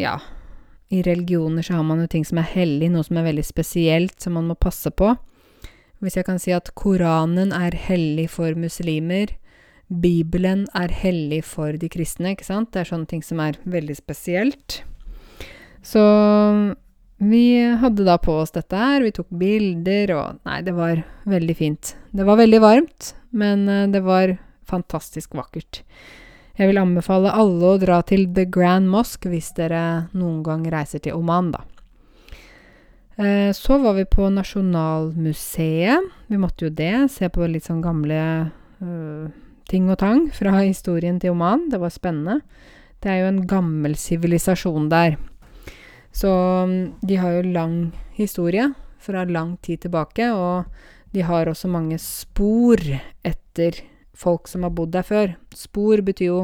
ja, 0.00 0.18
i 0.92 1.02
religioner 1.02 1.64
så 1.64 1.78
har 1.78 1.86
man 1.86 2.02
jo 2.02 2.08
ting 2.10 2.24
som 2.26 2.38
er 2.40 2.50
hellig, 2.52 2.90
noe 2.92 3.04
som 3.06 3.18
er 3.18 3.28
veldig 3.28 3.44
spesielt, 3.46 4.18
som 4.20 4.36
man 4.36 4.50
må 4.50 4.56
passe 4.58 4.90
på. 4.92 5.14
Hvis 6.04 6.18
jeg 6.18 6.26
kan 6.26 6.40
si 6.42 6.52
at 6.52 6.72
Koranen 6.76 7.54
er 7.56 7.76
hellig 7.86 8.28
for 8.34 8.56
muslimer, 8.58 9.32
Bibelen 9.88 10.64
er 10.76 10.92
hellig 10.92 11.42
for 11.46 11.76
de 11.80 11.88
kristne, 11.92 12.34
ikke 12.34 12.46
sant? 12.46 12.72
Det 12.72 12.82
er 12.82 12.90
sånne 12.90 13.08
ting 13.08 13.22
som 13.24 13.40
er 13.44 13.58
veldig 13.68 13.96
spesielt. 13.98 14.80
Så 15.84 16.02
vi 17.20 17.44
hadde 17.80 18.06
da 18.06 18.16
på 18.18 18.34
oss 18.42 18.54
dette 18.54 18.78
her, 18.78 19.04
vi 19.04 19.12
tok 19.14 19.30
bilder, 19.38 20.14
og 20.16 20.40
Nei, 20.48 20.60
det 20.66 20.74
var 20.76 21.04
veldig 21.30 21.56
fint. 21.56 21.94
Det 22.12 22.26
var 22.26 22.40
veldig 22.40 22.60
varmt, 22.64 23.12
men 23.30 23.68
eh, 23.68 23.86
det 23.92 24.02
var 24.04 24.36
fantastisk 24.68 25.36
vakkert. 25.36 25.82
Jeg 26.54 26.70
vil 26.70 26.78
anbefale 26.78 27.32
alle 27.34 27.72
å 27.72 27.78
dra 27.82 27.98
til 28.06 28.28
The 28.34 28.44
Grand 28.46 28.86
Mosque 28.86 29.30
hvis 29.30 29.50
dere 29.56 30.06
noen 30.14 30.42
gang 30.46 30.62
reiser 30.70 31.02
til 31.02 31.16
Oman, 31.18 31.50
da. 31.50 31.64
Eh, 33.16 33.50
så 33.54 33.78
var 33.82 33.96
vi 33.98 34.04
på 34.06 34.28
Nasjonalmuseet. 34.30 36.10
Vi 36.30 36.38
måtte 36.38 36.68
jo 36.68 36.70
det. 36.70 37.10
Se 37.10 37.26
på 37.30 37.46
litt 37.50 37.66
sånn 37.66 37.82
gamle 37.82 38.20
uh, 38.82 39.26
ting 39.70 39.90
og 39.90 39.98
tang 40.02 40.28
fra 40.34 40.60
historien 40.72 41.18
til 41.22 41.34
Oman. 41.34 41.68
Det 41.70 41.82
var 41.82 41.94
spennende. 41.94 42.40
Det 43.02 43.10
er 43.10 43.22
jo 43.22 43.30
en 43.32 43.44
gammel 43.50 43.98
sivilisasjon 43.98 44.86
der. 44.90 45.18
Så 46.14 46.30
mm, 46.70 46.78
de 47.02 47.18
har 47.18 47.34
jo 47.34 47.54
lang 47.54 47.78
historie 48.14 48.70
fra 49.02 49.26
lang 49.26 49.56
tid 49.58 49.82
tilbake, 49.84 50.30
og 50.32 50.70
de 51.14 51.26
har 51.26 51.50
også 51.50 51.68
mange 51.70 51.98
spor 52.02 52.78
etter 53.26 53.82
folk 54.14 54.48
som 54.48 54.66
har 54.66 54.72
bodd 54.74 54.94
der 54.94 55.06
før. 55.06 55.34
Spor 55.54 56.02
betyr 56.06 56.30
jo 56.30 56.40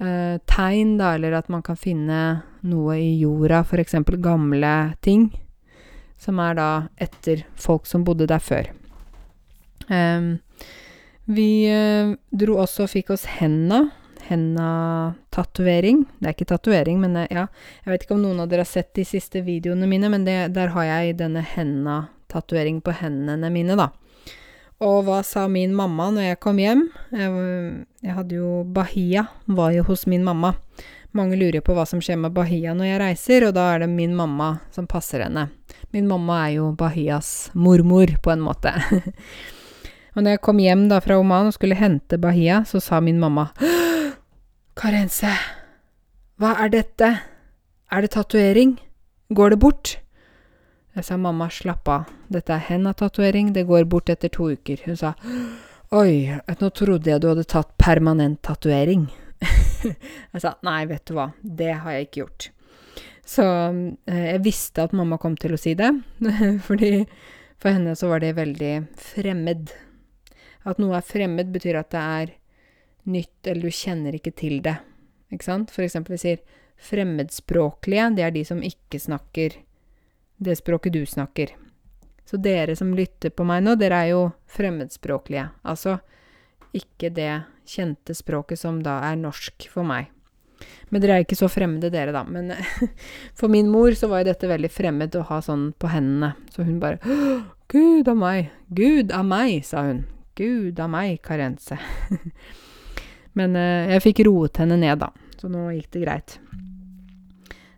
eh, 0.00 0.38
tegn, 0.48 0.96
da, 1.00 1.14
eller 1.16 1.38
at 1.38 1.50
man 1.52 1.64
kan 1.66 1.78
finne 1.80 2.22
noe 2.66 2.96
i 3.00 3.12
jorda, 3.20 3.62
f.eks. 3.64 3.98
gamle 4.22 4.74
ting, 5.04 5.28
som 6.20 6.40
er 6.42 6.56
da 6.58 6.70
etter 6.96 7.44
folk 7.60 7.86
som 7.88 8.04
bodde 8.06 8.28
der 8.30 8.42
før. 8.42 8.72
Um, 9.86 10.38
vi 11.26 11.66
uh, 11.70 12.14
dro 12.30 12.58
også 12.62 12.86
og 12.86 12.92
fikk 12.92 13.12
oss 13.14 13.26
henda. 13.38 13.88
Henda-tatovering. 14.26 16.00
Det 16.18 16.28
er 16.28 16.34
ikke 16.34 16.48
tatovering, 16.50 16.98
men 17.02 17.18
uh, 17.18 17.26
ja. 17.30 17.46
Jeg 17.84 17.92
vet 17.92 18.06
ikke 18.06 18.16
om 18.16 18.24
noen 18.24 18.42
av 18.42 18.50
dere 18.50 18.64
har 18.64 18.70
sett 18.70 18.92
de 18.98 19.04
siste 19.06 19.42
videoene 19.46 19.88
mine, 19.90 20.10
men 20.10 20.26
det, 20.26 20.38
der 20.56 20.72
har 20.74 20.88
jeg 20.88 21.18
denne 21.20 21.44
henda-tatovering 21.54 22.80
på 22.82 22.94
hendene 23.02 23.50
mine, 23.54 23.78
da. 23.78 23.90
Og 24.84 25.06
hva 25.06 25.22
sa 25.24 25.46
min 25.48 25.72
mamma 25.72 26.10
når 26.12 26.26
jeg 26.30 26.38
kom 26.44 26.58
hjem? 26.60 26.82
Jeg, 27.16 27.32
jeg 28.04 28.16
hadde 28.18 28.36
jo 28.36 28.60
Bahia, 28.76 29.24
var 29.48 29.72
jo 29.72 29.86
hos 29.88 30.04
min 30.06 30.24
mamma. 30.24 30.54
mange 31.16 31.38
lurer 31.40 31.62
på 31.64 31.72
hva 31.72 31.86
som 31.88 32.02
skjer 32.04 32.18
med 32.20 32.34
Bahia 32.36 32.74
når 32.76 32.90
jeg 32.90 33.00
reiser, 33.00 33.46
og 33.48 33.54
da 33.56 33.70
er 33.72 33.80
det 33.80 33.88
min 33.88 34.12
mamma 34.12 34.58
som 34.70 34.84
passer 34.86 35.24
henne. 35.24 35.46
Min 35.96 36.04
mamma 36.08 36.42
er 36.44 36.58
jo 36.58 36.72
Bahias 36.76 37.50
mormor, 37.54 38.12
på 38.20 38.34
en 38.34 38.44
måte. 38.44 38.74
og 40.14 40.20
når 40.20 40.36
jeg 40.36 40.44
kom 40.44 40.60
hjem 40.60 40.90
da 40.92 41.00
fra 41.00 41.16
Oman 41.16 41.48
og 41.48 41.56
skulle 41.56 41.78
hente 41.78 42.20
Bahia, 42.20 42.60
så 42.68 42.82
sa 42.84 43.00
min 43.00 43.20
mamma 43.22 43.48
Karense, 44.76 45.32
hva 46.36 46.52
er 46.60 46.74
dette? 46.74 47.14
Er 47.88 48.04
det 48.04 48.12
tatovering? 48.12 48.76
Går 49.32 49.54
det 49.54 49.60
bort? 49.62 49.96
Jeg 50.96 51.04
sa 51.04 51.16
mamma, 51.20 51.50
slapp 51.52 51.88
av, 51.92 52.12
dette 52.32 52.54
er 52.54 52.62
henda-tatovering, 52.70 53.50
det 53.52 53.66
går 53.68 53.84
bort 53.84 54.08
etter 54.08 54.30
to 54.32 54.48
uker. 54.56 54.80
Hun 54.86 54.96
sa 54.96 55.10
oi, 55.92 56.32
nå 56.32 56.70
trodde 56.72 57.10
jeg 57.12 57.20
du 57.20 57.26
hadde 57.28 57.44
tatt 57.44 57.74
permanent 57.76 58.40
tatovering. 58.46 59.04
jeg 59.84 60.40
sa 60.40 60.54
nei, 60.64 60.86
vet 60.88 61.04
du 61.04 61.18
hva, 61.18 61.26
det 61.44 61.74
har 61.82 61.98
jeg 61.98 62.06
ikke 62.06 62.22
gjort. 62.22 62.46
Så 63.28 63.44
eh, 63.44 64.24
jeg 64.30 64.40
visste 64.46 64.86
at 64.86 64.96
mamma 64.96 65.18
kom 65.20 65.36
til 65.36 65.52
å 65.52 65.60
si 65.60 65.74
det, 65.76 65.92
fordi 66.68 67.04
for 67.60 67.76
henne 67.76 67.92
så 67.98 68.08
var 68.14 68.24
det 68.24 68.32
veldig 68.40 68.72
fremmed. 68.96 69.76
At 70.64 70.80
noe 70.80 70.96
er 70.96 71.04
fremmed, 71.04 71.52
betyr 71.52 71.82
at 71.82 71.92
det 71.92 72.06
er 72.22 72.34
nytt, 73.12 73.36
eller 73.44 73.68
du 73.68 73.80
kjenner 73.84 74.16
ikke 74.16 74.32
til 74.32 74.62
det. 74.64 74.78
Ikke 75.28 75.44
sant? 75.44 75.76
For 75.76 75.84
eksempel 75.84 76.16
vi 76.16 76.24
sier 76.24 76.62
fremmedspråklige, 76.88 78.10
det 78.16 78.24
er 78.24 78.32
de 78.32 78.48
som 78.48 78.64
ikke 78.64 79.04
snakker 79.04 79.60
det 80.36 80.56
språket 80.58 80.92
du 80.92 81.06
snakker. 81.06 81.54
Så 82.26 82.36
dere 82.42 82.74
som 82.76 82.94
lytter 82.94 83.30
på 83.30 83.46
meg 83.46 83.62
nå, 83.62 83.76
dere 83.78 84.02
er 84.02 84.12
jo 84.14 84.22
fremmedspråklige. 84.50 85.46
Altså 85.62 85.98
ikke 86.76 87.12
det 87.14 87.30
kjente 87.66 88.14
språket 88.14 88.60
som 88.60 88.82
da 88.82 88.98
er 89.06 89.18
norsk 89.20 89.68
for 89.70 89.86
meg. 89.86 90.10
Men 90.88 91.02
dere 91.02 91.18
er 91.18 91.26
ikke 91.26 91.38
så 91.38 91.48
fremmede, 91.52 91.90
dere, 91.92 92.14
da. 92.14 92.24
Men 92.24 92.52
for 93.38 93.52
min 93.52 93.68
mor 93.70 93.94
så 93.98 94.10
var 94.10 94.22
jo 94.22 94.30
dette 94.30 94.50
veldig 94.50 94.70
fremmed 94.72 95.16
å 95.18 95.26
ha 95.30 95.40
sånn 95.44 95.70
på 95.78 95.90
hendene. 95.92 96.34
Så 96.52 96.66
hun 96.66 96.80
bare 96.82 96.98
Gud 97.72 98.08
av 98.08 98.18
meg! 98.18 98.52
Gud 98.68 99.12
av 99.14 99.26
meg, 99.26 99.60
sa 99.66 99.86
hun. 99.88 100.04
Gud 100.38 100.80
av 100.82 100.90
meg, 100.92 101.18
Karense. 101.24 101.78
Men 103.38 103.56
uh, 103.58 103.90
jeg 103.92 104.04
fikk 104.04 104.24
roet 104.28 104.62
henne 104.62 104.78
ned, 104.80 105.02
da. 105.02 105.10
Så 105.36 105.50
nå 105.52 105.68
gikk 105.74 105.90
det 105.96 106.04
greit. 106.06 106.38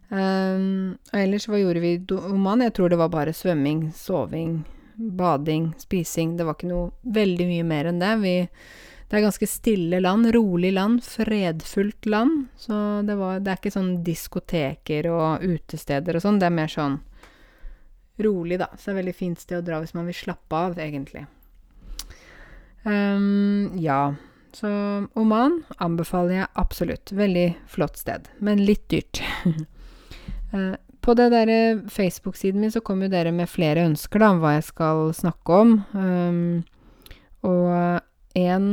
Um, 0.09 0.97
og 1.13 1.21
ellers, 1.21 1.45
hva 1.51 1.61
gjorde 1.61 1.83
vi 1.85 1.95
i 1.99 2.19
Oman? 2.31 2.65
Jeg 2.65 2.75
tror 2.79 2.93
det 2.93 3.01
var 3.01 3.13
bare 3.13 3.35
svømming, 3.37 3.91
soving, 3.93 4.63
bading, 4.97 5.73
spising. 5.81 6.37
Det 6.39 6.47
var 6.49 6.57
ikke 6.57 6.71
noe 6.71 6.93
veldig 7.05 7.49
mye 7.51 7.67
mer 7.69 7.91
enn 7.91 8.01
det. 8.01 8.15
Vi, 8.23 8.35
det 9.09 9.19
er 9.19 9.27
ganske 9.27 9.49
stille 9.51 10.01
land, 10.01 10.31
rolig 10.35 10.73
land, 10.77 11.03
fredfullt 11.05 12.09
land. 12.09 12.47
Så 12.57 12.79
det, 13.09 13.19
var, 13.21 13.43
det 13.45 13.53
er 13.53 13.61
ikke 13.61 13.77
sånn 13.77 13.99
diskoteker 14.07 15.11
og 15.13 15.45
utesteder 15.45 16.17
og 16.17 16.25
sånn. 16.25 16.41
Det 16.41 16.49
er 16.49 16.57
mer 16.57 16.73
sånn 16.73 16.99
rolig, 18.25 18.59
da. 18.65 18.73
Så 18.77 18.89
det 18.91 18.95
er 18.95 19.03
veldig 19.03 19.19
fint 19.19 19.45
sted 19.45 19.61
å 19.61 19.67
dra 19.67 19.83
hvis 19.83 19.95
man 19.97 20.09
vil 20.09 20.17
slappe 20.17 20.65
av, 20.69 20.81
egentlig. 20.81 21.29
Um, 22.89 23.77
ja. 23.77 24.15
Så 24.57 24.69
Oman 25.21 25.61
anbefaler 25.77 26.41
jeg 26.41 26.53
absolutt. 26.57 27.13
Veldig 27.13 27.51
flott 27.69 28.01
sted, 28.01 28.33
men 28.41 28.65
litt 28.65 28.89
dyrt. 28.89 29.21
Eh, 30.53 30.77
på 31.01 31.15
det 31.15 31.31
der 31.31 31.89
Facebook-siden 31.89 32.61
min 32.61 32.73
så 32.73 32.81
kom 32.81 33.03
jo 33.03 33.09
dere 33.09 33.33
med 33.33 33.49
flere 33.49 33.87
ønsker 33.89 34.21
da, 34.21 34.33
om 34.35 34.43
hva 34.43 34.57
jeg 34.59 34.67
skal 34.67 35.13
snakke 35.17 35.61
om. 35.63 35.71
Um, 35.95 36.65
og 37.49 38.03
en 38.37 38.67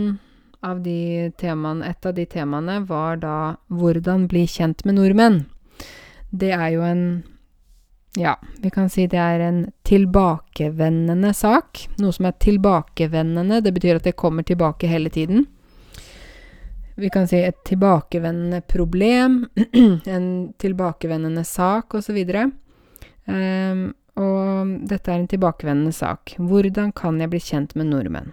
av 0.65 0.81
de 0.83 1.31
temaene, 1.39 1.85
et 1.87 2.05
av 2.05 2.15
de 2.17 2.25
temaene 2.25 2.79
var 2.89 3.21
da 3.21 3.57
'Hvordan 3.69 4.27
bli 4.27 4.45
kjent 4.47 4.85
med 4.85 4.95
nordmenn'. 4.95 5.45
Det 6.31 6.51
er 6.51 6.69
jo 6.73 6.81
en 6.81 7.23
Ja, 8.17 8.35
vi 8.61 8.69
kan 8.69 8.89
si 8.89 9.07
det 9.07 9.19
er 9.19 9.39
en 9.39 9.73
tilbakevendende 9.83 11.33
sak. 11.33 11.87
Noe 11.99 12.13
som 12.13 12.25
er 12.25 12.31
tilbakevendende, 12.31 13.61
det 13.61 13.73
betyr 13.73 13.95
at 13.95 14.03
det 14.03 14.15
kommer 14.15 14.41
tilbake 14.41 14.87
hele 14.87 15.09
tiden 15.09 15.47
vi 16.95 17.09
kan 17.11 17.27
si 17.27 17.41
et 17.43 17.57
tilbakevendende 17.67 18.61
problem, 18.71 19.41
en 20.15 20.27
tilbakevendende 20.61 21.43
sak 21.47 21.93
osv. 21.97 22.17
Um, 22.23 22.53
ehm, 23.35 23.85
og 24.15 24.75
dette 24.87 25.11
er 25.11 25.19
en 25.19 25.29
tilbakevendende 25.31 25.91
sak. 25.95 26.37
Hvordan 26.39 26.93
kan 26.95 27.19
jeg 27.19 27.31
bli 27.33 27.41
kjent 27.43 27.75
med 27.75 27.91
nordmenn? 27.91 28.31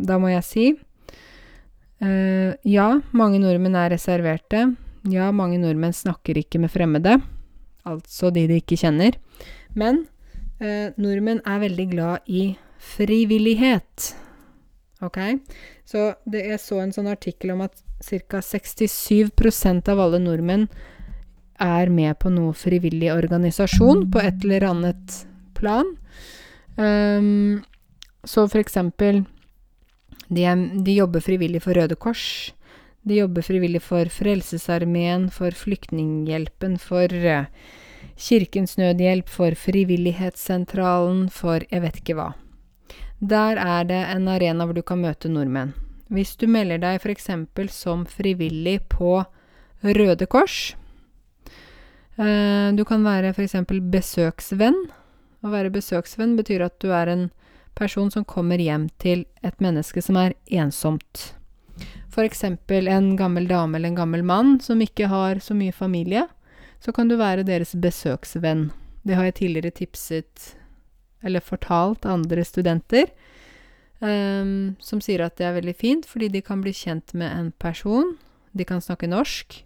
Da 0.00 0.18
må 0.18 0.32
jeg 0.32 0.46
si 0.46 0.64
uh, 0.74 2.52
ja, 2.66 2.88
mange 3.14 3.38
nordmenn 3.42 3.78
er 3.78 3.92
reserverte. 3.94 4.64
Ja, 5.10 5.30
mange 5.32 5.60
nordmenn 5.62 5.94
snakker 5.96 6.40
ikke 6.40 6.60
med 6.60 6.72
fremmede, 6.72 7.20
altså 7.88 8.32
de 8.34 8.48
de 8.50 8.58
ikke 8.60 8.80
kjenner. 8.80 9.14
Men 9.78 10.02
uh, 10.58 10.90
nordmenn 10.98 11.44
er 11.46 11.62
veldig 11.62 11.86
glad 11.94 12.26
i 12.26 12.50
frivillighet. 12.80 14.10
Ok? 15.04 15.18
Så 15.88 16.12
det, 16.28 16.44
jeg 16.50 16.60
så 16.62 16.80
en 16.82 16.92
sånn 16.94 17.10
artikkel 17.10 17.54
om 17.54 17.64
at 17.64 17.76
ca. 18.04 18.40
67% 18.44 19.90
av 19.92 20.00
alle 20.00 20.20
nordmenn 20.22 20.68
er 21.60 21.90
med 21.92 22.16
på 22.20 22.32
noe 22.32 22.54
frivillig 22.56 23.10
organisasjon 23.12 24.06
på 24.12 24.22
et 24.22 24.46
eller 24.46 24.64
annet 24.70 25.18
plan. 25.56 25.92
Um, 26.76 27.60
så 28.24 28.46
for 28.48 28.60
eksempel 28.62 29.24
de, 30.30 30.46
de, 30.84 30.94
jobber 30.94 31.20
frivillig 31.24 31.62
for 31.64 31.76
Røde 31.76 31.98
Kors. 32.00 32.54
De 33.02 33.18
jobber 33.18 33.44
frivillig 33.44 33.80
for 33.82 34.08
Frelsesarmeen, 34.12 35.28
for 35.32 35.56
Flyktninghjelpen, 35.56 36.76
for 36.80 37.12
uh, 37.24 37.48
Kirkens 38.20 38.76
Nødhjelp, 38.78 39.28
for 39.28 39.56
Frivillighetssentralen, 39.56 41.26
for 41.32 41.64
jeg 41.68 41.84
vet 41.84 42.00
ikke 42.00 42.16
hva. 42.20 42.30
Der 43.20 43.58
er 43.60 43.84
det 43.84 44.00
en 44.14 44.28
arena 44.32 44.64
hvor 44.64 44.74
du 44.74 44.82
kan 44.82 45.02
møte 45.02 45.28
nordmenn. 45.28 45.74
Hvis 46.10 46.34
du 46.40 46.48
melder 46.48 46.80
deg 46.80 46.98
f.eks. 46.98 47.28
som 47.70 48.06
frivillig 48.08 48.80
på 48.88 49.20
Røde 49.84 50.26
Kors 50.26 50.74
eh, 52.18 52.72
Du 52.74 52.84
kan 52.84 53.04
være 53.04 53.30
f.eks. 53.30 53.54
besøksvenn. 53.68 54.80
Å 55.44 55.52
være 55.52 55.70
besøksvenn 55.70 56.34
betyr 56.36 56.64
at 56.64 56.80
du 56.80 56.90
er 56.92 57.12
en 57.12 57.28
person 57.78 58.10
som 58.10 58.24
kommer 58.24 58.58
hjem 58.58 58.88
til 58.98 59.26
et 59.44 59.60
menneske 59.60 60.02
som 60.02 60.16
er 60.16 60.34
ensomt. 60.48 61.34
F.eks. 62.10 62.44
en 62.44 63.16
gammel 63.16 63.46
dame 63.48 63.76
eller 63.76 63.92
en 63.92 64.00
gammel 64.00 64.24
mann 64.24 64.58
som 64.60 64.80
ikke 64.80 65.08
har 65.12 65.38
så 65.44 65.54
mye 65.54 65.72
familie. 65.72 66.26
Så 66.80 66.92
kan 66.92 67.08
du 67.08 67.16
være 67.20 67.44
deres 67.44 67.76
besøksvenn. 67.76 68.70
Det 69.04 69.14
har 69.14 69.28
jeg 69.28 69.34
tidligere 69.34 69.76
tipset 69.76 70.56
eller 71.22 71.44
fortalt 71.44 72.06
andre 72.08 72.44
studenter. 72.44 73.10
Um, 74.00 74.76
som 74.80 75.02
sier 75.04 75.20
at 75.26 75.36
det 75.36 75.44
er 75.44 75.58
veldig 75.58 75.76
fint, 75.76 76.06
fordi 76.08 76.30
de 76.32 76.40
kan 76.44 76.62
bli 76.64 76.72
kjent 76.72 77.12
med 77.12 77.30
en 77.36 77.50
person. 77.60 78.14
De 78.56 78.64
kan 78.64 78.80
snakke 78.80 79.10
norsk. 79.10 79.60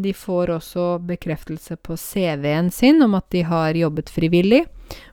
De 0.00 0.12
får 0.16 0.52
også 0.54 0.86
bekreftelse 1.04 1.76
på 1.84 1.96
CV-en 1.98 2.70
sin 2.72 3.02
om 3.04 3.18
at 3.18 3.28
de 3.34 3.42
har 3.44 3.76
jobbet 3.76 4.08
frivillig. 4.12 4.64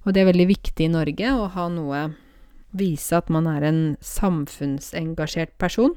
Og 0.05 0.13
det 0.13 0.23
er 0.23 0.31
veldig 0.31 0.47
viktig 0.53 0.87
i 0.87 0.93
Norge 0.93 1.33
å 1.35 1.51
ha 1.53 1.67
noe 1.71 2.07
Vise 2.77 3.15
at 3.15 3.29
man 3.31 3.45
er 3.47 3.63
en 3.63 3.81
samfunnsengasjert 4.03 5.53
person. 5.57 5.93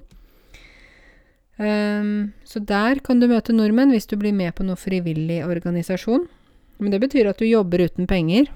Um, 1.61 2.33
så 2.47 2.63
der 2.65 3.03
kan 3.05 3.21
du 3.21 3.27
møte 3.29 3.53
nordmenn 3.53 3.91
hvis 3.93 4.09
du 4.09 4.15
blir 4.17 4.33
med 4.33 4.55
på 4.57 4.65
noe 4.65 4.79
frivillig 4.81 5.43
organisasjon. 5.45 6.25
Men 6.81 6.95
det 6.95 7.03
betyr 7.03 7.29
at 7.29 7.43
du 7.43 7.45
jobber 7.45 7.83
uten 7.85 8.09
penger. 8.09 8.49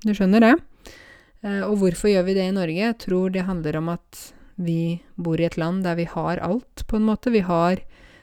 Du 0.00 0.14
skjønner 0.16 0.44
det? 0.44 0.54
Eh, 1.44 1.62
og 1.66 1.78
hvorfor 1.80 2.08
gjør 2.12 2.28
vi 2.28 2.36
det 2.38 2.46
i 2.48 2.56
Norge? 2.56 2.78
Jeg 2.80 2.98
tror 3.04 3.32
det 3.32 3.46
handler 3.48 3.80
om 3.80 3.90
at 3.92 4.20
vi 4.60 5.00
bor 5.16 5.40
i 5.40 5.48
et 5.48 5.56
land 5.60 5.84
der 5.84 5.96
vi 5.98 6.06
har 6.08 6.40
alt, 6.44 6.84
på 6.88 6.96
en 6.96 7.08
måte. 7.08 7.32
Vi 7.32 7.44
har 7.44 7.80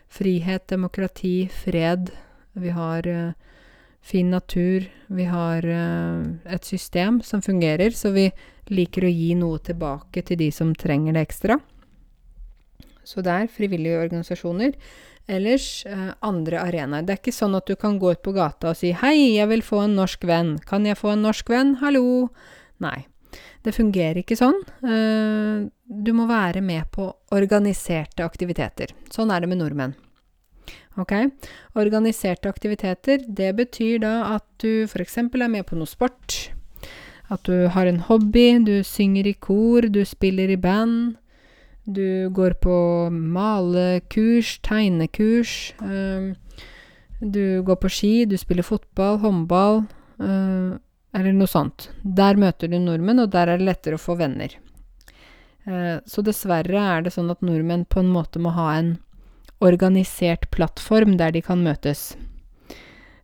frihet, 0.09 0.67
demokrati, 0.69 1.49
fred. 1.49 2.11
Vi 2.57 2.73
har 2.73 3.07
uh, 3.07 3.34
fin 4.01 4.30
natur. 4.32 4.86
Vi 5.07 5.25
har 5.30 5.65
uh, 5.65 6.25
et 6.45 6.65
system 6.65 7.21
som 7.21 7.41
fungerer, 7.41 7.89
så 7.93 8.13
vi 8.13 8.30
liker 8.69 9.07
å 9.07 9.11
gi 9.13 9.34
noe 9.38 9.59
tilbake 9.65 10.21
til 10.25 10.39
de 10.41 10.51
som 10.53 10.75
trenger 10.78 11.17
det 11.17 11.25
ekstra. 11.28 11.59
Så 13.07 13.23
det 13.25 13.34
er 13.34 13.51
frivillige 13.51 14.01
organisasjoner. 14.03 14.73
Ellers 15.28 15.86
eh, 15.86 16.13
andre 16.23 16.61
arenaer. 16.63 17.03
Det 17.03 17.13
er 17.13 17.19
ikke 17.19 17.36
sånn 17.36 17.57
at 17.59 17.67
du 17.67 17.75
kan 17.80 17.99
gå 17.99 18.13
ut 18.15 18.23
på 18.23 18.32
gata 18.36 18.71
og 18.71 18.80
si 18.80 18.93
'Hei, 18.95 19.36
jeg 19.36 19.49
vil 19.51 19.61
få 19.61 19.84
en 19.84 19.97
norsk 19.99 20.23
venn'. 20.23 20.57
Kan 20.63 20.86
jeg 20.88 20.97
få 20.97 21.13
en 21.13 21.25
norsk 21.28 21.49
venn? 21.51 21.75
Hallo? 21.84 22.30
Nei. 22.80 23.05
Det 23.63 23.75
fungerer 23.75 24.21
ikke 24.23 24.38
sånn. 24.39 24.59
Eh, 24.88 25.67
du 25.88 26.11
må 26.15 26.28
være 26.30 26.61
med 26.63 26.88
på 26.91 27.11
organiserte 27.36 28.23
aktiviteter. 28.23 28.93
Sånn 29.11 29.32
er 29.32 29.43
det 29.43 29.49
med 29.51 29.59
nordmenn. 29.59 29.95
Ok? 30.97 31.13
Organiserte 31.75 32.49
aktiviteter, 32.49 33.21
det 33.28 33.51
betyr 33.57 33.99
da 34.01 34.13
at 34.36 34.45
du 34.63 34.86
f.eks. 34.88 35.17
er 35.17 35.49
med 35.51 35.65
på 35.67 35.75
noe 35.75 35.89
sport. 35.89 36.51
At 37.30 37.43
du 37.43 37.67
har 37.67 37.86
en 37.86 37.99
hobby, 38.07 38.63
du 38.63 38.84
synger 38.88 39.28
i 39.28 39.34
kor, 39.34 39.82
du 39.82 40.03
spiller 40.05 40.49
i 40.49 40.55
band. 40.55 41.17
Du 41.88 42.29
går 42.35 42.57
på 42.59 42.75
malekurs, 43.09 44.57
tegnekurs. 44.59 45.73
Øh, 45.81 46.35
Du 47.19 47.63
går 47.65 47.75
på 47.81 47.89
ski, 47.89 48.25
du 48.25 48.38
spiller 48.38 48.61
fotball, 48.61 49.17
håndball, 49.17 49.88
øh, 50.21 50.77
eller 51.17 51.33
noe 51.33 51.49
sånt. 51.49 51.89
Der 52.03 52.38
møter 52.38 52.69
du 52.69 52.77
nordmenn, 52.77 53.23
og 53.23 53.31
der 53.31 53.49
er 53.49 53.57
det 53.57 53.65
lettere 53.65 53.97
å 53.97 54.03
få 54.03 54.17
venner. 54.19 54.53
Eh, 55.65 55.97
så 56.05 56.21
dessverre 56.21 56.77
er 56.77 57.01
det 57.01 57.15
sånn 57.15 57.31
at 57.33 57.41
nordmenn 57.41 57.88
på 57.89 58.03
en 58.03 58.13
måte 58.13 58.38
må 58.38 58.53
ha 58.53 58.67
en 58.77 58.99
organisert 59.59 60.45
plattform 60.53 61.17
der 61.17 61.33
de 61.33 61.41
kan 61.41 61.63
møtes. 61.65 62.15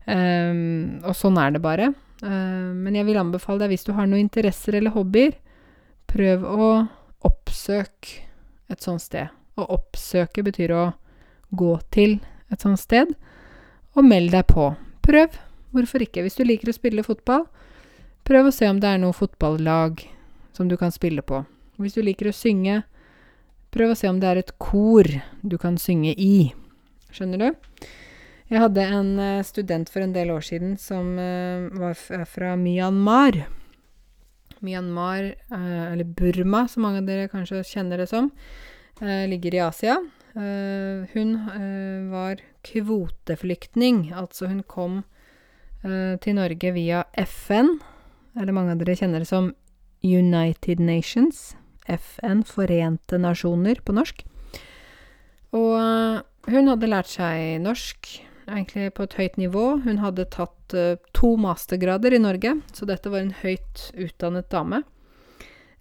Um, 0.08 1.00
og 1.06 1.14
sånn 1.16 1.38
er 1.38 1.54
det 1.54 1.62
bare. 1.62 1.94
Uh, 2.24 2.74
men 2.74 2.98
jeg 2.98 3.06
vil 3.06 3.22
anbefale 3.22 3.62
deg, 3.62 3.76
hvis 3.76 3.86
du 3.86 3.94
har 3.94 4.10
noen 4.10 4.26
interesser 4.26 4.80
eller 4.80 4.96
hobbyer, 4.96 5.38
prøv 6.10 6.44
å 6.44 6.70
oppsøke 7.24 8.26
et 8.74 8.84
sånt 8.84 9.04
sted. 9.04 9.32
Å 9.56 9.68
oppsøke 9.76 10.44
betyr 10.46 10.74
å 10.76 10.84
gå 11.54 11.74
til 11.94 12.18
et 12.52 12.62
sånt 12.62 12.82
sted 12.82 13.14
og 13.94 14.06
meld 14.08 14.34
deg 14.34 14.48
på. 14.50 14.72
Prøv. 15.06 15.38
Hvorfor 15.74 16.04
ikke? 16.06 16.22
Hvis 16.22 16.38
du 16.38 16.44
liker 16.46 16.70
å 16.70 16.76
spille 16.76 17.06
fotball, 17.06 17.48
prøv 18.28 18.50
å 18.50 18.54
se 18.54 18.68
om 18.70 18.78
det 18.82 18.92
er 18.92 19.00
noe 19.02 19.16
fotballag 19.18 20.04
som 20.54 20.70
du 20.70 20.78
kan 20.78 20.94
spille 20.94 21.24
på. 21.26 21.42
Hvis 21.82 21.98
du 21.98 22.04
liker 22.06 22.30
å 22.30 22.36
synge, 22.36 22.84
prøv 23.74 23.94
å 23.94 23.98
se 23.98 24.10
om 24.10 24.20
det 24.22 24.30
er 24.30 24.42
et 24.44 24.54
kor 24.62 25.10
du 25.42 25.58
kan 25.62 25.80
synge 25.82 26.14
i. 26.14 26.54
Skjønner 27.14 27.42
du? 27.42 27.88
Jeg 28.54 28.62
hadde 28.62 28.86
en 28.86 29.12
uh, 29.18 29.42
student 29.46 29.90
for 29.90 30.06
en 30.06 30.14
del 30.14 30.30
år 30.34 30.46
siden 30.46 30.76
som 30.78 31.16
uh, 31.18 31.70
var 31.74 31.98
fra 32.30 32.54
Myanmar. 32.60 33.42
Myanmar, 34.64 35.34
uh, 35.54 35.86
eller 35.92 36.08
Burma, 36.08 36.66
som 36.72 36.86
mange 36.88 37.04
av 37.04 37.10
dere 37.10 37.32
kanskje 37.32 37.64
kjenner 37.68 38.04
det 38.04 38.10
som, 38.12 38.32
ligger 39.04 39.56
i 39.58 39.60
Asia. 39.60 39.96
hun 41.14 41.32
var 42.12 42.40
kvoteflyktning, 42.64 44.14
altså 44.14 44.48
hun 44.48 44.62
kom 44.64 45.00
til 45.82 46.38
Norge 46.38 46.72
via 46.72 47.02
FN, 47.18 47.80
eller 48.38 48.54
mange 48.54 48.72
av 48.72 48.80
dere 48.80 48.96
kjenner 48.96 49.26
det 49.26 49.28
som 49.28 49.50
United 50.06 50.80
Nations. 50.80 51.56
FN, 51.90 52.46
Forente 52.48 53.18
nasjoner 53.18 53.82
på 53.84 53.98
norsk. 53.98 54.24
Og 55.58 56.22
hun 56.54 56.70
hadde 56.72 56.90
lært 56.92 57.12
seg 57.12 57.60
norsk, 57.66 58.14
egentlig 58.48 58.94
på 58.98 59.06
et 59.08 59.18
høyt 59.20 59.38
nivå. 59.42 59.66
Hun 59.84 60.00
hadde 60.04 60.28
tatt 60.34 60.76
uh, 60.78 60.96
to 61.16 61.34
mastergrader 61.40 62.16
i 62.16 62.22
Norge, 62.22 62.56
så 62.74 62.88
dette 62.90 63.12
var 63.12 63.24
en 63.24 63.36
høyt 63.44 63.90
utdannet 63.94 64.50
dame. 64.54 64.84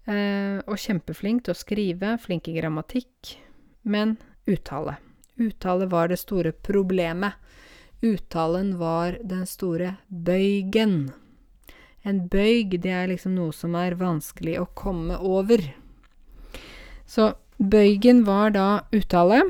Uh, 0.03 0.59
og 0.67 0.79
kjempeflink 0.81 1.45
til 1.45 1.55
å 1.55 1.59
skrive, 1.59 2.17
flink 2.23 2.49
i 2.51 2.57
grammatikk, 2.57 3.35
men 3.83 4.17
uttale. 4.49 4.97
Uttale 5.41 5.87
var 5.89 6.11
det 6.11 6.19
store 6.21 6.51
problemet. 6.51 7.39
Uttalen 8.03 8.75
var 8.77 9.17
den 9.23 9.45
store 9.47 9.95
bøygen. 10.07 11.13
En 12.03 12.25
bøyg, 12.27 12.81
det 12.83 12.91
er 12.91 13.07
liksom 13.07 13.37
noe 13.37 13.55
som 13.55 13.77
er 13.79 13.95
vanskelig 13.95 14.57
å 14.59 14.67
komme 14.75 15.15
over. 15.23 15.63
Så 17.07 17.31
bøygen 17.57 18.25
var 18.27 18.51
da 18.51 18.67
uttale, 18.91 19.45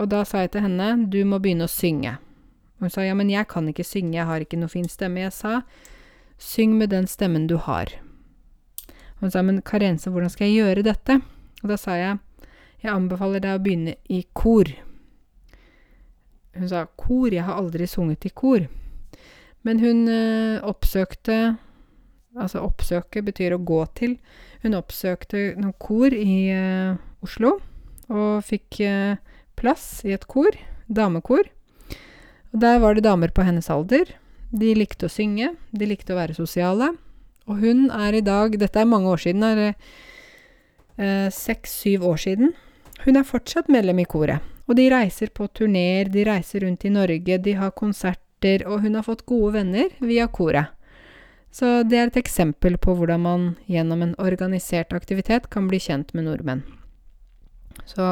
og 0.00 0.08
da 0.08 0.22
sa 0.24 0.46
jeg 0.46 0.54
til 0.54 0.64
henne 0.64 0.88
du 1.12 1.20
må 1.28 1.36
begynne 1.42 1.68
å 1.68 1.72
synge. 1.72 2.16
Hun 2.82 2.90
sa 2.90 3.04
ja, 3.06 3.14
men 3.14 3.30
jeg 3.30 3.46
kan 3.46 3.68
ikke 3.70 3.86
synge, 3.86 4.16
jeg 4.18 4.26
har 4.26 4.42
ikke 4.42 4.58
noe 4.58 4.72
fin 4.72 4.88
stemme. 4.90 5.22
Jeg 5.22 5.34
sa 5.36 5.60
syng 6.42 6.74
med 6.74 6.90
den 6.90 7.06
stemmen 7.06 7.46
du 7.46 7.54
har. 7.62 7.94
Hun 9.22 9.30
sa 9.30 9.44
men 9.46 9.62
Karense, 9.62 10.10
hvordan 10.10 10.32
skal 10.34 10.50
jeg 10.50 10.64
gjøre 10.64 10.86
dette? 10.90 11.20
Og 11.62 11.70
da 11.70 11.78
sa 11.78 11.94
jeg 11.94 12.18
jeg 12.82 12.90
anbefaler 12.90 13.42
deg 13.44 13.54
å 13.54 13.62
begynne 13.62 13.94
i 14.10 14.24
kor. 14.34 14.66
Hun 16.58 16.66
sa 16.66 16.82
kor, 16.98 17.30
jeg 17.30 17.46
har 17.46 17.60
aldri 17.60 17.86
sunget 17.86 18.26
i 18.26 18.32
kor. 18.34 18.66
Men 19.62 19.78
hun 19.78 20.08
øh, 20.10 20.58
oppsøkte 20.66 21.56
Altså 22.32 22.62
oppsøke 22.64 23.20
betyr 23.20 23.52
å 23.52 23.60
gå 23.60 23.82
til. 23.92 24.14
Hun 24.62 24.72
oppsøkte 24.78 25.50
noen 25.60 25.74
kor 25.76 26.14
i 26.16 26.48
øh, 26.48 26.94
Oslo, 27.20 27.58
og 28.08 28.30
fikk 28.48 28.78
øh, 28.86 29.18
plass 29.60 30.00
i 30.08 30.14
et 30.16 30.24
kor, 30.32 30.56
damekor. 30.88 31.50
Og 32.52 32.60
der 32.60 32.80
var 32.82 32.94
det 32.94 33.04
damer 33.06 33.32
på 33.32 33.44
hennes 33.46 33.70
alder. 33.72 34.10
De 34.52 34.74
likte 34.76 35.08
å 35.08 35.12
synge, 35.12 35.54
de 35.72 35.88
likte 35.88 36.12
å 36.12 36.18
være 36.18 36.36
sosiale. 36.36 36.92
Og 37.48 37.62
hun 37.62 37.86
er 37.90 38.14
i 38.14 38.24
dag 38.24 38.54
Dette 38.60 38.80
er 38.80 38.88
mange 38.88 39.08
år 39.10 39.22
siden, 39.24 39.42
er 39.42 39.72
eh, 41.00 41.28
seks-syv 41.32 42.04
år 42.12 42.20
siden. 42.20 42.52
Hun 43.06 43.16
er 43.18 43.26
fortsatt 43.26 43.72
medlem 43.72 44.02
i 44.02 44.08
koret. 44.08 44.44
Og 44.68 44.76
de 44.78 44.86
reiser 44.92 45.32
på 45.34 45.48
turneer, 45.56 46.10
de 46.12 46.26
reiser 46.28 46.62
rundt 46.62 46.84
i 46.86 46.92
Norge, 46.92 47.38
de 47.42 47.56
har 47.58 47.74
konserter, 47.74 48.62
og 48.68 48.84
hun 48.84 48.94
har 48.94 49.06
fått 49.08 49.26
gode 49.26 49.56
venner 49.56 49.90
via 49.98 50.28
koret. 50.30 50.70
Så 51.52 51.82
det 51.84 51.98
er 51.98 52.08
et 52.08 52.20
eksempel 52.20 52.78
på 52.80 52.94
hvordan 52.96 53.20
man 53.26 53.48
gjennom 53.68 54.04
en 54.04 54.14
organisert 54.22 54.94
aktivitet 54.96 55.50
kan 55.52 55.66
bli 55.68 55.80
kjent 55.82 56.14
med 56.16 56.28
nordmenn. 56.28 56.62
Så 57.84 58.04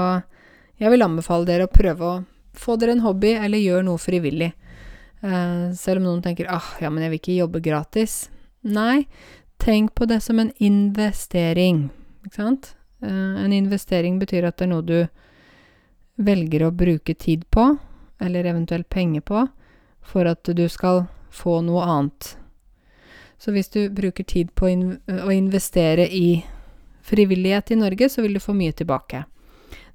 jeg 0.81 0.93
vil 0.93 1.05
anbefale 1.05 1.49
dere 1.49 1.69
å 1.69 1.73
prøve 1.73 2.05
å 2.05 2.19
få 2.57 2.77
dere 2.81 2.97
en 2.97 3.05
hobby, 3.05 3.35
eller 3.39 3.63
gjør 3.63 3.87
noe 3.87 4.01
frivillig. 4.01 4.53
Uh, 5.21 5.71
selv 5.77 6.01
om 6.01 6.09
noen 6.09 6.23
tenker 6.25 6.49
ah, 6.49 6.75
ja, 6.81 6.89
men 6.91 7.05
jeg 7.05 7.13
vil 7.13 7.21
ikke 7.21 7.39
jobbe 7.39 7.63
gratis. 7.65 8.15
Nei, 8.67 9.05
tenk 9.61 9.95
på 9.95 10.09
det 10.09 10.23
som 10.25 10.41
en 10.41 10.53
investering, 10.59 11.89
ikke 12.25 12.39
sant? 12.41 12.73
Uh, 13.05 13.41
en 13.45 13.53
investering 13.53 14.19
betyr 14.21 14.49
at 14.49 14.59
det 14.59 14.69
er 14.69 14.73
noe 14.73 14.87
du 14.87 14.99
velger 16.21 16.67
å 16.67 16.75
bruke 16.75 17.15
tid 17.17 17.47
på, 17.53 17.73
eller 18.21 18.49
eventuelt 18.49 18.89
penger 18.93 19.25
på, 19.25 19.47
for 20.01 20.29
at 20.29 20.49
du 20.57 20.67
skal 20.69 21.07
få 21.33 21.61
noe 21.65 21.85
annet. 21.87 22.35
Så 23.41 23.55
hvis 23.55 23.71
du 23.73 23.87
bruker 23.89 24.25
tid 24.29 24.51
på 24.53 24.69
in 24.69 24.83
å 25.09 25.31
investere 25.33 26.05
i 26.05 26.43
frivillighet 27.09 27.71
i 27.73 27.79
Norge, 27.81 28.09
så 28.13 28.23
vil 28.23 28.37
du 28.37 28.41
få 28.43 28.53
mye 28.57 28.75
tilbake. 28.77 29.25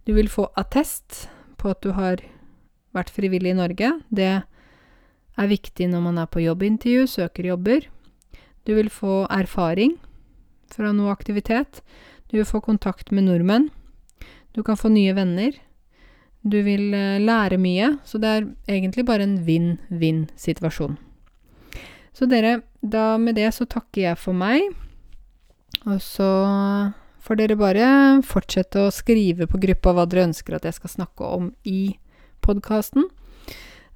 Du 0.05 0.13
vil 0.13 0.29
få 0.29 0.47
attest 0.57 1.27
på 1.57 1.69
at 1.69 1.81
du 1.85 1.91
har 1.93 2.21
vært 2.95 3.13
frivillig 3.13 3.53
i 3.53 3.59
Norge. 3.59 3.91
Det 4.09 4.31
er 5.35 5.51
viktig 5.51 5.89
når 5.91 6.03
man 6.07 6.19
er 6.21 6.31
på 6.31 6.43
jobbintervju, 6.43 7.05
søker 7.11 7.51
jobber. 7.51 7.87
Du 8.65 8.73
vil 8.77 8.89
få 8.89 9.25
erfaring 9.29 9.97
fra 10.73 10.91
noe 10.95 11.13
aktivitet. 11.13 11.83
Du 12.31 12.39
vil 12.39 12.47
få 12.47 12.61
kontakt 12.63 13.11
med 13.11 13.27
nordmenn. 13.27 13.69
Du 14.55 14.63
kan 14.63 14.79
få 14.79 14.89
nye 14.89 15.13
venner. 15.15 15.57
Du 16.45 16.59
vil 16.63 16.93
uh, 16.93 17.17
lære 17.21 17.57
mye, 17.57 17.95
så 18.05 18.21
det 18.21 18.29
er 18.29 18.47
egentlig 18.69 19.05
bare 19.07 19.25
en 19.25 19.39
vinn-vinn-situasjon. 19.47 20.97
Så 22.15 22.27
dere, 22.31 22.61
da 22.79 23.17
med 23.19 23.35
det 23.35 23.49
så 23.57 23.65
takker 23.67 24.05
jeg 24.05 24.19
for 24.21 24.37
meg, 24.37 24.69
og 25.83 25.97
så 26.01 26.29
får 27.25 27.39
dere 27.41 27.57
bare 27.59 27.87
fortsette 28.23 28.85
å 28.85 28.93
skrive 28.93 29.49
på 29.49 29.59
gruppa 29.61 29.95
hva 29.97 30.05
dere 30.07 30.29
ønsker 30.29 30.55
at 30.55 30.67
jeg 30.69 30.77
skal 30.77 30.93
snakke 30.93 31.27
om 31.27 31.49
i 31.67 31.97
podkasten, 32.45 33.09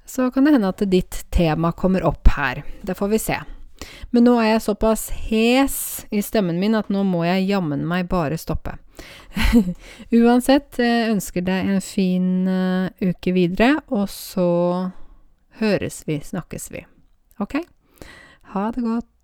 så 0.10 0.32
kan 0.34 0.45
det 0.45 0.56
hende 0.58 0.74
at 0.74 0.84
ditt 0.89 1.24
tema 1.30 1.72
kommer 1.72 2.04
opp 2.10 2.32
her. 2.34 2.64
Det 2.82 2.97
får 2.97 3.14
vi 3.14 3.22
se. 3.22 3.38
Men 4.10 4.26
nå 4.28 4.36
er 4.41 4.54
jeg 4.56 4.64
såpass 4.66 5.08
hes 5.30 5.76
i 6.12 6.22
stemmen 6.26 6.60
min 6.60 6.76
at 6.76 6.89
nå 6.91 7.04
må 7.08 7.24
jeg 7.28 7.47
jammen 7.52 7.86
meg 7.88 8.10
bare 8.12 8.39
stoppe. 8.41 8.76
Uansett, 10.20 10.80
jeg 10.82 11.14
ønsker 11.14 11.45
deg 11.45 11.70
en 11.76 11.84
fin 11.84 12.32
uh, 12.50 12.89
uke 13.00 13.36
videre, 13.36 13.78
og 13.93 14.10
så 14.12 14.50
høres 15.62 16.02
vi, 16.08 16.20
snakkes 16.26 16.72
vi. 16.74 16.84
Ok? 17.39 17.62
Ha 18.56 18.70
det 18.76 18.84
godt. 18.84 19.18